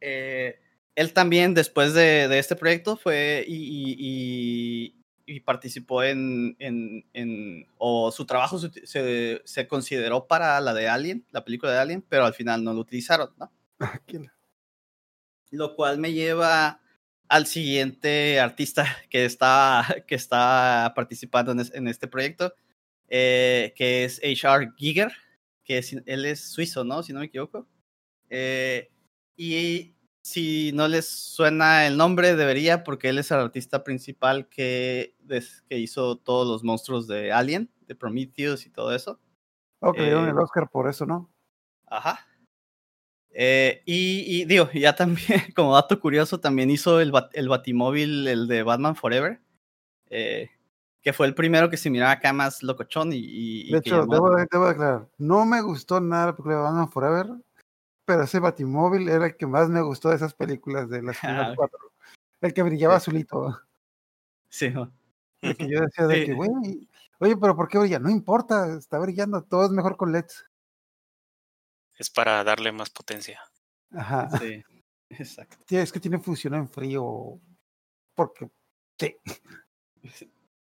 [0.00, 0.58] Eh,
[0.94, 4.94] él también, después de, de, este proyecto, fue y, y,
[5.26, 11.24] y participó en, en, en, o su trabajo se, se, consideró para la de Alien,
[11.30, 13.50] la película de Alien, pero al final no lo utilizaron, ¿no?
[15.52, 16.80] Lo cual me lleva
[17.30, 22.52] al siguiente artista que está, que está participando en, es, en este proyecto,
[23.08, 24.72] eh, que es H.R.
[24.76, 25.12] Giger,
[25.64, 27.02] que es, él es suizo, ¿no?
[27.02, 27.68] Si no me equivoco.
[28.28, 28.90] Eh,
[29.36, 35.14] y si no les suena el nombre, debería, porque él es el artista principal que,
[35.20, 39.20] des, que hizo todos los monstruos de Alien, de Prometheus y todo eso.
[39.78, 41.30] Ok, eh, dieron el Oscar por eso, ¿no?
[41.86, 42.26] Ajá.
[43.32, 48.26] Eh, y, y, digo, ya también, como dato curioso, también hizo el, bat, el Batimóvil,
[48.26, 49.40] el de Batman Forever,
[50.08, 50.50] eh,
[51.02, 53.12] que fue el primero que se miraba acá más locochón.
[53.12, 53.18] Y,
[53.68, 54.12] y de hecho, llamó...
[54.12, 57.26] debo, debo aclarar, no me gustó nada la película de Batman Forever,
[58.04, 61.56] pero ese Batimóvil era el que más me gustó de esas películas de las primeras
[61.56, 61.78] cuatro.
[62.40, 63.60] El que brillaba azulito.
[64.48, 64.70] Sí.
[64.70, 64.92] ¿no?
[65.42, 66.26] El que yo decía de sí.
[66.26, 66.50] que, güey,
[67.22, 67.98] Oye, pero ¿por qué brilla?
[67.98, 70.49] No importa, está brillando, todo es mejor con LEDs.
[72.00, 73.40] Es para darle más potencia.
[73.92, 74.28] Ajá.
[74.38, 74.62] Sí,
[75.10, 75.56] exacto.
[75.68, 77.38] Sí, es que tiene función en frío.
[78.14, 78.50] Porque.
[78.98, 79.16] Sí.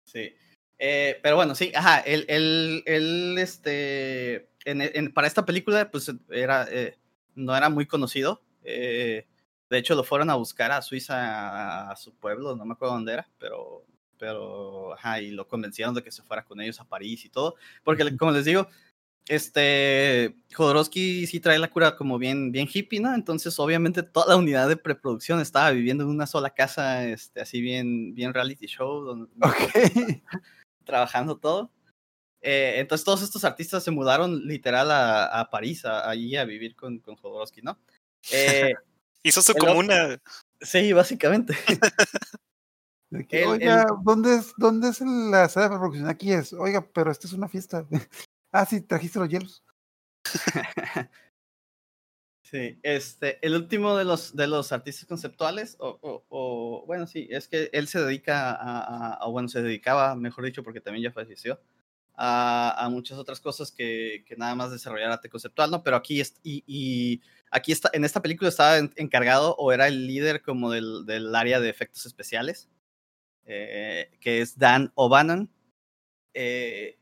[0.05, 0.33] Sí.
[0.79, 6.11] Eh, pero bueno, sí, ajá, él, él, él este, en, en- para esta película, pues
[6.31, 6.99] era, eh,
[7.35, 8.43] no era muy conocido.
[8.65, 9.27] eh,
[9.71, 12.93] de hecho, lo fueron a buscar a Suiza, a, a su pueblo, no me acuerdo
[12.95, 13.87] dónde era, pero,
[14.19, 17.55] pero, ajá, y lo convencieron de que se fuera con ellos a París y todo,
[17.83, 18.69] porque como les digo,
[19.29, 23.15] este, Jodorowsky sí trae la cura como bien, bien hippie, ¿no?
[23.15, 27.61] Entonces, obviamente, toda la unidad de preproducción estaba viviendo en una sola casa, este, así
[27.61, 29.31] bien, bien reality show, donde,
[30.85, 31.71] trabajando todo.
[32.45, 36.75] Eh, entonces todos estos artistas se mudaron literal a, a París, a- allí a vivir
[36.75, 37.79] con, con Jodorowsky, ¿no?
[38.33, 38.73] Eh,
[39.23, 40.21] Hizo su comuna.
[40.61, 41.57] sí, básicamente.
[43.11, 46.09] De que, El- Oiga, ¿dónde es, ¿dónde es la sala de producción?
[46.09, 46.53] Aquí es.
[46.53, 47.87] Oiga, pero esta es una fiesta.
[48.53, 49.65] Ah, sí, trajiste los hielos.
[52.45, 57.27] Sí, este, el último de los, de los artistas conceptuales, o, o- o, bueno, sí,
[57.31, 61.05] es que él se dedica a, a- a- bueno, se dedicaba, mejor dicho, porque también
[61.05, 61.61] ya falleció,
[62.15, 65.83] a, a muchas otras cosas que, que nada más desarrollar arte conceptual, ¿no?
[65.85, 69.87] Pero aquí, es, y, y aquí está, en esta película estaba en- encargado o era
[69.89, 72.69] el líder como del, del área de efectos especiales,
[73.47, 75.51] eh, que es Dan O'Bannon.
[76.35, 76.99] eh,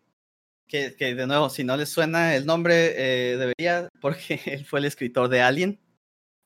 [0.70, 2.94] que, que de nuevo, si no les suena el nombre,
[3.32, 5.80] eh, debería, porque él fue el escritor de Alien.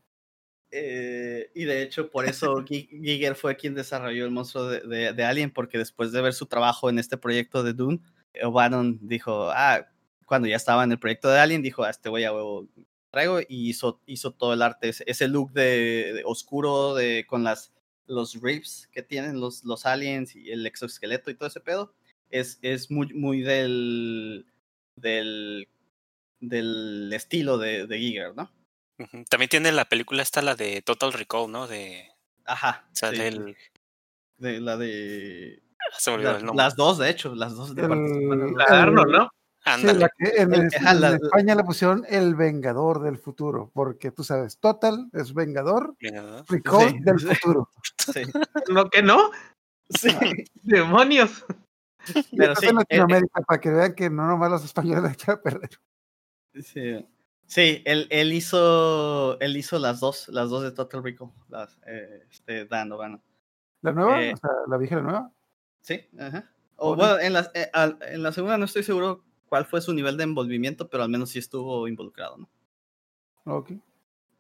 [0.73, 5.13] Eh, y de hecho, por eso Gi- Giger fue quien desarrolló el monstruo de, de-
[5.13, 8.01] de Alien, porque después de ver su trabajo en este proyecto de Dune,
[8.41, 9.85] O'Bannon dijo, ah,
[10.27, 12.69] cuando ya estaba en el proyecto de Alien, dijo, a este voy a huevo
[13.11, 17.43] traigo y hizo, hizo todo el arte, ese, ese look de, de oscuro de, con
[17.43, 17.73] las,
[18.07, 21.93] los ribs que tienen los, los aliens y el exoesqueleto y todo ese pedo,
[22.31, 24.47] es, es muy, muy del,
[24.97, 25.69] del,
[26.41, 28.51] del estilo de, de Giger, ¿no?
[29.29, 31.67] También tiene la película esta, la de Total Recall, ¿no?
[31.67, 32.07] De.
[32.45, 32.87] Ajá.
[32.93, 33.57] Sale sí, el.
[34.37, 35.63] de la de
[35.99, 36.65] Se me olvidó la- el nombre.
[36.65, 38.55] las dos de hecho las dos de El-.
[38.57, 39.25] La de Arnold, ¿no?
[39.63, 39.99] Sí, Ándale.
[40.01, 40.67] la que en, El-
[41.23, 45.95] España le pusieron el Vengador del futuro, porque tú sabes, Total es Vengador.
[46.49, 47.27] Recall Sí, del sí.
[47.27, 47.69] futuro.
[47.99, 48.23] sí,
[48.71, 49.31] ¿No que no?
[49.91, 50.09] sí,
[50.63, 51.45] ¡Demonios!
[52.37, 55.13] Pero sí, en eh, eh, Latinoamérica para que vean que no nomás los españoles la
[55.13, 55.71] echan a perder.
[56.55, 57.07] sí.
[57.51, 62.25] Sí, él, él hizo él hizo las dos las dos de Total Recall las eh,
[62.31, 63.21] este Dan O'Bannon.
[63.83, 64.23] ¿La nueva?
[64.23, 65.33] Eh, o sea, ¿la vieja la nueva?
[65.81, 66.49] Sí, ajá.
[66.77, 67.69] O bueno, en la, eh,
[68.03, 71.31] en la segunda no estoy seguro cuál fue su nivel de envolvimiento, pero al menos
[71.31, 72.49] sí estuvo involucrado, ¿no?
[73.45, 73.73] Ok.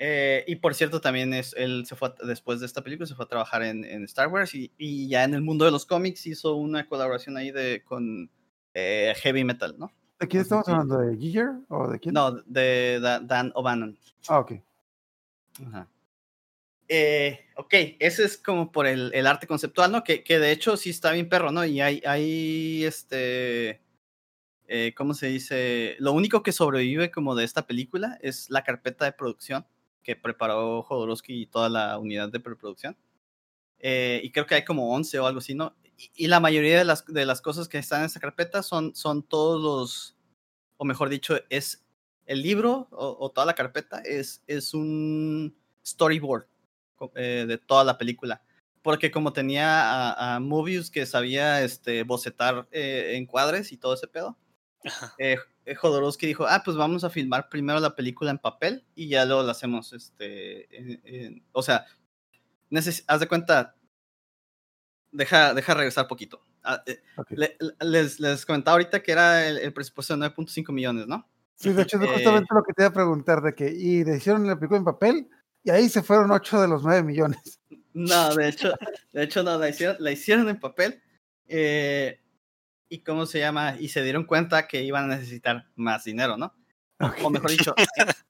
[0.02, 3.14] Eh, y por cierto, también es, él se fue, a- después de esta película, se
[3.14, 5.84] fue a trabajar en, en Star Wars y, y ya en el mundo de los
[5.84, 8.30] cómics hizo una colaboración ahí de, con
[8.72, 9.92] eh, Heavy Metal, ¿no?
[10.18, 10.96] ¿De quién estamos hablando?
[10.98, 12.14] ¿De Giger o de quién?
[12.14, 13.98] No, de Da- Dan O'Bannon.
[14.28, 14.52] Ah, ok.
[15.66, 15.86] Ajá.
[16.88, 20.02] Eh, ok, ese es como por el, el arte conceptual, ¿no?
[20.02, 21.64] Que, que de hecho sí está bien perro, ¿no?
[21.64, 23.80] Y hay, hay este,
[24.66, 25.96] eh, ¿cómo se dice?
[25.98, 29.66] Lo único que sobrevive como de esta película es la carpeta de producción
[30.02, 32.96] que preparó Jodorowsky y toda la unidad de preproducción.
[33.78, 35.74] Eh, y creo que hay como 11 o algo así, ¿no?
[36.14, 39.22] Y, la mayoría de las, de las cosas que están en esa carpeta son, son
[39.22, 40.16] todos los,
[40.78, 41.84] o mejor dicho, es
[42.26, 45.54] el libro o, toda la carpeta es, es un
[45.84, 46.46] storyboard
[47.14, 48.42] eh, de toda la película.
[48.82, 50.40] Porque como tenía a, a
[50.92, 54.38] que sabía este, bocetar eh, encuadres y todo ese pedo.
[55.18, 59.08] Eh, eh, Jodorowsky dijo, ah, pues vamos a filmar primero la película en papel y
[59.08, 61.86] ya luego la hacemos, este, en- en- o sea,
[62.70, 63.76] neces- haz de cuenta,
[65.12, 66.42] deja, deja regresar poquito.
[66.62, 67.30] Ah, eh, Ok.
[67.30, 71.28] le- le- les, les comentaba ahorita que era el, el presupuesto de 9.5 millones, ¿no?
[71.56, 74.04] Sí, de hecho es Eh, justamente lo que te iba a preguntar, de que, y
[74.04, 75.28] le hicieron la película en papel,
[75.62, 77.60] y ahí se fueron 8 de los 9 millones.
[77.92, 78.72] No, de hecho,
[79.12, 81.02] de hecho no, la hicieron, la hicieron en papel.
[81.48, 82.20] eh,
[82.90, 83.76] ¿Y cómo se llama?
[83.78, 86.54] Y se dieron cuenta que iban a necesitar más dinero, ¿no?
[87.22, 87.74] O mejor dicho,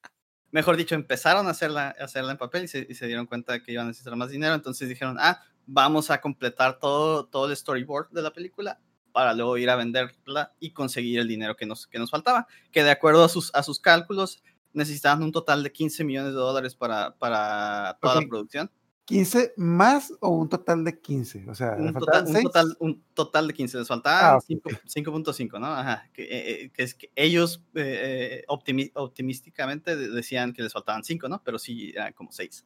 [0.53, 3.63] mejor dicho, empezaron a hacerla, a hacerla en papel y se, y se dieron cuenta
[3.63, 4.55] que iban a necesitar más dinero.
[4.55, 8.79] Entonces dijeron, ah, vamos a completar todo, todo el storyboard de la película
[9.13, 12.47] para luego ir a venderla y conseguir el dinero que nos, que nos faltaba.
[12.71, 14.43] Que de acuerdo a sus, a sus cálculos,
[14.73, 18.23] necesitaban un total de 15 millones de dólares para, para toda Ok.
[18.23, 18.71] la producción.
[19.11, 21.49] ¿15 más o un total de 15?
[21.51, 24.71] O sea, ¿le un total, un, total, un total de 15, les Ah, ok, cinco-
[24.87, 25.67] 5.5, ¿no?
[25.67, 30.63] Ajá, que, eh, eh, que es que ellos eh, eh, optimi- optimísticamente de- decían que
[30.63, 31.43] les faltaban 5, ¿no?
[31.43, 32.65] Pero sí eran como 6.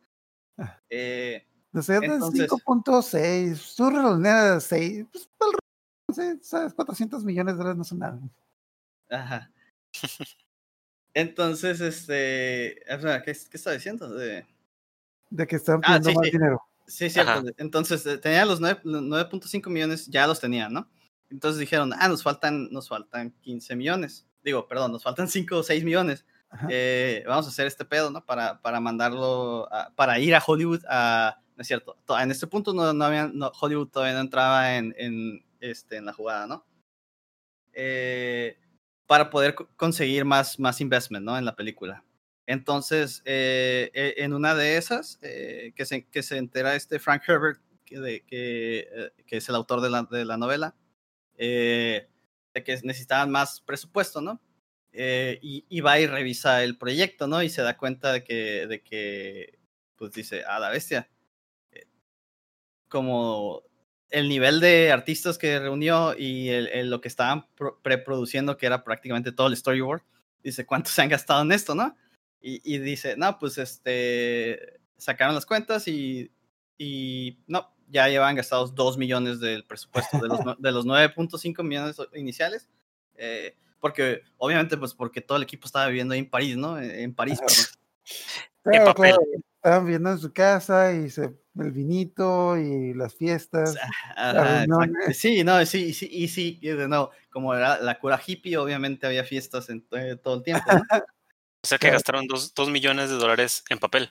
[0.59, 0.79] Ah.
[0.91, 5.29] Eh, O sea, de entonces- 5.6, tú redondeas 6, pues,
[6.43, 8.21] sabes, 400 millones de dólares no son nada.
[9.11, 9.51] Ajá.
[11.15, 12.81] Entonces, este.
[13.25, 14.09] ¿Qué, qué está diciendo?
[14.15, 14.47] De...
[15.37, 16.31] De que están Ah, pidiendo sí, más sí.
[16.31, 16.63] dinero.
[16.87, 17.31] Sí, cierto.
[17.33, 17.43] Ajá.
[17.57, 20.89] Entonces, eh, tenían los nueve- los 9.5 millones, ya los tenían, ¿no?
[21.31, 24.27] Entonces dijeron, ah, nos faltan, nos faltan 15 millones.
[24.45, 26.25] Digo, perdón, nos faltan 5 o 6 millones.
[26.69, 28.25] Eh, vamos a hacer este pedo, ¿no?
[28.25, 31.41] Para, para mandarlo, a- para ir a Hollywood a...
[31.57, 34.77] No es cierto, to- en este punto no, no había, no- Hollywood todavía no entraba
[34.77, 36.65] en, en, este, en la jugada, ¿no?
[37.73, 38.57] Eh,
[39.07, 41.37] para poder co- conseguir más, más investment, ¿no?
[41.37, 42.05] En la película.
[42.47, 47.23] Entonces, eh, eh, en una de esas, eh, que, se, que se entera este Frank
[47.29, 50.75] Herbert, que, de- que, eh, que es el autor de la, de la novela,
[51.37, 52.09] eh,
[52.55, 54.41] de que necesitaban más presupuesto, ¿no?
[54.93, 57.43] Eh, y, y va y revisa el proyecto, ¿no?
[57.43, 59.59] Y se da cuenta de que, de que
[59.97, 61.11] pues dice, a la bestia,
[61.73, 61.87] eh,
[62.89, 63.63] como
[64.11, 68.67] el nivel de artistas que reunió y el, el- lo que estaban pro- preproduciendo, que
[68.67, 70.03] era prácticamente todo el storyboard,
[70.43, 71.97] dice, ¿cuánto se han gastado en esto, no?
[72.47, 76.31] Y, y dice, no, pues este, sacaron las cuentas y,
[76.77, 81.97] y no, ya llevan gastados 2 millones del presupuesto de los, de los 9.5 millones
[82.15, 82.69] iniciales.
[83.15, 86.79] eh, porque, obviamente, pues porque todo el equipo estaba viviendo ahí en París, ¿no?
[86.79, 87.65] En, en París, perdón.
[88.63, 89.11] Claro, papel.
[89.11, 89.23] claro,
[89.57, 93.77] estaban viviendo en su casa y se, el vinito y las fiestas.
[94.17, 94.65] Ajá.
[95.13, 99.07] Sí, no, sí, sí, y sí, y de nuevo, como era la cura hippie, obviamente
[99.07, 100.83] había fiestas en, eh, todo el tiempo, ¿no?
[101.65, 101.95] O sea que Claro.
[101.95, 104.11] gastaron dos, dos millones de dólares en papel.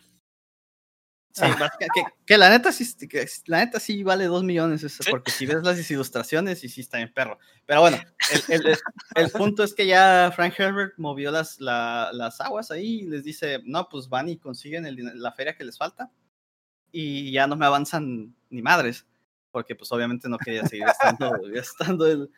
[1.35, 5.11] Sí, básica- que, que la neta sí, que la neta sí vale dos millones, Sí.
[5.11, 7.37] porque si ves las ilustraciones y sí está bien perro.
[7.67, 7.97] Pero bueno,
[8.49, 8.77] el,
[9.15, 13.23] el- punto es que ya Frank Herbert movió las, la- las aguas ahí y les
[13.23, 16.11] dice, no, pues van y consiguen el la feria que les falta
[16.91, 19.05] y ya no me avanzan ni madres,
[19.51, 22.31] porque pues obviamente no quería seguir gastando, gastando el,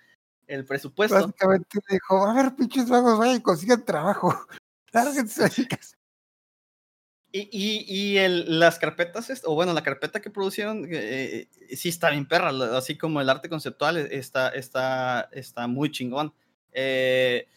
[0.47, 1.15] el presupuesto.
[1.15, 4.45] Básicamente le dijo, a ver, pinches vagos, vayan y consigan trabajo.
[7.31, 11.89] Y, y, y el, las carpetas, o bueno, la carpeta que producieron, eh, eh, sí
[11.89, 16.33] está bien perra, así como el arte conceptual eh, está, está, está muy chingón.
[16.71, 17.47] Eh,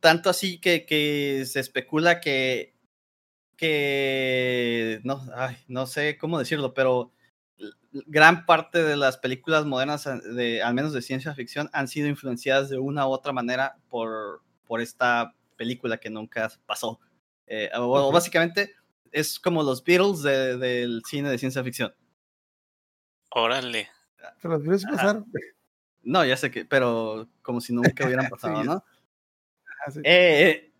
[0.00, 2.74] tanto así que, que se especula que,
[3.56, 5.22] que no,
[5.68, 7.12] no sé cómo decirlo, pero
[7.92, 12.70] gran parte de las películas modernas, de, al menos de ciencia ficción, han sido influenciadas
[12.70, 16.98] de una u otra manera por, por esta película que nunca pasó.
[17.46, 18.74] Eh, o- básicamente
[19.12, 21.94] es como los Beatles de- del cine de ciencia ficción.
[23.30, 23.88] Órale.
[24.40, 24.96] Se los virus Ajá.
[24.96, 25.32] pasaron.
[26.02, 28.84] No, ya sé que, pero como si nunca hubieran pasado, Sí, ¿no?
[29.86, 30.00] Así.
[30.04, 30.72] Eh, eh,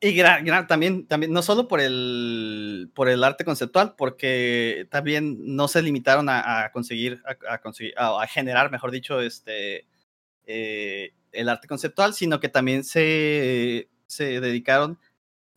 [0.00, 5.56] y gra- gra- también, también, no solo por el, por el arte conceptual, porque también
[5.56, 9.86] no se limitaron a, a conseguir, a, a conseguir, a, a generar, mejor dicho, este,
[10.44, 14.98] eh, el arte conceptual, sino que también se, se dedicaron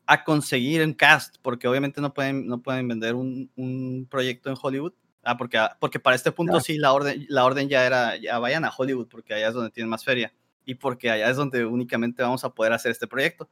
[0.06, 4.58] a conseguir un cast, porque obviamente no pueden, no pueden vender un, un proyecto en
[4.60, 4.94] Hollywood.
[5.24, 6.64] Ah, porque, ah, porque para este punto Claro.
[6.64, 9.70] sí la orden, la orden ya era, ya vayan a Hollywood, porque allá es donde
[9.70, 10.34] tienen más feria
[10.66, 13.50] y porque allá es donde únicamente vamos a poder hacer este proyecto.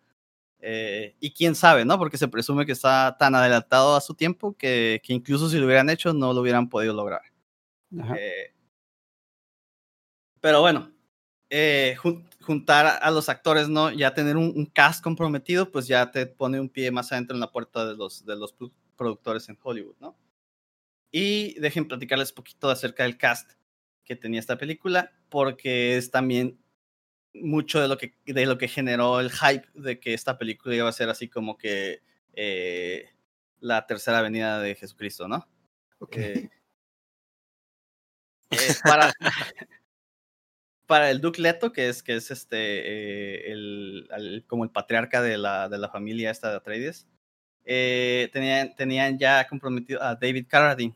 [0.59, 1.99] Eh, y quién sabe, ¿no?
[1.99, 5.65] Porque se presume que está tan adelantado a su tiempo que, que incluso si lo
[5.67, 7.21] hubieran hecho no lo hubieran podido lograr.
[8.17, 8.53] Eh,
[10.41, 10.91] pero bueno,
[11.49, 11.95] eh,
[12.47, 13.91] juntar a, los actores, ¿no?
[13.91, 17.41] Ya tener un, un cast comprometido, pues ya te pone un pie más adentro en
[17.41, 20.17] la puerta de los, de los pro- productores en Hollywood, ¿no?
[21.11, 23.51] Y dejen platicarles un poquito acerca del cast
[24.05, 26.57] que tenía esta película, porque es también
[27.33, 30.87] mucho de lo que, de lo que generó el hype de que esta película iba
[30.87, 32.01] a ser así como que
[32.31, 33.09] eh,
[33.59, 35.45] la tercera venida de Jesucristo, ¿no?
[35.99, 36.15] Ok.
[36.15, 36.49] Eh,
[38.51, 39.11] eh, para,
[40.87, 45.21] para el Duke Leto, que es, que es este, eh, el, al- como el patriarca
[45.21, 47.07] de la, de la familia esta de Atreides,
[47.65, 50.95] eh, tenían, tenían ya comprometido a David Carradine,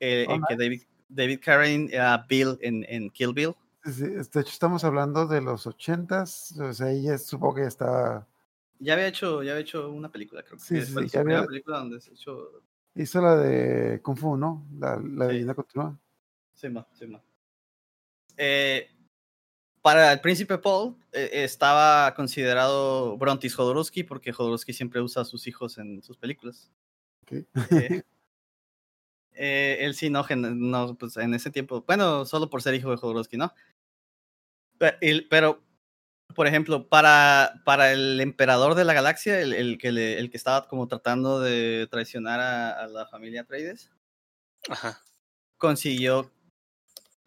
[0.00, 3.54] eh, Oh, que David, David Carradine era Bill en, en Kill Bill.
[3.84, 6.52] Sí, sí, De hecho, estamos hablando de los ochentas.
[6.58, 8.28] O sea, ahí ya supongo que ya estaba.
[8.78, 11.78] Ya había hecho, ya había hecho una película, creo que Sí, sí, ya había- película
[11.78, 12.62] donde se hecho
[12.94, 14.66] Hizo la de Kung Fu, ¿no?
[14.78, 15.32] La, la Sí.
[15.32, 15.98] leyenda continúa.
[16.54, 17.20] Sí, ma, sí, ma.
[18.36, 18.88] Eh,
[19.82, 25.46] para el príncipe Paul eh, estaba considerado Brontis Jodorowsky porque Jodorowsky siempre usa a sus
[25.46, 26.70] hijos en sus películas.
[27.22, 27.44] Ok.
[29.34, 30.24] Eh, eh, él sí, no,
[30.98, 33.52] pues en ese tiempo, bueno, solo por ser hijo de Jodorowsky, ¿no?
[35.00, 35.62] El- Pero,
[36.34, 40.36] por ejemplo, para, para el emperador de la galaxia, el, el que, le- el que
[40.36, 43.90] estaba como tratando de traicionar a, a la familia Atreides,
[44.68, 45.00] Ajá.
[45.56, 46.30] consiguió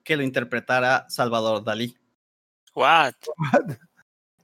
[0.06, 1.98] que lo interpretara Salvador Dalí.
[2.73, 3.15] What?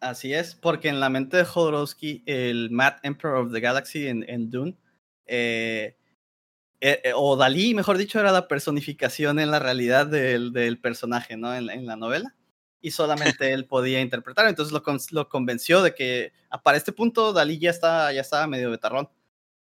[0.01, 4.25] Así es, porque en la mente de Jodorowsky, el Mad Emperor of the Galaxy en,
[4.27, 4.75] en Dune,
[5.27, 5.95] eh,
[6.81, 11.37] eh, eh, o Dalí, mejor dicho, era la personificación en la realidad del, del personaje,
[11.37, 11.53] ¿no?
[11.55, 12.35] En, en, la novela.
[12.81, 14.47] Y solamente él podía interpretar.
[14.47, 18.47] Entonces lo, lo, convenció de que ah, para este punto Dalí ya estaba, ya estaba
[18.47, 19.07] medio betarrón.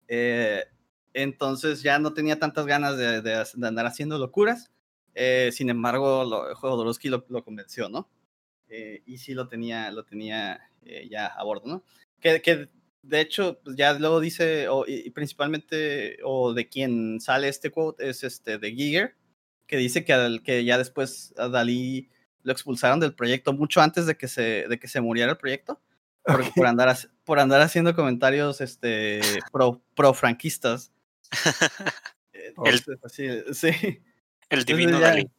[0.09, 0.67] Eh,
[1.15, 4.71] entonces ya no tenía tantas ganas de, de, de andar haciendo locuras.
[5.19, 8.07] Eh, sin embargo, lo, Jodorowsky lo, lo convenció, ¿no?
[8.69, 11.85] Eh, y sí lo tenía, lo tenía eh, ya a bordo, ¿no?
[12.21, 12.69] Que, que
[13.01, 18.11] de hecho, pues ya luego dice, o, y principalmente, o de quien sale este quote,
[18.11, 19.17] es este de Giger,
[19.67, 22.11] que dice que, que ya después a Dalí
[22.43, 25.81] lo expulsaron del proyecto mucho antes de que se, de que se muriera el proyecto,
[26.25, 26.53] por, okay.
[26.55, 26.95] por, andar,
[27.25, 29.21] por andar haciendo comentarios este,
[29.51, 30.93] pro, pro franquistas.
[32.35, 34.03] Entonces, el, así, sí.
[34.49, 35.31] El divino ya, Dalí.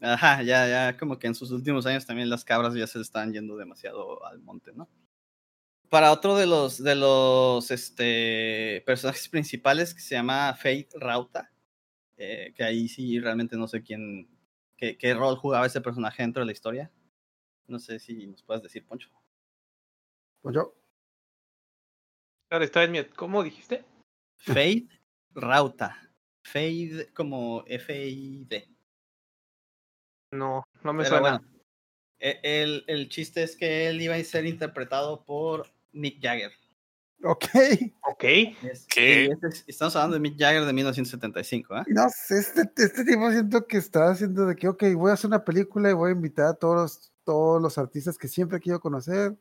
[0.00, 3.32] Ajá, ya, ya, como que en sus últimos años también las cabras ya se están
[3.32, 4.88] yendo demasiado al monte, ¿no?
[5.88, 11.50] Para otro de los, de los este, personajes principales que se llama Fate Rauta,
[12.16, 14.28] eh, que ahí sí realmente no sé quién,
[14.76, 16.92] qué, qué, rol jugaba ese personaje dentro de la historia.
[17.66, 19.10] No sé si nos puedes decir, Poncho.
[20.42, 20.74] Poncho.
[22.48, 23.04] Claro, está en mi...
[23.04, 23.84] ¿Cómo dijiste?
[24.36, 24.88] Fate
[25.34, 26.07] Rauta.
[26.48, 28.68] Fade como F-I-D.
[30.32, 31.38] No, no me Pero suena.
[31.38, 31.62] Bueno,
[32.18, 36.52] el, el, chiste es que él iba a ser interpretado por Mick Jagger.
[37.24, 37.44] Ok.
[38.10, 38.24] Ok.
[38.24, 39.30] Es, ¿Qué?
[39.66, 41.82] estamos hablando de Mick Jagger de 1975, ¿eh?
[41.88, 45.28] No sé, este, este tipo siento que está haciendo de que, ok, voy a hacer
[45.28, 48.80] una película y voy a invitar a todos los, todos los artistas que siempre quiero
[48.80, 49.36] conocer.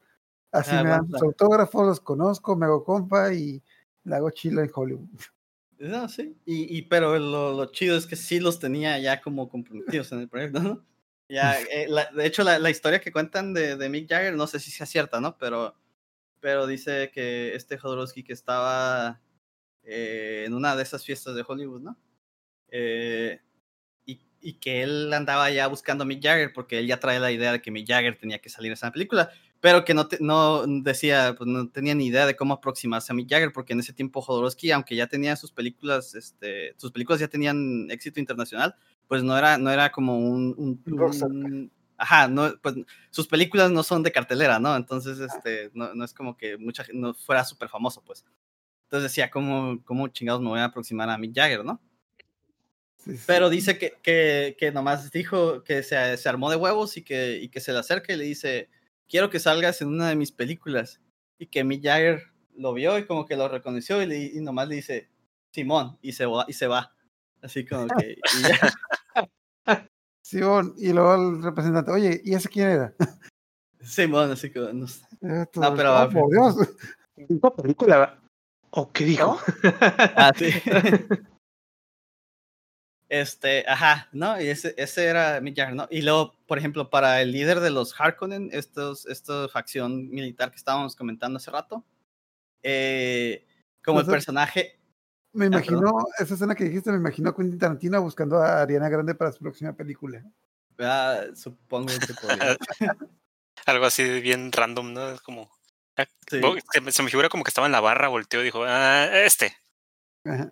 [0.51, 3.61] Así ah, me dan sus autógrafos, los conozco, me hago compa y
[4.03, 5.09] le hago chilo en Hollywood.
[5.79, 6.35] No, sí.
[6.45, 10.21] Y, y pero lo, lo, chido es que sí los tenía ya como comprometidos en
[10.21, 10.85] el proyecto, ¿no?
[11.29, 14.47] Ya, eh, la, de hecho, la, la, historia que cuentan de, de, Mick Jagger, no
[14.47, 15.37] sé si sea cierta, ¿no?
[15.37, 15.75] Pero,
[16.39, 19.21] pero dice que este Jodorowsky que estaba
[19.83, 21.97] eh, en una de esas fiestas de Hollywood, ¿no?
[22.69, 23.41] Eh,
[24.05, 27.31] y, y, que él andaba ya buscando a Mick Jagger porque él ya trae la
[27.31, 30.17] idea de que Mick Jagger tenía que salir en esa película pero que no, te,
[30.19, 33.79] no decía, pues no tenía ni idea de cómo aproximarse a Mick Jagger, porque en
[33.79, 38.75] ese tiempo Jodorowsky, aunque ya tenía sus películas, este, sus películas ya tenían éxito internacional,
[39.07, 42.75] pues no era, no era como un, un, un ajá, no, pues
[43.09, 44.75] sus películas no son de cartelera, ¿no?
[44.75, 48.23] Entonces, este, no, no es como que mucha no fuera súper famoso, pues.
[48.83, 51.81] Entonces decía, ¿cómo, ¿cómo chingados me voy a aproximar a Mick Jagger, no?
[52.97, 53.23] Sí, sí.
[53.25, 57.39] Pero dice que, que, que nomás dijo que se, se armó de huevos y que,
[57.41, 58.69] y que se le acerca y le dice,
[59.09, 61.01] quiero que salgas en una de mis películas.
[61.39, 62.23] Y que Mick Jagger
[62.55, 65.09] lo vio y como que lo reconoció y, le, y nomás le dice,
[65.51, 66.45] Simón, y se va.
[66.47, 66.95] Y se va.
[67.41, 68.13] Así como que...
[68.13, 68.73] Y ya.
[70.23, 72.93] Simón, y luego el representante, oye, ¿y ese quién era?
[73.81, 75.05] Simón, así que no sé.
[75.21, 76.03] Esto, no, pero...
[76.03, 76.55] Oh, por Dios.
[77.29, 78.19] ¿Una película?
[78.71, 79.39] ¿O qué dijo?
[80.15, 80.49] ah, sí.
[83.09, 84.39] Este, ajá, ¿no?
[84.41, 85.87] Y ese, ese era Mick Jagger, ¿no?
[85.89, 90.57] Y luego, por ejemplo, para el líder de los Harkonnen, estos, esta facción militar que
[90.57, 91.85] estábamos comentando hace rato,
[92.63, 93.45] eh,
[93.83, 94.77] como el personaje...
[95.31, 98.89] Me imagino, ah, esa escena que dijiste, me imagino a Quentin Tarantino buscando a Ariana
[98.89, 100.23] Grande para su próxima película.
[100.79, 102.57] Ah, supongo que podría.
[103.65, 105.09] Algo así bien random, ¿no?
[105.11, 105.49] Es como...
[106.29, 106.41] Sí.
[106.91, 109.55] Se me figura como que estaba en la barra, volteó y dijo, ah, este.
[110.25, 110.51] Ajá.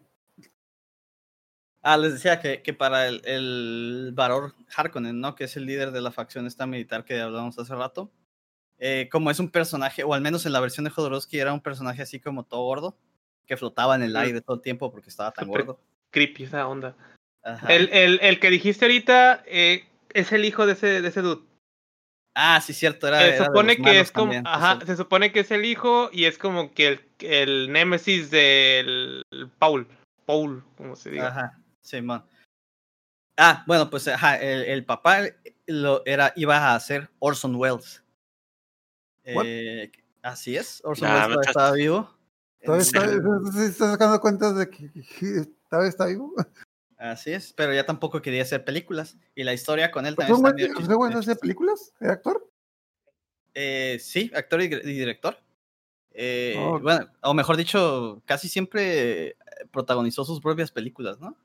[1.87, 5.35] Ah, les decía que, que para el, el Varor Harkonnen, ¿no?
[5.35, 8.11] Que es el líder de la facción esta militar que hablamos hace rato.
[8.79, 11.61] Eh, como es un personaje, o al menos en la versión de Jodorowsky era un
[11.61, 12.97] personaje así como todo gordo,
[13.45, 15.79] que flotaba en el aire todo el tiempo porque estaba tan Super gordo.
[16.09, 16.95] Creepy esa onda.
[17.69, 21.45] El, el, el, que dijiste ahorita eh, es el hijo de ese, de ese dude.
[22.33, 23.07] Ah, sí, cierto.
[23.07, 26.25] Era, se supone que es como, también, ajá, se supone que es el hijo y
[26.25, 29.21] es como que el, el némesis del
[29.59, 29.87] Paul.
[30.25, 31.27] Paul, como se diga.
[31.27, 31.59] Ajá.
[31.85, 32.23] Simón.
[32.27, 32.45] Sí,
[33.37, 35.19] ah, bueno, pues ajá, el, el, papá
[35.67, 38.03] lo era, iba a ser Orson Welles.
[39.23, 39.91] Eh,
[40.21, 42.09] así es, Orson nah, Welles estaba vivo.
[42.63, 44.89] ¿Todavía está, ¿Se está sacando cuentas de que,
[45.69, 46.33] todavía está vivo?
[46.97, 49.17] Así es, pero ya tampoco quería hacer películas.
[49.35, 51.93] Y la historia con él también está ¿José Welles hacer películas?
[51.99, 52.49] ¿Era actor?
[53.53, 55.37] Eh, sí, actor y, y director.
[56.17, 56.79] Eh, oh.
[56.79, 59.37] Bueno, o mejor dicho, casi siempre
[59.71, 61.37] protagonizó sus propias películas, ¿no?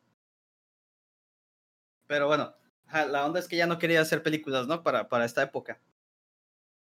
[2.10, 2.52] Pero bueno,
[2.92, 4.82] la onda es que ya no quería hacer películas, ¿no?
[4.82, 5.80] Para, para esta época.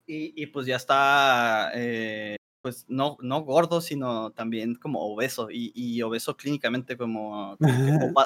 [0.05, 5.49] Y, y pues ya está, eh, pues no, no gordo, sino también como obeso.
[5.49, 7.57] Y, y obeso clínicamente como, o,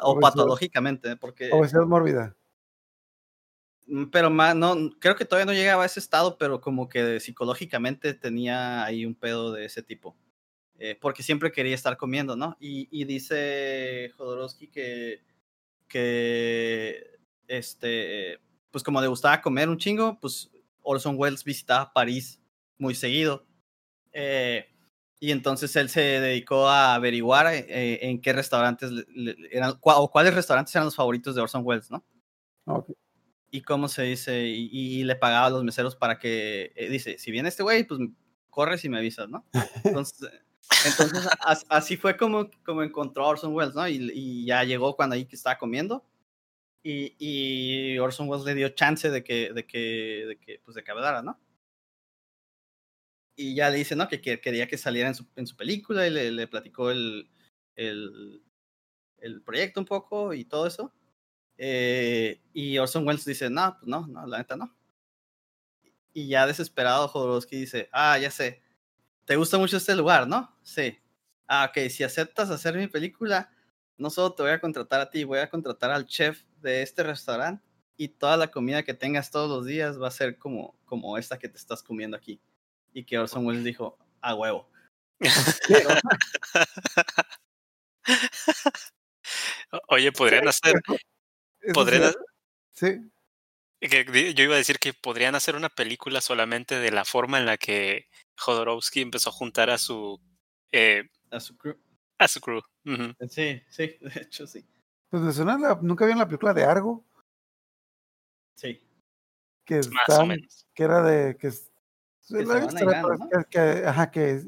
[0.01, 1.51] o patológicamente, porque...
[1.51, 2.35] Obesidad mórbida.
[3.85, 7.19] Mm, Pero más, no, creo que todavía no llegaba a ese estado, pero como que
[7.19, 10.17] psicológicamente tenía ahí un pedo de ese tipo.
[10.79, 12.57] Eh, porque siempre quería estar comiendo, ¿no?
[12.59, 15.21] Y, y dice Jodorowsky que,
[15.88, 18.39] que, este,
[18.72, 20.49] pues como le gustaba comer un chingo, pues
[20.81, 22.39] Orson Welles visitaba París
[22.77, 23.45] muy seguido.
[24.11, 24.65] Eh,
[25.19, 29.95] y entonces él se dedicó a averiguar eh, en qué restaurantes le- le- eran, cua-
[29.97, 32.03] o cuáles restaurantes eran los favoritos de Orson Welles, ¿no?
[32.65, 32.91] Ok.
[33.49, 37.18] y cómo se dice, y, y le pagaba a los meseros para que, eh, dice,
[37.18, 37.99] si viene este güey, pues
[38.49, 39.45] corres y me avisas, ¿no?
[39.85, 40.30] Entonces,
[40.85, 43.88] entonces as- así fue como, como encontró a Orson Welles, ¿no?
[43.88, 46.03] Y, ya llegó cuando ahí que estaba comiendo,
[46.84, 50.84] y, y Orson Welles le dio chance de que, de que, de que, pues de
[50.84, 51.39] que hablara, ¿no?
[53.35, 54.07] Y ya le dice, ¿no?
[54.07, 57.30] Que, que quería que saliera en su, en su película y le, le platicó el,
[57.76, 58.41] el,
[59.19, 60.91] el proyecto un poco y todo eso.
[61.57, 64.76] Eh, y Orson Welles dice, no, pues no, no, la neta no.
[66.14, 68.64] Y ya desesperado Jodorowsky dice, ah, ya sé,
[69.27, 70.57] te gusta mucho este lugar, ¿no?
[70.63, 70.97] Sí.
[71.47, 73.51] Ah, ok, si aceptas hacer mi película,
[73.97, 77.03] no solo te voy a contratar a ti, voy a contratar al chef de este
[77.03, 77.61] restaurante
[77.97, 81.37] y toda la comida que tengas todos los días va a ser como, como esta
[81.37, 82.39] que te estás comiendo aquí.
[82.93, 84.69] Y que Orson Welles dijo, a huevo.
[89.89, 90.75] Oye, podrían hacer,
[91.73, 92.13] podrían,
[92.71, 93.01] sí,
[93.81, 97.57] yo iba a decir que podrían hacer una película solamente de la forma en la
[97.57, 98.07] que
[98.38, 100.19] Jodorowsky empezó a juntar a su
[100.72, 101.76] eh, A su crew.
[102.18, 102.61] a su crew.
[102.85, 103.14] Ujú.
[103.30, 104.65] Sí, sí, de hecho sí.
[105.09, 107.05] Pues me suena, la- nunca vieron la película de Argo,
[108.55, 108.81] Sí.
[109.65, 110.65] que, Más o menos.
[110.73, 111.51] que era de que,
[112.30, 114.43] que, que- ajá, que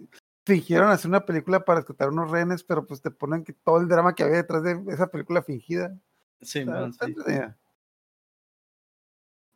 [0.45, 3.87] fingieron hacer una película para rescatar unos rehenes, pero pues te ponen que todo el
[3.87, 5.95] drama que había detrás de esa película fingida.
[6.41, 7.15] Sí, man, sí.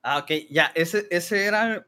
[0.03, 1.87] Ah, ok, ya, ese, ese era,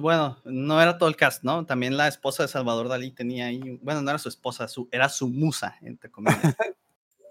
[0.00, 1.64] bueno, no era todo el cast, ¿no?
[1.66, 5.08] También la esposa de Salvador Dalí tenía ahí, bueno, no era su esposa, su, era
[5.08, 6.40] su musa, entre comillas.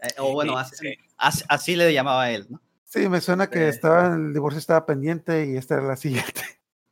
[0.04, 0.94] Eh, o bueno, Sí, así, sí.
[1.16, 2.60] así, así le llamaba a él, ¿no?
[2.86, 3.70] Sí, me suena que Eh.
[3.70, 6.42] estaba, el divorcio estaba pendiente y esta era la siguiente.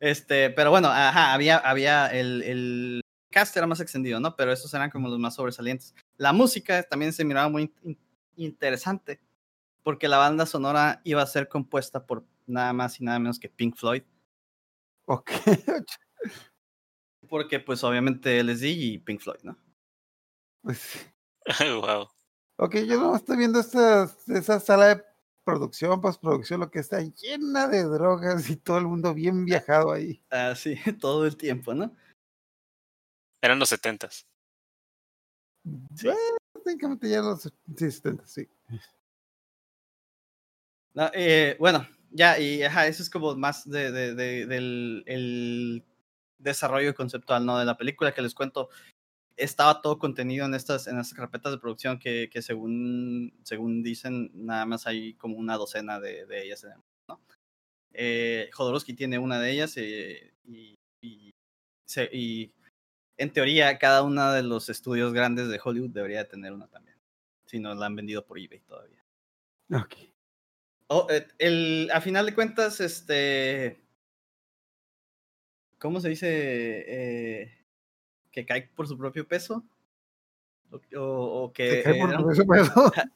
[0.00, 3.00] este, pero bueno, ajá, había, había el, el
[3.30, 4.36] cast era más extendido, ¿no?
[4.36, 5.92] Pero esos eran como los más sobresalientes.
[6.16, 7.98] La música también se miraba muy in-
[8.36, 9.20] interesante,
[9.82, 13.48] porque la banda sonora iba a ser compuesta por nada más y nada menos que
[13.48, 14.02] Pink Floyd.
[15.06, 15.30] Ok.
[17.28, 19.56] Porque, pues, obviamente LSD y Pink Floyd, ¿no?
[20.62, 20.98] Pues sí.
[21.80, 22.08] wow.
[22.56, 25.04] Ok, yo no estoy viendo esta, esa sala de
[25.44, 30.22] producción, postproducción, lo que está llena de drogas y todo el mundo bien viajado ahí.
[30.30, 31.94] Así, todo el tiempo, ¿no?
[33.40, 34.26] Eran los setentas.
[35.96, 36.06] Sí.
[36.06, 36.20] Bueno,
[36.64, 37.50] técnicamente ya los sí,
[37.90, 38.48] 70, sí.
[40.94, 45.84] No, eh, bueno, ya, y ajá, eso es como más de, de- de- del el
[46.38, 47.58] desarrollo conceptual, ¿no?
[47.58, 48.68] De la película que les cuento.
[49.36, 54.30] Estaba todo contenido en estas, en estas carpetas de producción que, que según, según dicen,
[54.34, 56.66] nada más hay como una docena de, de ellas.
[57.08, 57.20] ¿no?
[57.94, 61.30] Eh, Jodorowsky tiene una de ellas eh, y, y,
[61.86, 62.52] se- y
[63.18, 66.96] en teoría cada uno de los estudios grandes de Hollywood debería de tener una también.
[67.46, 69.02] Si no la han vendido por eBay todavía.
[69.72, 69.94] Ok.
[70.94, 73.80] Oh, eh, el, a final de cuentas, este.
[75.78, 76.28] ¿Cómo se dice?
[76.86, 77.52] Eh,
[78.30, 79.64] que cae por su propio peso.
[80.70, 81.82] O, o- o que.
[81.82, 82.10] Cae por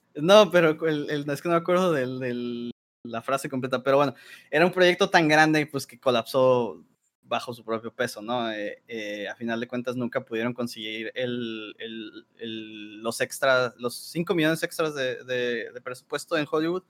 [0.15, 2.71] no, pero el, el- es que no me acuerdo de
[3.05, 3.83] la frase completa.
[3.83, 4.15] Pero bueno,
[4.51, 6.83] era un proyecto tan grande pues que colapsó
[7.23, 8.51] bajo su propio peso, ¿no?
[8.53, 14.35] Eh, a final de cuentas nunca pudieron conseguir el, el- el- los extras, los 5
[14.35, 16.85] millones extras de, de- de presupuesto en Hollywood,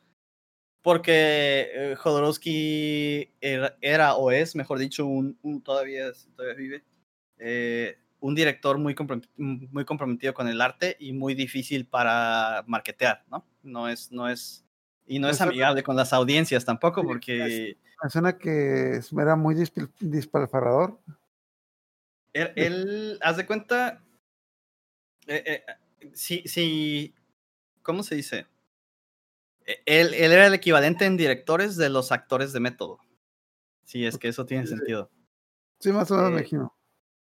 [0.86, 6.84] porque eh, Jodorowsky era, era, o es, mejor dicho, un, un- todavía, todavía vive,
[7.38, 13.24] eh, un director muy, comprom- muy comprometido con el arte y muy difícil para marketear,
[13.28, 13.44] ¿no?
[13.64, 14.64] No es, no es,
[15.08, 19.90] y no es amigable con las audiencias tampoco, porque Me suena que era muy dispil-
[19.98, 21.00] dispalfarrador.
[22.32, 24.04] él, él, haz de cuenta,
[25.26, 25.64] eh,
[26.00, 27.12] eh, si, si,
[27.82, 28.46] ¿cómo se dice?
[29.66, 32.98] Eh, Él, él era el equivalente en directores de los actores de método.
[33.84, 35.10] Sí, es que eso tiene sentido.
[35.80, 36.74] Sí, más o menos me Eh, imagino.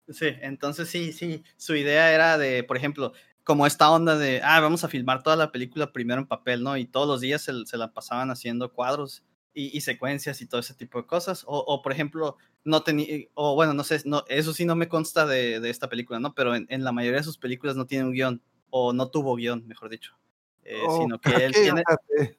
[0.09, 3.13] Sí, entonces sí, sí, su idea era de, por ejemplo,
[3.43, 6.77] como esta onda de, ah, vamos a filmar toda la película primero en papel, ¿no?
[6.77, 10.59] Y todos los días se, se la pasaban haciendo cuadros y, y secuencias y todo
[10.61, 11.43] ese tipo de cosas.
[11.47, 14.89] O, o, por ejemplo, no tenía, o bueno, no sé, no, eso sí no me
[14.89, 16.33] consta de, de esta película, ¿no?
[16.35, 19.35] Pero en, en, la mayoría de sus películas no tiene un guion, o no tuvo
[19.35, 20.17] guion, mejor dicho.
[20.65, 22.37] Eh, Oh, sino que él o tiene, sea, te- él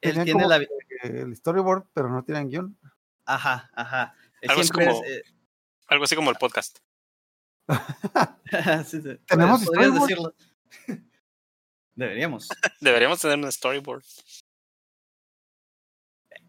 [0.00, 0.66] tenían tiene como la...
[1.02, 2.78] el storyboard, pero no tienen guion.
[3.24, 4.14] Ajá, ajá.
[4.42, 5.22] Eh, Algo así siempre como- es, eh,
[5.88, 6.78] Algo así como el podcast.
[8.86, 10.00] sí, sí, ¿Tenemos podrías storyboard?
[10.00, 10.34] decirlo.
[11.94, 12.48] Deberíamos.
[12.80, 14.04] Deberíamos tener un storyboard.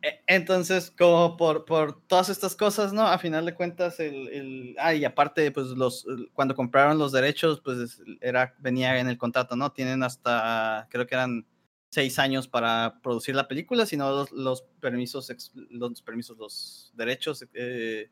[0.02, 3.04] E- Entonces, como por, por todas estas cosas, ¿no?
[3.08, 7.62] A final de cuentas, el, el ah, y aparte, pues los, cuando compraron los derechos,
[7.64, 9.72] pues era, venía en el contrato, ¿no?
[9.72, 11.48] Tienen hasta, creo que eran
[11.90, 15.32] seis años para producir la película, si no los, los permisos,
[15.70, 18.12] los permisos, los derechos eh,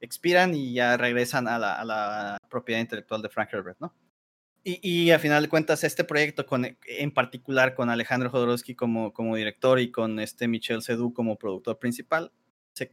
[0.00, 3.94] expiran y ya regresan a la, a la propiedad intelectual de Frank Herbert, ¿no?
[4.64, 9.12] Y, y a final de cuentas, este proyecto con, en particular con Alejandro Jodorowsky como,
[9.34, 12.32] director y con este Michel Sedou como productor principal,
[12.72, 12.92] se,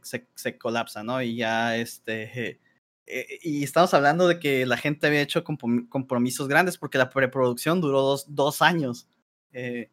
[0.58, 1.22] colapsa, ¿no?
[1.22, 2.58] Y ya este...
[3.06, 7.08] eh, y estamos hablando de que la gente había hecho comprom- compromisos grandes porque la
[7.08, 9.08] preproducción duró dos, dos años.
[9.52, 9.90] Eh,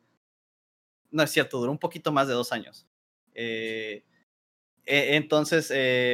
[1.11, 2.87] no es cierto, duró un poquito más de dos años.
[3.33, 4.03] Eh,
[4.85, 5.67] eh, entonces,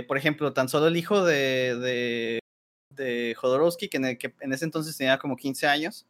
[0.07, 2.39] por ejemplo, tan solo el hijo de,
[2.95, 6.07] de Jodorowsky, que en, el- que en ese entonces tenía como 15 años,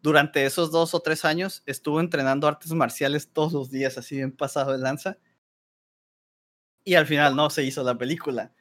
[0.00, 4.32] durante esos dos o tres años estuvo entrenando artes marciales todos los días, así bien
[4.32, 5.18] pasado de lanza.
[6.84, 8.52] Y al final no se hizo la película.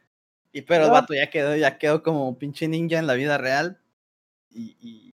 [0.51, 3.37] Y pero el vato ya quedó, ya quedó como un pinche ninja en la vida
[3.37, 3.79] real.
[4.49, 5.13] Y, y-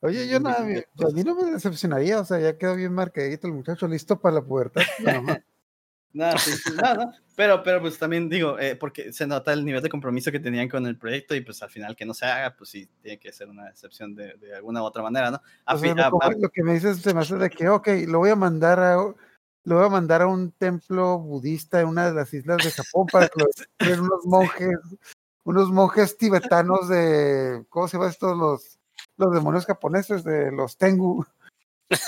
[0.00, 3.46] Oye, yo nada, me- a mí no me decepcionaría, o sea, ya quedó bien marcadito
[3.46, 4.82] el muchacho, listo para la pubertad.
[6.18, 9.82] Nada sí, sí, no, Pero, pero pues también digo, eh, porque se nota el nivel
[9.82, 12.54] de compromiso que tenían con el proyecto y pues al final que no se haga,
[12.56, 15.40] pues sí, tiene que ser una excepción de, de alguna u otra manera, ¿no?
[15.64, 17.36] A O sea, fin- lo, a- como- a- lo que me dices se me hace
[17.36, 21.18] de que, ok, lo voy a mandar a, lo voy a mandar a un templo
[21.18, 24.76] budista en una de las islas de Japón para que lo estudien unos monjes,
[25.44, 28.36] unos monjes tibetanos de, ¿cómo se llama estos?
[28.36, 28.78] Los,
[29.16, 31.24] los demonios japoneses de los Tengu,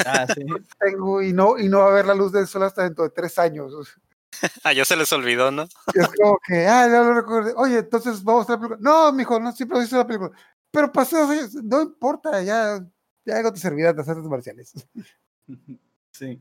[0.07, 0.45] ah, sí.
[0.79, 3.11] Tengu, y no, y no va a ver la luz del sol hasta dentro de
[3.11, 3.73] tres años.
[4.63, 5.65] Ah, ya se les olvidó, ¿no?
[5.93, 7.53] Y es como que, ah, ya lo recordé.
[7.57, 8.79] Oye, entonces vamos a la película.
[8.81, 10.31] No, mijo, no siempre hice la película.
[10.71, 12.81] Pero pasé dos años, no importa, ya,
[13.25, 14.73] ya algo te servirá de hacer artes marciales.
[16.13, 16.41] Sí.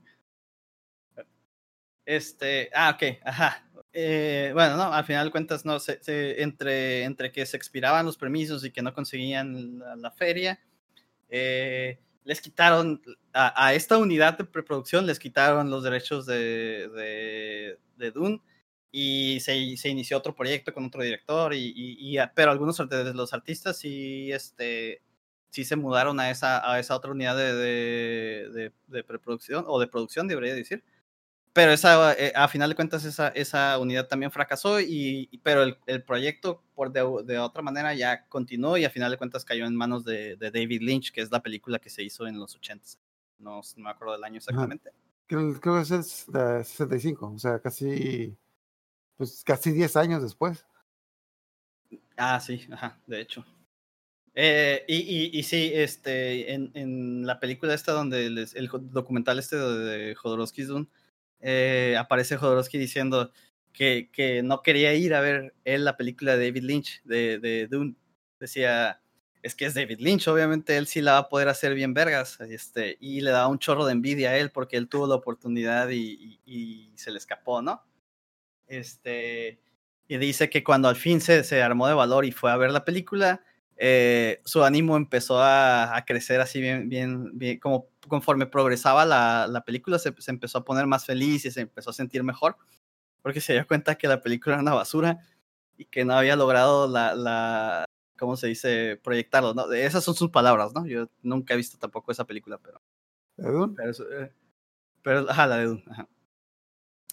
[2.05, 3.63] Este, ah, ok, ajá.
[3.93, 8.05] Eh, bueno, no, al final de cuentas, no, se, se- entre, entre que se expiraban
[8.05, 10.59] los permisos y que no conseguían la, la feria,
[11.29, 13.01] eh, les quitaron
[13.33, 18.41] a, esta unidad de preproducción, les quitaron los derechos de, de, de Dune
[18.91, 19.55] y se,
[19.89, 25.01] inició otro proyecto con otro director, y, pero algunos de los artistas sí, este,
[25.49, 27.53] sí se mudaron a esa, a esa otra unidad de,
[28.49, 30.83] de- de preproducción, o de producción, debería decir.
[31.53, 35.63] Pero esa, eh, a final de cuentas, esa, esa unidad también fracasó, y, y- pero
[35.63, 39.43] el, el proyecto, por de, de otra manera, ya continuó y a final de cuentas
[39.45, 42.39] cayó en manos de, de David Lynch, que es la película que se hizo en
[42.39, 42.87] los 80.
[43.39, 44.91] No, no me acuerdo del año exactamente.
[45.25, 45.91] Creo, creo que es
[46.27, 48.35] el de 65, o sea, casi,
[49.17, 50.65] pues casi 10 años después.
[52.17, 53.45] Ah, sí, ajá, de hecho.
[54.35, 59.39] Eh, y, y, y sí, este, en, en la película esta donde les- el documental
[59.39, 60.87] este de, de Jodorowsky's Dune,
[61.41, 63.31] eh, aparece Jodorowsky diciendo
[63.73, 67.67] que, que no quería ir a ver él la película de David Lynch, de, de
[67.67, 67.95] Dune.
[68.39, 69.01] Decía,
[69.43, 72.39] es que es David Lynch, obviamente él sí la va a poder hacer bien vergas,
[72.41, 75.89] este, y le daba un chorro de envidia a él porque él tuvo la oportunidad
[75.89, 77.83] y, y- y se le escapó, ¿no?
[78.67, 79.59] Este,
[80.07, 82.71] y dice que cuando al fin se, se armó de valor y fue a ver
[82.71, 83.41] la película,
[83.77, 89.47] eh, su ánimo empezó a, a crecer así bien, bien, bien, como conforme progresaba la,
[89.47, 92.57] la película, se, se empezó a poner más feliz y se empezó a sentir mejor,
[93.21, 95.19] porque se dio cuenta que la película era una basura
[95.77, 97.85] y que no había logrado la, la
[98.17, 98.99] ¿cómo se dice?
[99.01, 99.71] Proyectarlo, ¿no?
[99.71, 100.85] Esas son sus palabras, ¿no?
[100.85, 102.81] Yo nunca he visto tampoco esa película, pero...
[103.37, 103.73] ¿De Dune?
[103.77, 104.33] Pero, eh,
[105.01, 106.09] pero ajá, la de Dune, ajá.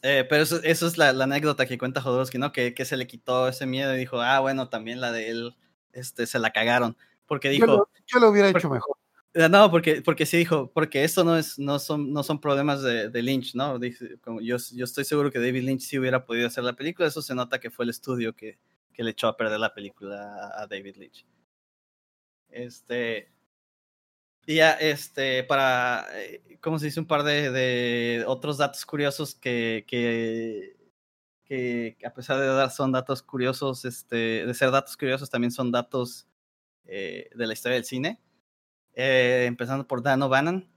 [0.02, 2.52] Eh, pero eso, eso es la, la anécdota que cuenta Jodorowsky, ¿no?
[2.52, 5.56] Que, que se le quitó ese miedo y dijo, ah, bueno, también la de él,
[5.92, 6.96] este, se la cagaron.
[7.26, 8.95] Porque Yo, dijo, lo, yo lo hubiera por- hecho mejor.
[9.36, 12.82] Eh, no, porque, porque sí dijo, porque esto no es, no son, no son problemas
[12.82, 13.78] de, Lynch, ¿no?
[14.40, 17.34] Yo, yo estoy seguro que David Lynch sí hubiera podido hacer la película, eso se
[17.34, 18.58] nota que fue el estudio que,
[18.94, 21.26] que le echó a perder la película a, David Lynch.
[22.48, 23.30] Este.
[24.46, 27.00] Y ya, este, para, eh, ¿cómo se dice?
[27.00, 30.76] Un par de, de otros datos curiosos que, que,
[31.44, 35.70] que a pesar de dar son datos curiosos, este, de ser datos curiosos, también son
[35.72, 36.26] datos
[36.86, 38.22] eh, de la historia del cine.
[38.96, 40.68] Eh, empezando por Dan O'Bannon,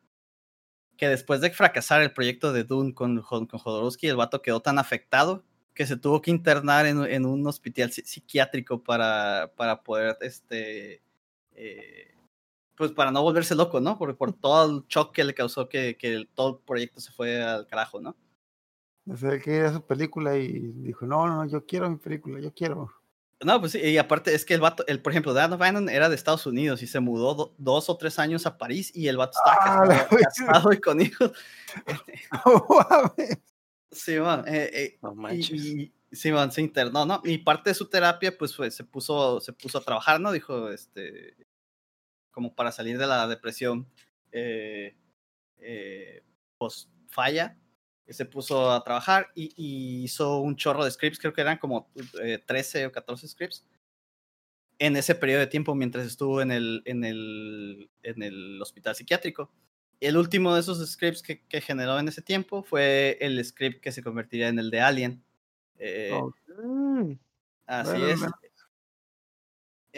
[0.98, 4.78] que después de fracasar el proyecto de Dune con, con, Jodorowsky, el vato quedó tan
[4.78, 5.44] afectado
[5.74, 11.02] que se tuvo que internar en, en un hospital psi- psiquiátrico para, para poder, este,
[11.56, 12.14] eh,
[12.76, 13.98] pues para no volverse loco, ¿no?
[13.98, 17.14] Por, por todo el shock que le causó que, que el- todo el proyecto se
[17.14, 18.18] fue al carajo, ¿no?
[19.10, 20.50] O sea, él quería su película y
[20.84, 22.92] dijo, no, no, yo quiero mi película, yo quiero.
[23.42, 26.10] No, pues sí, y aparte es que el vato, el, por ejemplo, Dan O'Bannon era
[26.10, 29.16] de Estados Unidos y se mudó do- dos o tres años a París y el
[29.16, 31.32] vato estaba Ah, casado, casado y con hijos.
[32.46, 33.38] No mames.
[33.92, 35.52] Sí, man, eh, eh, No y, manches.
[35.52, 37.22] y- sí, man, se internó, ¿no?
[37.24, 40.32] Y parte de su terapia, pues fue- se puso, se puso a trabajar, ¿no?
[40.34, 41.36] Dijo, este,
[42.32, 43.88] como para salir de la depresión,
[44.32, 44.96] eh,
[45.60, 46.24] eh,
[46.58, 47.69] pues falla, y
[48.14, 51.90] se puso a trabajar y, y hizo un chorro de scripts, creo que eran como
[52.22, 53.66] eh, 13 o 14 scripts,
[54.80, 59.52] en ese periodo de tiempo mientras estuvo en el, en el, en el hospital psiquiátrico.
[60.00, 63.92] El último de esos scripts que, que generó en ese tiempo fue el script que
[63.92, 65.24] se convertiría en el de Alien.
[65.78, 66.34] Eh, Oh,
[67.68, 68.20] así bueno, es.
[68.20, 68.36] bueno.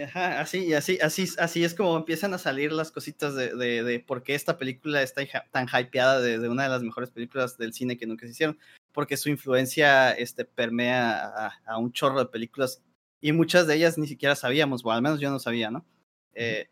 [0.01, 3.83] Ajá, así, y así, así, así es como empiezan a salir las cositas de, de,
[3.83, 7.57] de por qué esta película está tan hypeada de, de una de las mejores películas
[7.57, 8.57] del cine que nunca se hicieron,
[8.93, 12.81] porque su influencia este, permea a, a un chorro de películas
[13.19, 15.85] y muchas de ellas ni siquiera sabíamos, o al menos yo no sabía, ¿no?
[16.35, 16.69] Eh,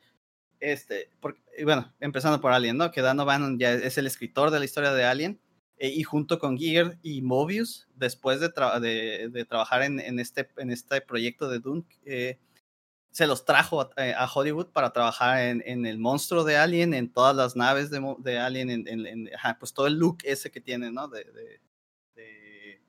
[0.61, 2.89] este, porque, bueno, empezando por Alien, ¿no?
[2.89, 5.41] Que Dan O'Bannon ya es el escritor de la historia de Alien,
[5.77, 10.19] eh, y junto con Giger y Mobius, después de, tra- de, de trabajar en, en,
[10.19, 12.39] este, en este proyecto de Dune, eh,
[13.11, 16.94] se los trajo a, eh, a Hollywood para trabajar en, en, el monstruo de Alien,
[16.94, 20.52] en todas las naves de, de Alien, en, en, ajá, pues todo el look ese
[20.52, 21.07] que tiene, ¿no?
[21.07, 21.61] De, de,
[22.15, 22.81] de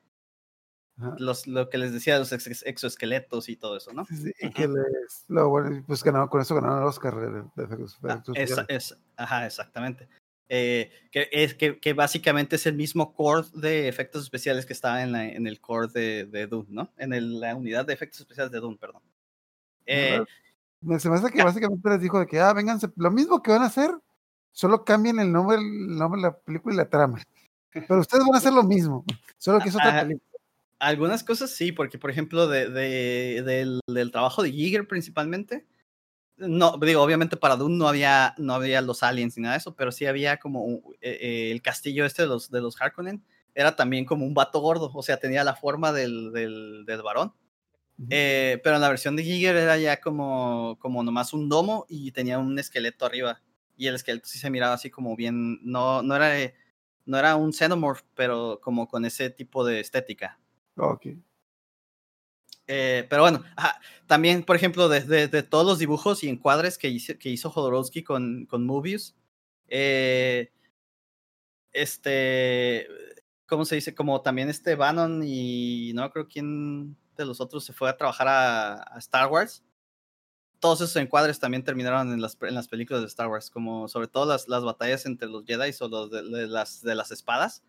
[1.19, 4.05] los, lo que les decía, los ex, exoesqueletos y todo eso, ¿no?
[4.05, 7.99] Sí, y que les, lo, bueno, pues ganaron, con eso ganaron el Oscar de, efectos,
[9.17, 10.09] ah, ajá, exactamente.
[10.53, 15.01] Eh, que, es, que, que, básicamente es el mismo core de efectos especiales que estaba
[15.03, 16.93] en, la, en el core de, de Doom, ¿no?
[16.99, 19.01] En el, la unidad de efectos especiales de Doom, perdón.
[19.93, 20.25] Eh,
[20.99, 23.63] se me hace que básicamente les dijo de que, ah, vénganse, lo mismo que van
[23.63, 23.91] a hacer,
[24.53, 27.21] solo cambien el nombre, el nombre de la película y la trama.
[27.73, 29.05] Pero ustedes van a hacer lo mismo,
[29.37, 30.31] solo que es otra película.
[30.79, 35.67] Algunas cosas sí, porque por ejemplo, de, de, del, del, trabajo de Giger principalmente,
[36.37, 39.75] no, digo, obviamente para Dune no había, no había los aliens ni nada de eso,
[39.75, 40.67] pero sí había como
[41.01, 43.23] eh, eh, el castillo este de los, de los Harkonnen,
[43.55, 47.35] era también como un vato gordo, o sea, tenía la forma del, del, del varón.
[48.01, 48.07] Uh -huh.
[48.11, 52.13] eh, pero en la versión de Giger era ya como, como nomás un domo y
[52.13, 53.43] tenía un esqueleto arriba.
[53.77, 56.53] Y el esqueleto sí se miraba así como bien, no, no, era,
[57.05, 60.39] no era un xenomorph, pero como con ese tipo de estética.
[60.77, 61.09] Ok.
[62.67, 66.79] Eh, pero bueno, ajá, también, por ejemplo, desde de, de todos los dibujos y encuadres
[66.79, 69.17] que hizo, que hizo Jodorowsky con, con Mobius,
[69.69, 70.53] eh,
[71.73, 72.87] este,
[73.47, 73.95] ¿cómo se dice?
[73.95, 78.29] Como también este Bannon y no creo quién de los otros se fue a trabajar
[78.29, 79.63] a, a Star Wars.
[80.59, 84.09] Todos esos encuadres también terminaron en las, en las películas de Star Wars, como sobre
[84.09, 87.63] todo las, las batallas entre los Jedi o los de, de, las, de las espadas.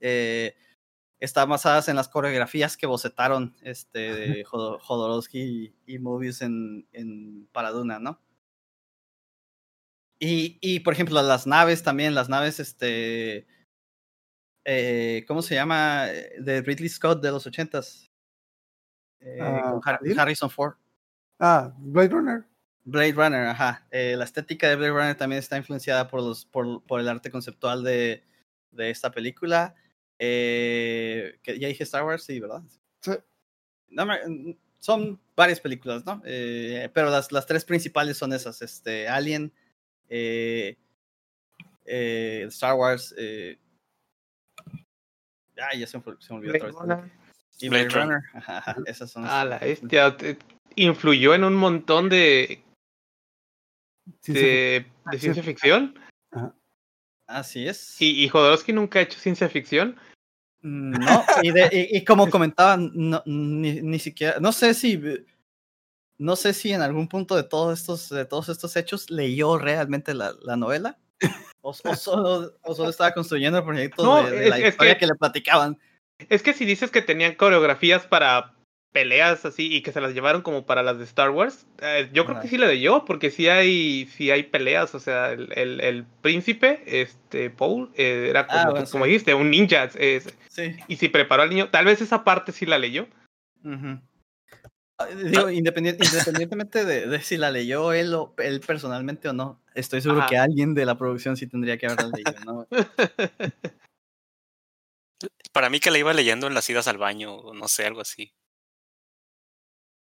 [0.00, 0.56] Eh,
[1.20, 7.46] están basadas en las coreografías que bocetaron este, de Jodorowsky y, y Mobius en, en
[7.52, 8.20] Paraduna, ¿no?
[10.18, 13.48] Y, y, por ejemplo, las naves también, las naves, este,
[14.64, 16.06] eh, ¿cómo se llama?
[16.38, 18.11] De Ridley Scott de los ochentas.
[19.24, 20.74] Eh, con Har Harrison Ford.
[21.38, 22.44] Ah, Blade Runner.
[22.84, 23.86] Blade Runner, ajá.
[23.90, 27.30] Eh, la estética de Blade Runner también está influenciada por, los, por, por el arte
[27.30, 28.22] conceptual de,
[28.72, 29.74] de esta película.
[30.18, 32.62] Eh, que ya dije Star Wars, sí, ¿verdad?
[33.00, 33.12] Sí.
[33.88, 34.06] No,
[34.78, 36.20] son varias películas, ¿no?
[36.24, 39.52] Eh, pero las, las tres principales son esas, este, Alien,
[40.08, 40.76] eh,
[41.84, 43.58] Star Wars, ay,
[45.80, 47.12] ya se me, se me olvidó Blade otra vez.
[47.60, 49.24] Y Blade, Blade Runner, ajá, esas son.
[49.26, 50.16] Ah, la bestia,
[50.74, 52.62] influyó en un montón de,
[54.26, 54.86] de,
[55.18, 55.98] ciencia ficción.
[56.30, 56.54] Ajá.
[57.26, 58.00] Así es.
[58.00, 59.96] ¿Y, y Jodorowsky nunca ha hecho ciencia ficción.
[60.62, 65.00] Mm, No, y, de, y, y como comentaba, no, ni, ni, siquiera, no sé si,
[66.18, 70.14] no sé si en algún punto de todos estos, de todos estos hechos leyó realmente
[70.14, 70.98] la, la novela,
[71.60, 75.00] o, o, solo, o, solo, estaba construyendo el proyecto no, de, la es historia que,
[75.00, 75.78] que, le platicaban.
[76.28, 78.54] Es que si dices que tenían coreografías para
[78.92, 82.26] peleas así y que se las llevaron como para las de Star Wars, eh, yo
[82.26, 85.80] creo que sí la leyó, porque sí hay, sí hay peleas, o sea, el, el,
[85.80, 89.10] el príncipe, este, Paul, eh, era como, Ah, bueno, como sí.
[89.10, 90.76] dijiste, un ninja, Sí.
[90.88, 93.08] y si preparó al niño, tal vez esa parte sí la leyó.
[94.98, 99.58] Ah, Digo, independien- independientemente de, de si la leyó él, o, él personalmente o no,
[99.74, 100.28] estoy seguro Ajá.
[100.28, 102.68] que alguien de la producción sí tendría que haberla leído, ¿no?
[105.52, 108.00] Para mí que la iba leyendo en las idas al baño, o no sé, algo
[108.00, 108.32] así.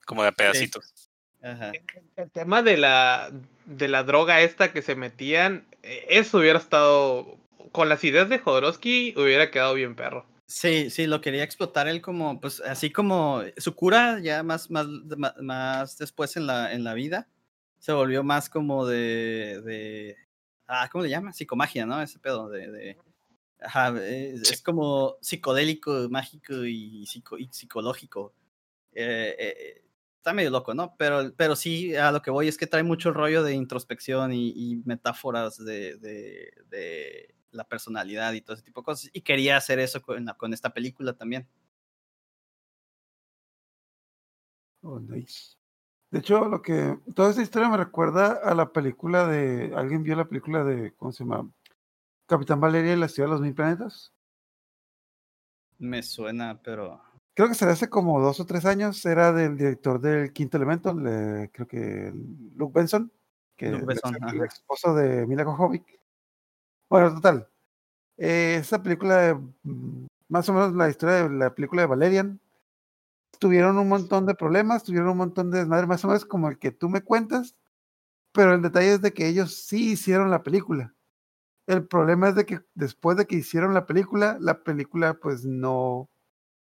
[0.06, 1.10] Como de pedacitos.
[1.42, 1.72] Ajá.
[2.16, 3.30] El tema de la,
[3.64, 7.38] de la droga esta que se metían, eh, eso hubiera estado,
[7.72, 10.26] con las ideas de Jodorowsky, hubiera quedado bien perro.
[10.46, 14.86] Sí, sí, lo quería explotar él como, pues así como su cura ya más, más,
[15.40, 17.28] más después en la, en la vida,
[17.78, 20.16] se volvió más como de, de,
[20.66, 21.32] ah, ¿cómo le llama?
[21.32, 22.02] Psicomagia, ¿no?
[22.02, 22.98] Ese pedo de, de
[23.62, 24.54] ajá, es, Sí.
[24.54, 28.34] es como psicodélico, mágico y, psico, y psicológico.
[28.92, 29.84] Eh, eh,
[30.18, 30.94] está medio loco, ¿no?
[30.98, 34.50] Pero, pero sí, a lo que voy es que trae mucho rollo de introspección y,
[34.54, 39.10] y metáforas de, de, de la personalidad y todo ese tipo de cosas.
[39.12, 41.48] Y quería hacer eso con, la- con esta película también.
[44.82, 45.56] Oh, nice.
[46.10, 49.72] De hecho, lo que toda esta historia me recuerda a la película de.
[49.76, 50.92] ¿Alguien vio la película de.
[50.94, 51.50] ¿Cómo se llama?
[52.30, 54.12] Capitán Valeria y la ciudad de los mil planetas?
[55.78, 57.02] Me suena, pero
[57.34, 59.04] Creo que será hace como dos o tres años.
[59.06, 62.12] Era del director del Quinto Elemento, le- creo que
[62.54, 63.10] Luke Benson,
[63.56, 65.84] que Luke es Besson, el esposo de Mila Jovovich.
[66.88, 67.48] Bueno, total.
[68.18, 72.40] eh, esa película, de, mm, más o menos la historia de la película de Valerian,
[73.38, 76.58] tuvieron un montón de problemas, tuvieron un montón de desmadre, más o menos como el
[76.58, 77.56] que tú me cuentas,
[78.32, 80.94] pero el detalle es de que ellos sí hicieron la película.
[81.70, 86.10] El problema es de que después de que hicieron la película, la película pues no,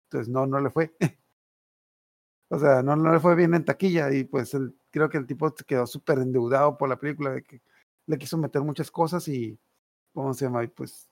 [0.09, 0.95] pues no, no le fue.
[2.49, 5.53] o sea, no, le fue bien en taquilla y pues el- creo que el tipo
[5.67, 7.61] quedó súper endeudado por la película, de que
[8.07, 9.59] le quiso meter muchas cosas y,
[10.13, 10.63] ¿cómo se llama?
[10.63, 11.09] Y pues,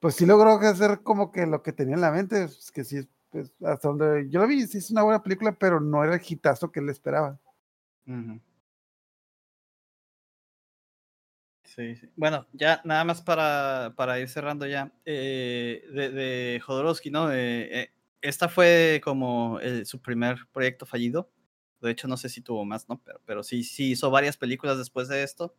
[0.00, 3.08] pues sí logró hacer como que lo que tenía en la mente, es que sí,
[3.30, 6.22] pues hasta donde yo lo vi, sí es una buena película, pero no era el
[6.26, 7.40] hitazo que él esperaba.
[8.06, 8.40] Ujú.
[11.76, 12.08] Sí, sí.
[12.16, 14.92] Bueno, ya nada más para, para ir cerrando ya.
[15.04, 17.30] eh, de, de Jodorowsky, ¿no?
[17.32, 17.90] Eh, eh,
[18.22, 21.30] esta fue como eh, su primer proyecto fallido.
[21.82, 23.02] De hecho, no sé si tuvo más, ¿no?
[23.04, 25.54] Pero, pero sí, sí hizo varias películas después de esto.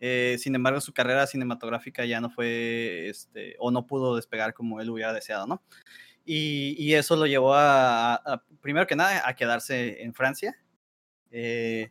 [0.00, 4.80] Eh, sin embargo, su carrera cinematográfica ya no fue, este, o no pudo despegar como
[4.80, 5.62] él hubiera deseado, ¿no?
[6.26, 10.56] Y, y eso lo llevó a, a- a, primero que nada, a quedarse en Francia.
[11.30, 11.90] eh,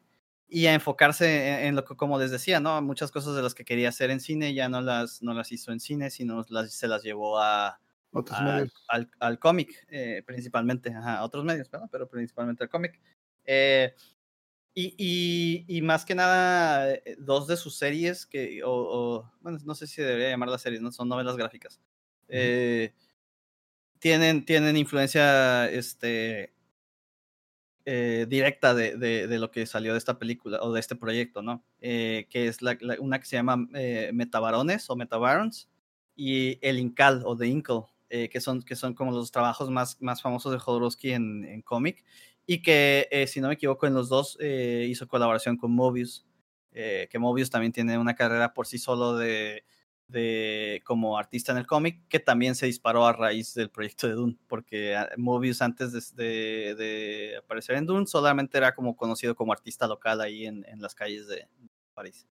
[0.50, 2.82] y a enfocarse en, en lo que, como les decía, ¿no?
[2.82, 5.72] Muchas cosas de las que quería hacer en cine ya no las, no las hizo
[5.72, 7.80] en cine, sino las, se las llevó a,
[8.12, 8.74] Otros al, medios.
[8.88, 11.88] al, al cómic, eh, principalmente, a otros medios, ¿verdad?
[11.92, 13.00] pero principalmente al cómic.
[13.46, 13.94] Eh,
[14.74, 19.60] y, y, y más que nada, eh, dos de sus series, que, o, o, bueno,
[19.66, 20.92] no sé si debería llamarlas series, ¿no?
[20.92, 21.80] Son novelas gráficas.
[22.28, 22.94] Eh,
[24.00, 26.54] tienen, tienen influencia este,
[27.85, 31.64] eh, directa de, de, lo que salió de esta película o de este proyecto, ¿no?
[31.81, 35.69] Eh, que es la, la, una que se llama eh, Metabarones o Metabarons
[36.15, 37.64] y El Incal o The
[38.10, 41.61] eh, que, son, que son como los trabajos más, más famosos de Jodorowsky en, en
[41.61, 42.03] cómic
[42.45, 46.26] y que, si no me equivoco, en los dos hizo colaboración con Mobius,
[46.72, 49.64] que Mobius también tiene una carrera por sí solo de,
[50.10, 54.14] de como artista en el cómic, que también se disparó a raíz del proyecto de
[54.14, 59.88] Dune, porque ah, Mobius antes de, aparecer en Dune solamente era como conocido como artista
[59.88, 61.48] local ahí en, las calles de
[61.94, 62.27] París.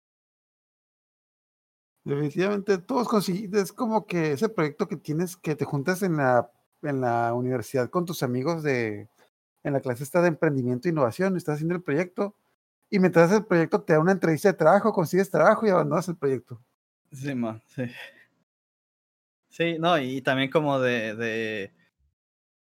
[2.05, 6.51] Definitivamente, todos conseguimos, es como que ese proyecto que tienes, que te juntas en la,
[6.83, 9.09] en la universidad con tus amigos de,
[9.63, 12.35] en la clase está de emprendimiento e innovación, estás haciendo el proyecto
[12.89, 16.15] y mientras el proyecto te da una entrevista de trabajo, consigues trabajo y abandonas el
[16.15, 16.61] proyecto.
[17.15, 17.83] Sí, man, sí.
[19.49, 21.73] Sí, no, y también como de, de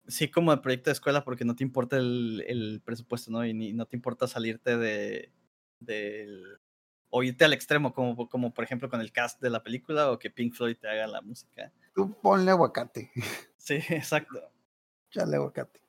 [0.08, 3.46] sí, como de proyecto de escuela porque no te importa el, el presupuesto, ¿no?
[3.46, 5.32] Y ni, no te importa salirte de,
[5.80, 6.60] del,
[7.10, 10.20] o irte al extremo, como, como por ejemplo con el cast de la película o
[10.20, 11.72] que Pink Floyd te haga la música.
[11.94, 13.12] Tú ponle aguacate.
[13.58, 14.50] Sí, exacto.
[15.10, 15.82] Chale aguacate.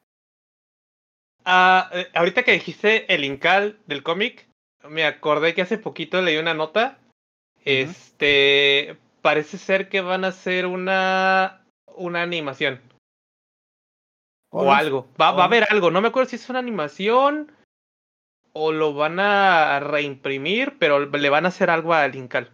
[1.44, 4.48] Ah, eh, ahorita que dijiste el Incal del cómic,
[4.88, 6.98] me acordé que hace poquito leí una nota.
[7.58, 7.88] Uh -huh.
[7.88, 11.64] Este parece ser que van a hacer una
[11.96, 12.80] una animación.
[14.50, 15.08] O algo.
[15.20, 15.90] Va, va a haber algo.
[15.90, 17.52] No me acuerdo si es una animación
[18.52, 22.50] o lo van a reimprimir, pero le van a hacer algo al Incal.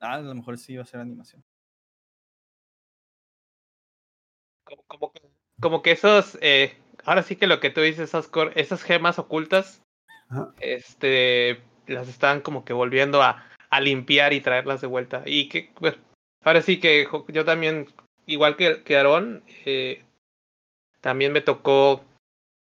[0.00, 1.42] Ah, a lo mejor sí va a ser animación.
[4.64, 5.12] Como, como,
[5.60, 9.82] como que esos, eh, ahora sí que lo que tú dices, esas, esas gemas ocultas,
[10.28, 10.54] Ajá.
[10.60, 15.22] este, las están como que volviendo a, a, limpiar y traerlas de vuelta.
[15.26, 15.96] Y que, bueno,
[16.42, 17.88] ahora sí que yo también,
[18.26, 20.02] igual que, que Aaron, eh,
[21.00, 22.04] también me tocó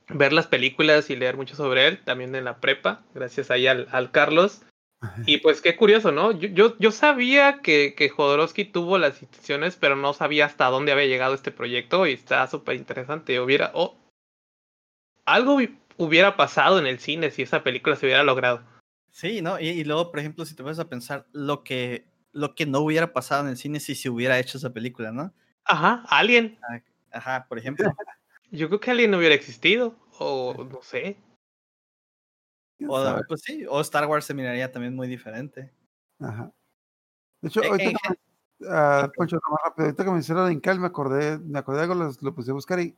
[0.08, 3.88] ver las películas y leer mucho sobre él, también en la prepa, gracias ahí al,
[3.92, 4.62] al Carlos.
[5.24, 6.32] Y pues qué curioso, ¿no?
[6.32, 10.92] Yo, yo, yo sabía que, que Jodorowsky tuvo las instituciones, pero no sabía hasta dónde
[10.92, 13.40] había llegado este proyecto y está súper interesante.
[13.40, 13.96] Hubiera, oh,
[15.24, 15.58] algo
[15.96, 18.62] hubiera pasado en el cine si esa película se hubiera logrado.
[19.10, 19.58] Sí, ¿no?
[19.60, 22.80] Y, y, luego, por ejemplo, si te vas a pensar lo que lo que no
[22.80, 25.34] hubiera pasado en el cine si se hubiera hecho esa película, ¿no?
[25.64, 26.58] Ajá, Alien.
[27.10, 27.84] Ajá, por ejemplo.
[28.52, 29.96] Yo creo que Alien no hubiera existido.
[30.18, 31.16] O no sé.
[32.76, 35.72] ¿Quién O, pues sí, o Star Wars se miraría también muy diferente.
[36.20, 36.52] Ajá.
[37.40, 40.46] De hecho, Eh, ahorita en que me- ah, Poncho, más rápido, ahorita que me hicieron
[40.46, 42.96] de Incal, me acordé, me acordé de algo, los- lo puse a buscar y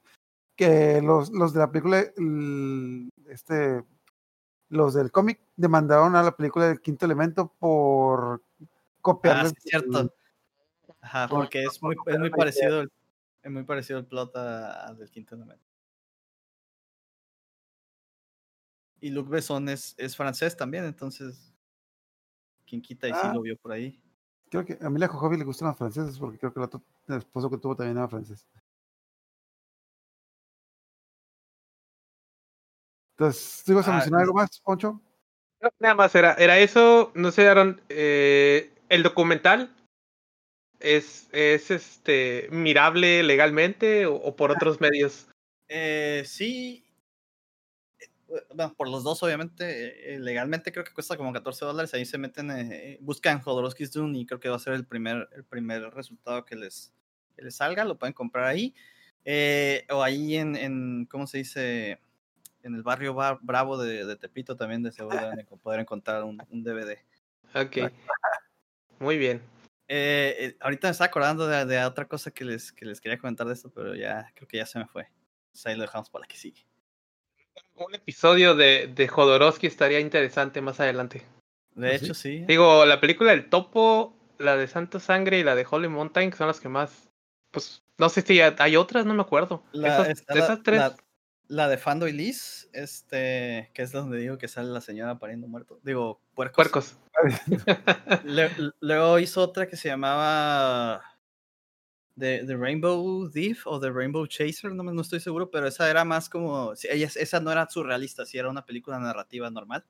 [0.56, 3.82] que los, los de la película, el- este,
[4.73, 8.66] los del cómic demandaron a la película del quinto elemento por Ah,
[9.03, 9.53] copiarles.
[9.59, 10.15] sí, cierto.
[11.01, 12.93] Ajá, por- porque es muy, es muy copiar parecido, el-
[13.43, 15.65] es muy parecido el plot al del quinto elemento.
[19.01, 21.53] Y Luc Besson es, es francés también, entonces.
[22.66, 23.32] Quien quita y sí Ah.
[23.35, 24.01] lo vio por ahí.
[24.49, 26.82] Creo que a mí la Jojobi le gustan los franceses porque creo que el, otro,
[27.09, 28.47] el esposo que tuvo también era francés.
[33.23, 35.01] Entonces, ¿tú ibas a Ah, mencionar algo más, Poncho?
[35.61, 37.12] No, Nada más era, era eso.
[37.15, 37.81] No sé, Aaron.
[37.89, 39.73] eh, el documental
[40.81, 45.28] es, es este mirable legalmente o, o por otros medios.
[45.69, 46.85] Eh, sí.
[48.01, 48.07] eh,
[48.55, 50.15] Bueno, por los dos, obviamente.
[50.15, 51.94] eh, legalmente creo que cuesta como 14 dólares.
[51.94, 55.28] Ahí se meten, eh, buscan Jodorowsky's Dune y creo que va a ser el primer,
[55.32, 56.93] el primer resultado que les,
[57.36, 57.85] que les salga.
[57.85, 58.74] Lo pueden comprar ahí.
[59.24, 62.01] Eh, o ahí en, en, ¿cómo se dice?
[62.62, 66.22] En el barrio Bar- Bravo de, de Tepito también de seguro deben de poder encontrar
[66.24, 66.98] un, un DVD.
[67.55, 67.90] Ok.
[68.98, 69.43] Muy bien.
[69.89, 73.18] Eh, eh, ahorita me estaba acordando de, de otra cosa que les, que les quería
[73.18, 75.09] comentar de esto, pero ya creo que ya se me fue.
[75.47, 76.64] Entonces ahí lo dejamos para la que sigue.
[77.74, 81.22] Un episodio de, de Jodorowsky estaría interesante más adelante.
[81.74, 82.05] De sí.
[82.05, 82.44] hecho, sí.
[82.47, 86.36] Digo, la película del Topo, la de Santa Sangre y la de Holy Mountain que
[86.36, 87.10] son las que más.
[87.51, 89.62] Pues no sé si hay otras, no me acuerdo.
[89.72, 90.78] La, Esas, la- tres.
[90.78, 90.97] la-
[91.53, 95.47] la de Fando y Liz, este, que es donde digo que sale la señora pariendo
[95.49, 95.79] muerto.
[95.83, 96.57] Digo, puercos.
[96.57, 96.97] Puercos.
[98.24, 98.51] Le-
[98.81, 101.03] luego hizo otra que se llamaba
[102.19, 106.07] The, The Rainbow Thief o The Rainbow Chaser, no, no estoy seguro, pero esa era
[106.07, 109.85] más como, ella, esa no era surrealista, sí era una película narrativa normal,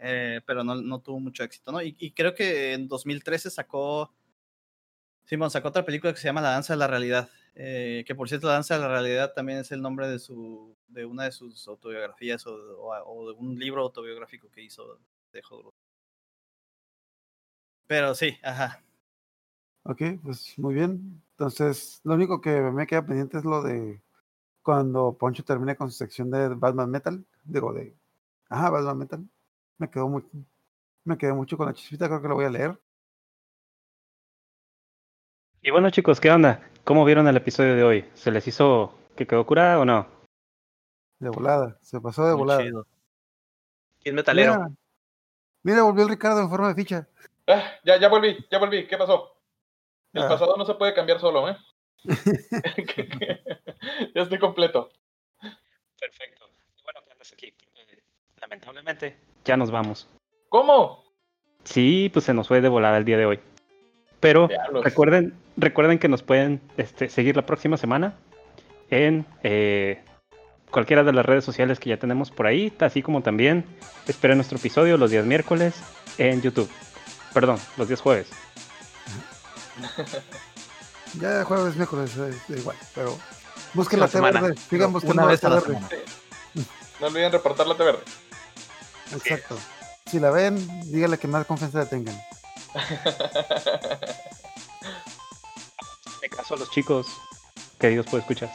[0.00, 1.80] eh, pero no, no tuvo mucho éxito, ¿no?
[1.82, 4.12] Y, y creo que en 2013 sacó,
[5.24, 8.28] Simón sacó otra película que se llama La Danza de la Realidad, eh, que por
[8.28, 11.32] cierto La Danza de la Realidad también es el nombre de, su, de una de
[11.32, 14.98] sus autobiografías o, o- o de un libro autobiográfico que hizo
[15.32, 15.78] de Jodorowsky.
[17.86, 18.82] Pero sí, ajá.
[19.84, 21.22] Ok, pues muy bien.
[21.32, 24.00] Entonces, lo único que me queda pendiente es lo de
[24.62, 27.24] cuando Poncho termine con su sección de Batman Metal.
[27.44, 27.96] Digo, de.
[28.48, 29.28] Ajá, Batman Metal.
[29.78, 30.24] Me quedó muy.
[31.04, 32.78] Me quedé mucho con la chispita, creo que lo voy a leer.
[35.62, 36.69] Y bueno chicos, ¿qué onda?
[36.90, 38.04] ¿Cómo vieron el episodio de hoy?
[38.14, 40.08] ¿Se les hizo que quedó curada o no?
[41.20, 41.78] De volada.
[41.80, 42.62] Se pasó de muy volada.
[42.64, 42.84] chido.
[44.02, 44.54] Es metalero.
[44.54, 44.70] Mira,
[45.62, 47.06] mira, volvió el Ricardo en forma de ficha.
[47.46, 48.88] Ah, ya, ya volví, ya volví.
[48.88, 49.36] ¿Qué pasó?
[50.12, 50.28] El Ah.
[50.30, 51.56] pasado no se puede cambiar solo, ¿eh?
[54.12, 54.90] ya estoy completo.
[56.00, 56.46] Perfecto.
[56.82, 57.46] Bueno, que andas aquí.
[57.46, 58.02] Eh,
[58.40, 60.08] Lamentablemente, ya nos vamos.
[60.48, 61.04] ¿Cómo?
[61.62, 63.38] Sí, pues se nos fue de volada el día de hoy.
[64.18, 64.84] Pero Diablos.
[64.84, 68.14] recuerden, recuerden que nos pueden este, seguir la próxima semana
[68.90, 70.02] en eh,
[70.70, 73.64] cualquiera de las redes sociales que ya tenemos por ahí, así como también
[74.06, 75.74] esperen nuestro episodio los días miércoles
[76.18, 76.70] en YouTube.
[77.32, 78.28] Perdón, los días jueves.
[81.20, 82.76] Ya jueves, miércoles, eh, da igual.
[82.94, 83.18] Pero
[83.74, 84.40] busquen La la T semana.
[84.40, 84.60] verde.
[84.68, 85.88] Sigan buscando Una la vez a la semana.
[87.00, 88.02] No olviden reportar la T verde.
[89.12, 89.58] Exacto.
[90.06, 90.56] Si la ven,
[90.90, 92.16] díganle que más confianza le tengan.
[96.20, 97.06] De caso a los chicos,
[97.78, 98.50] queridos puede escuchar.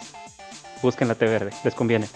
[0.81, 2.07] Busquen la T verde, les conviene.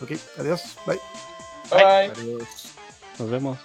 [0.00, 0.76] Ok, adiós.
[0.86, 1.00] Bye.
[1.70, 2.10] Bye.
[2.10, 2.72] Adiós.
[3.18, 3.58] Nos vemos.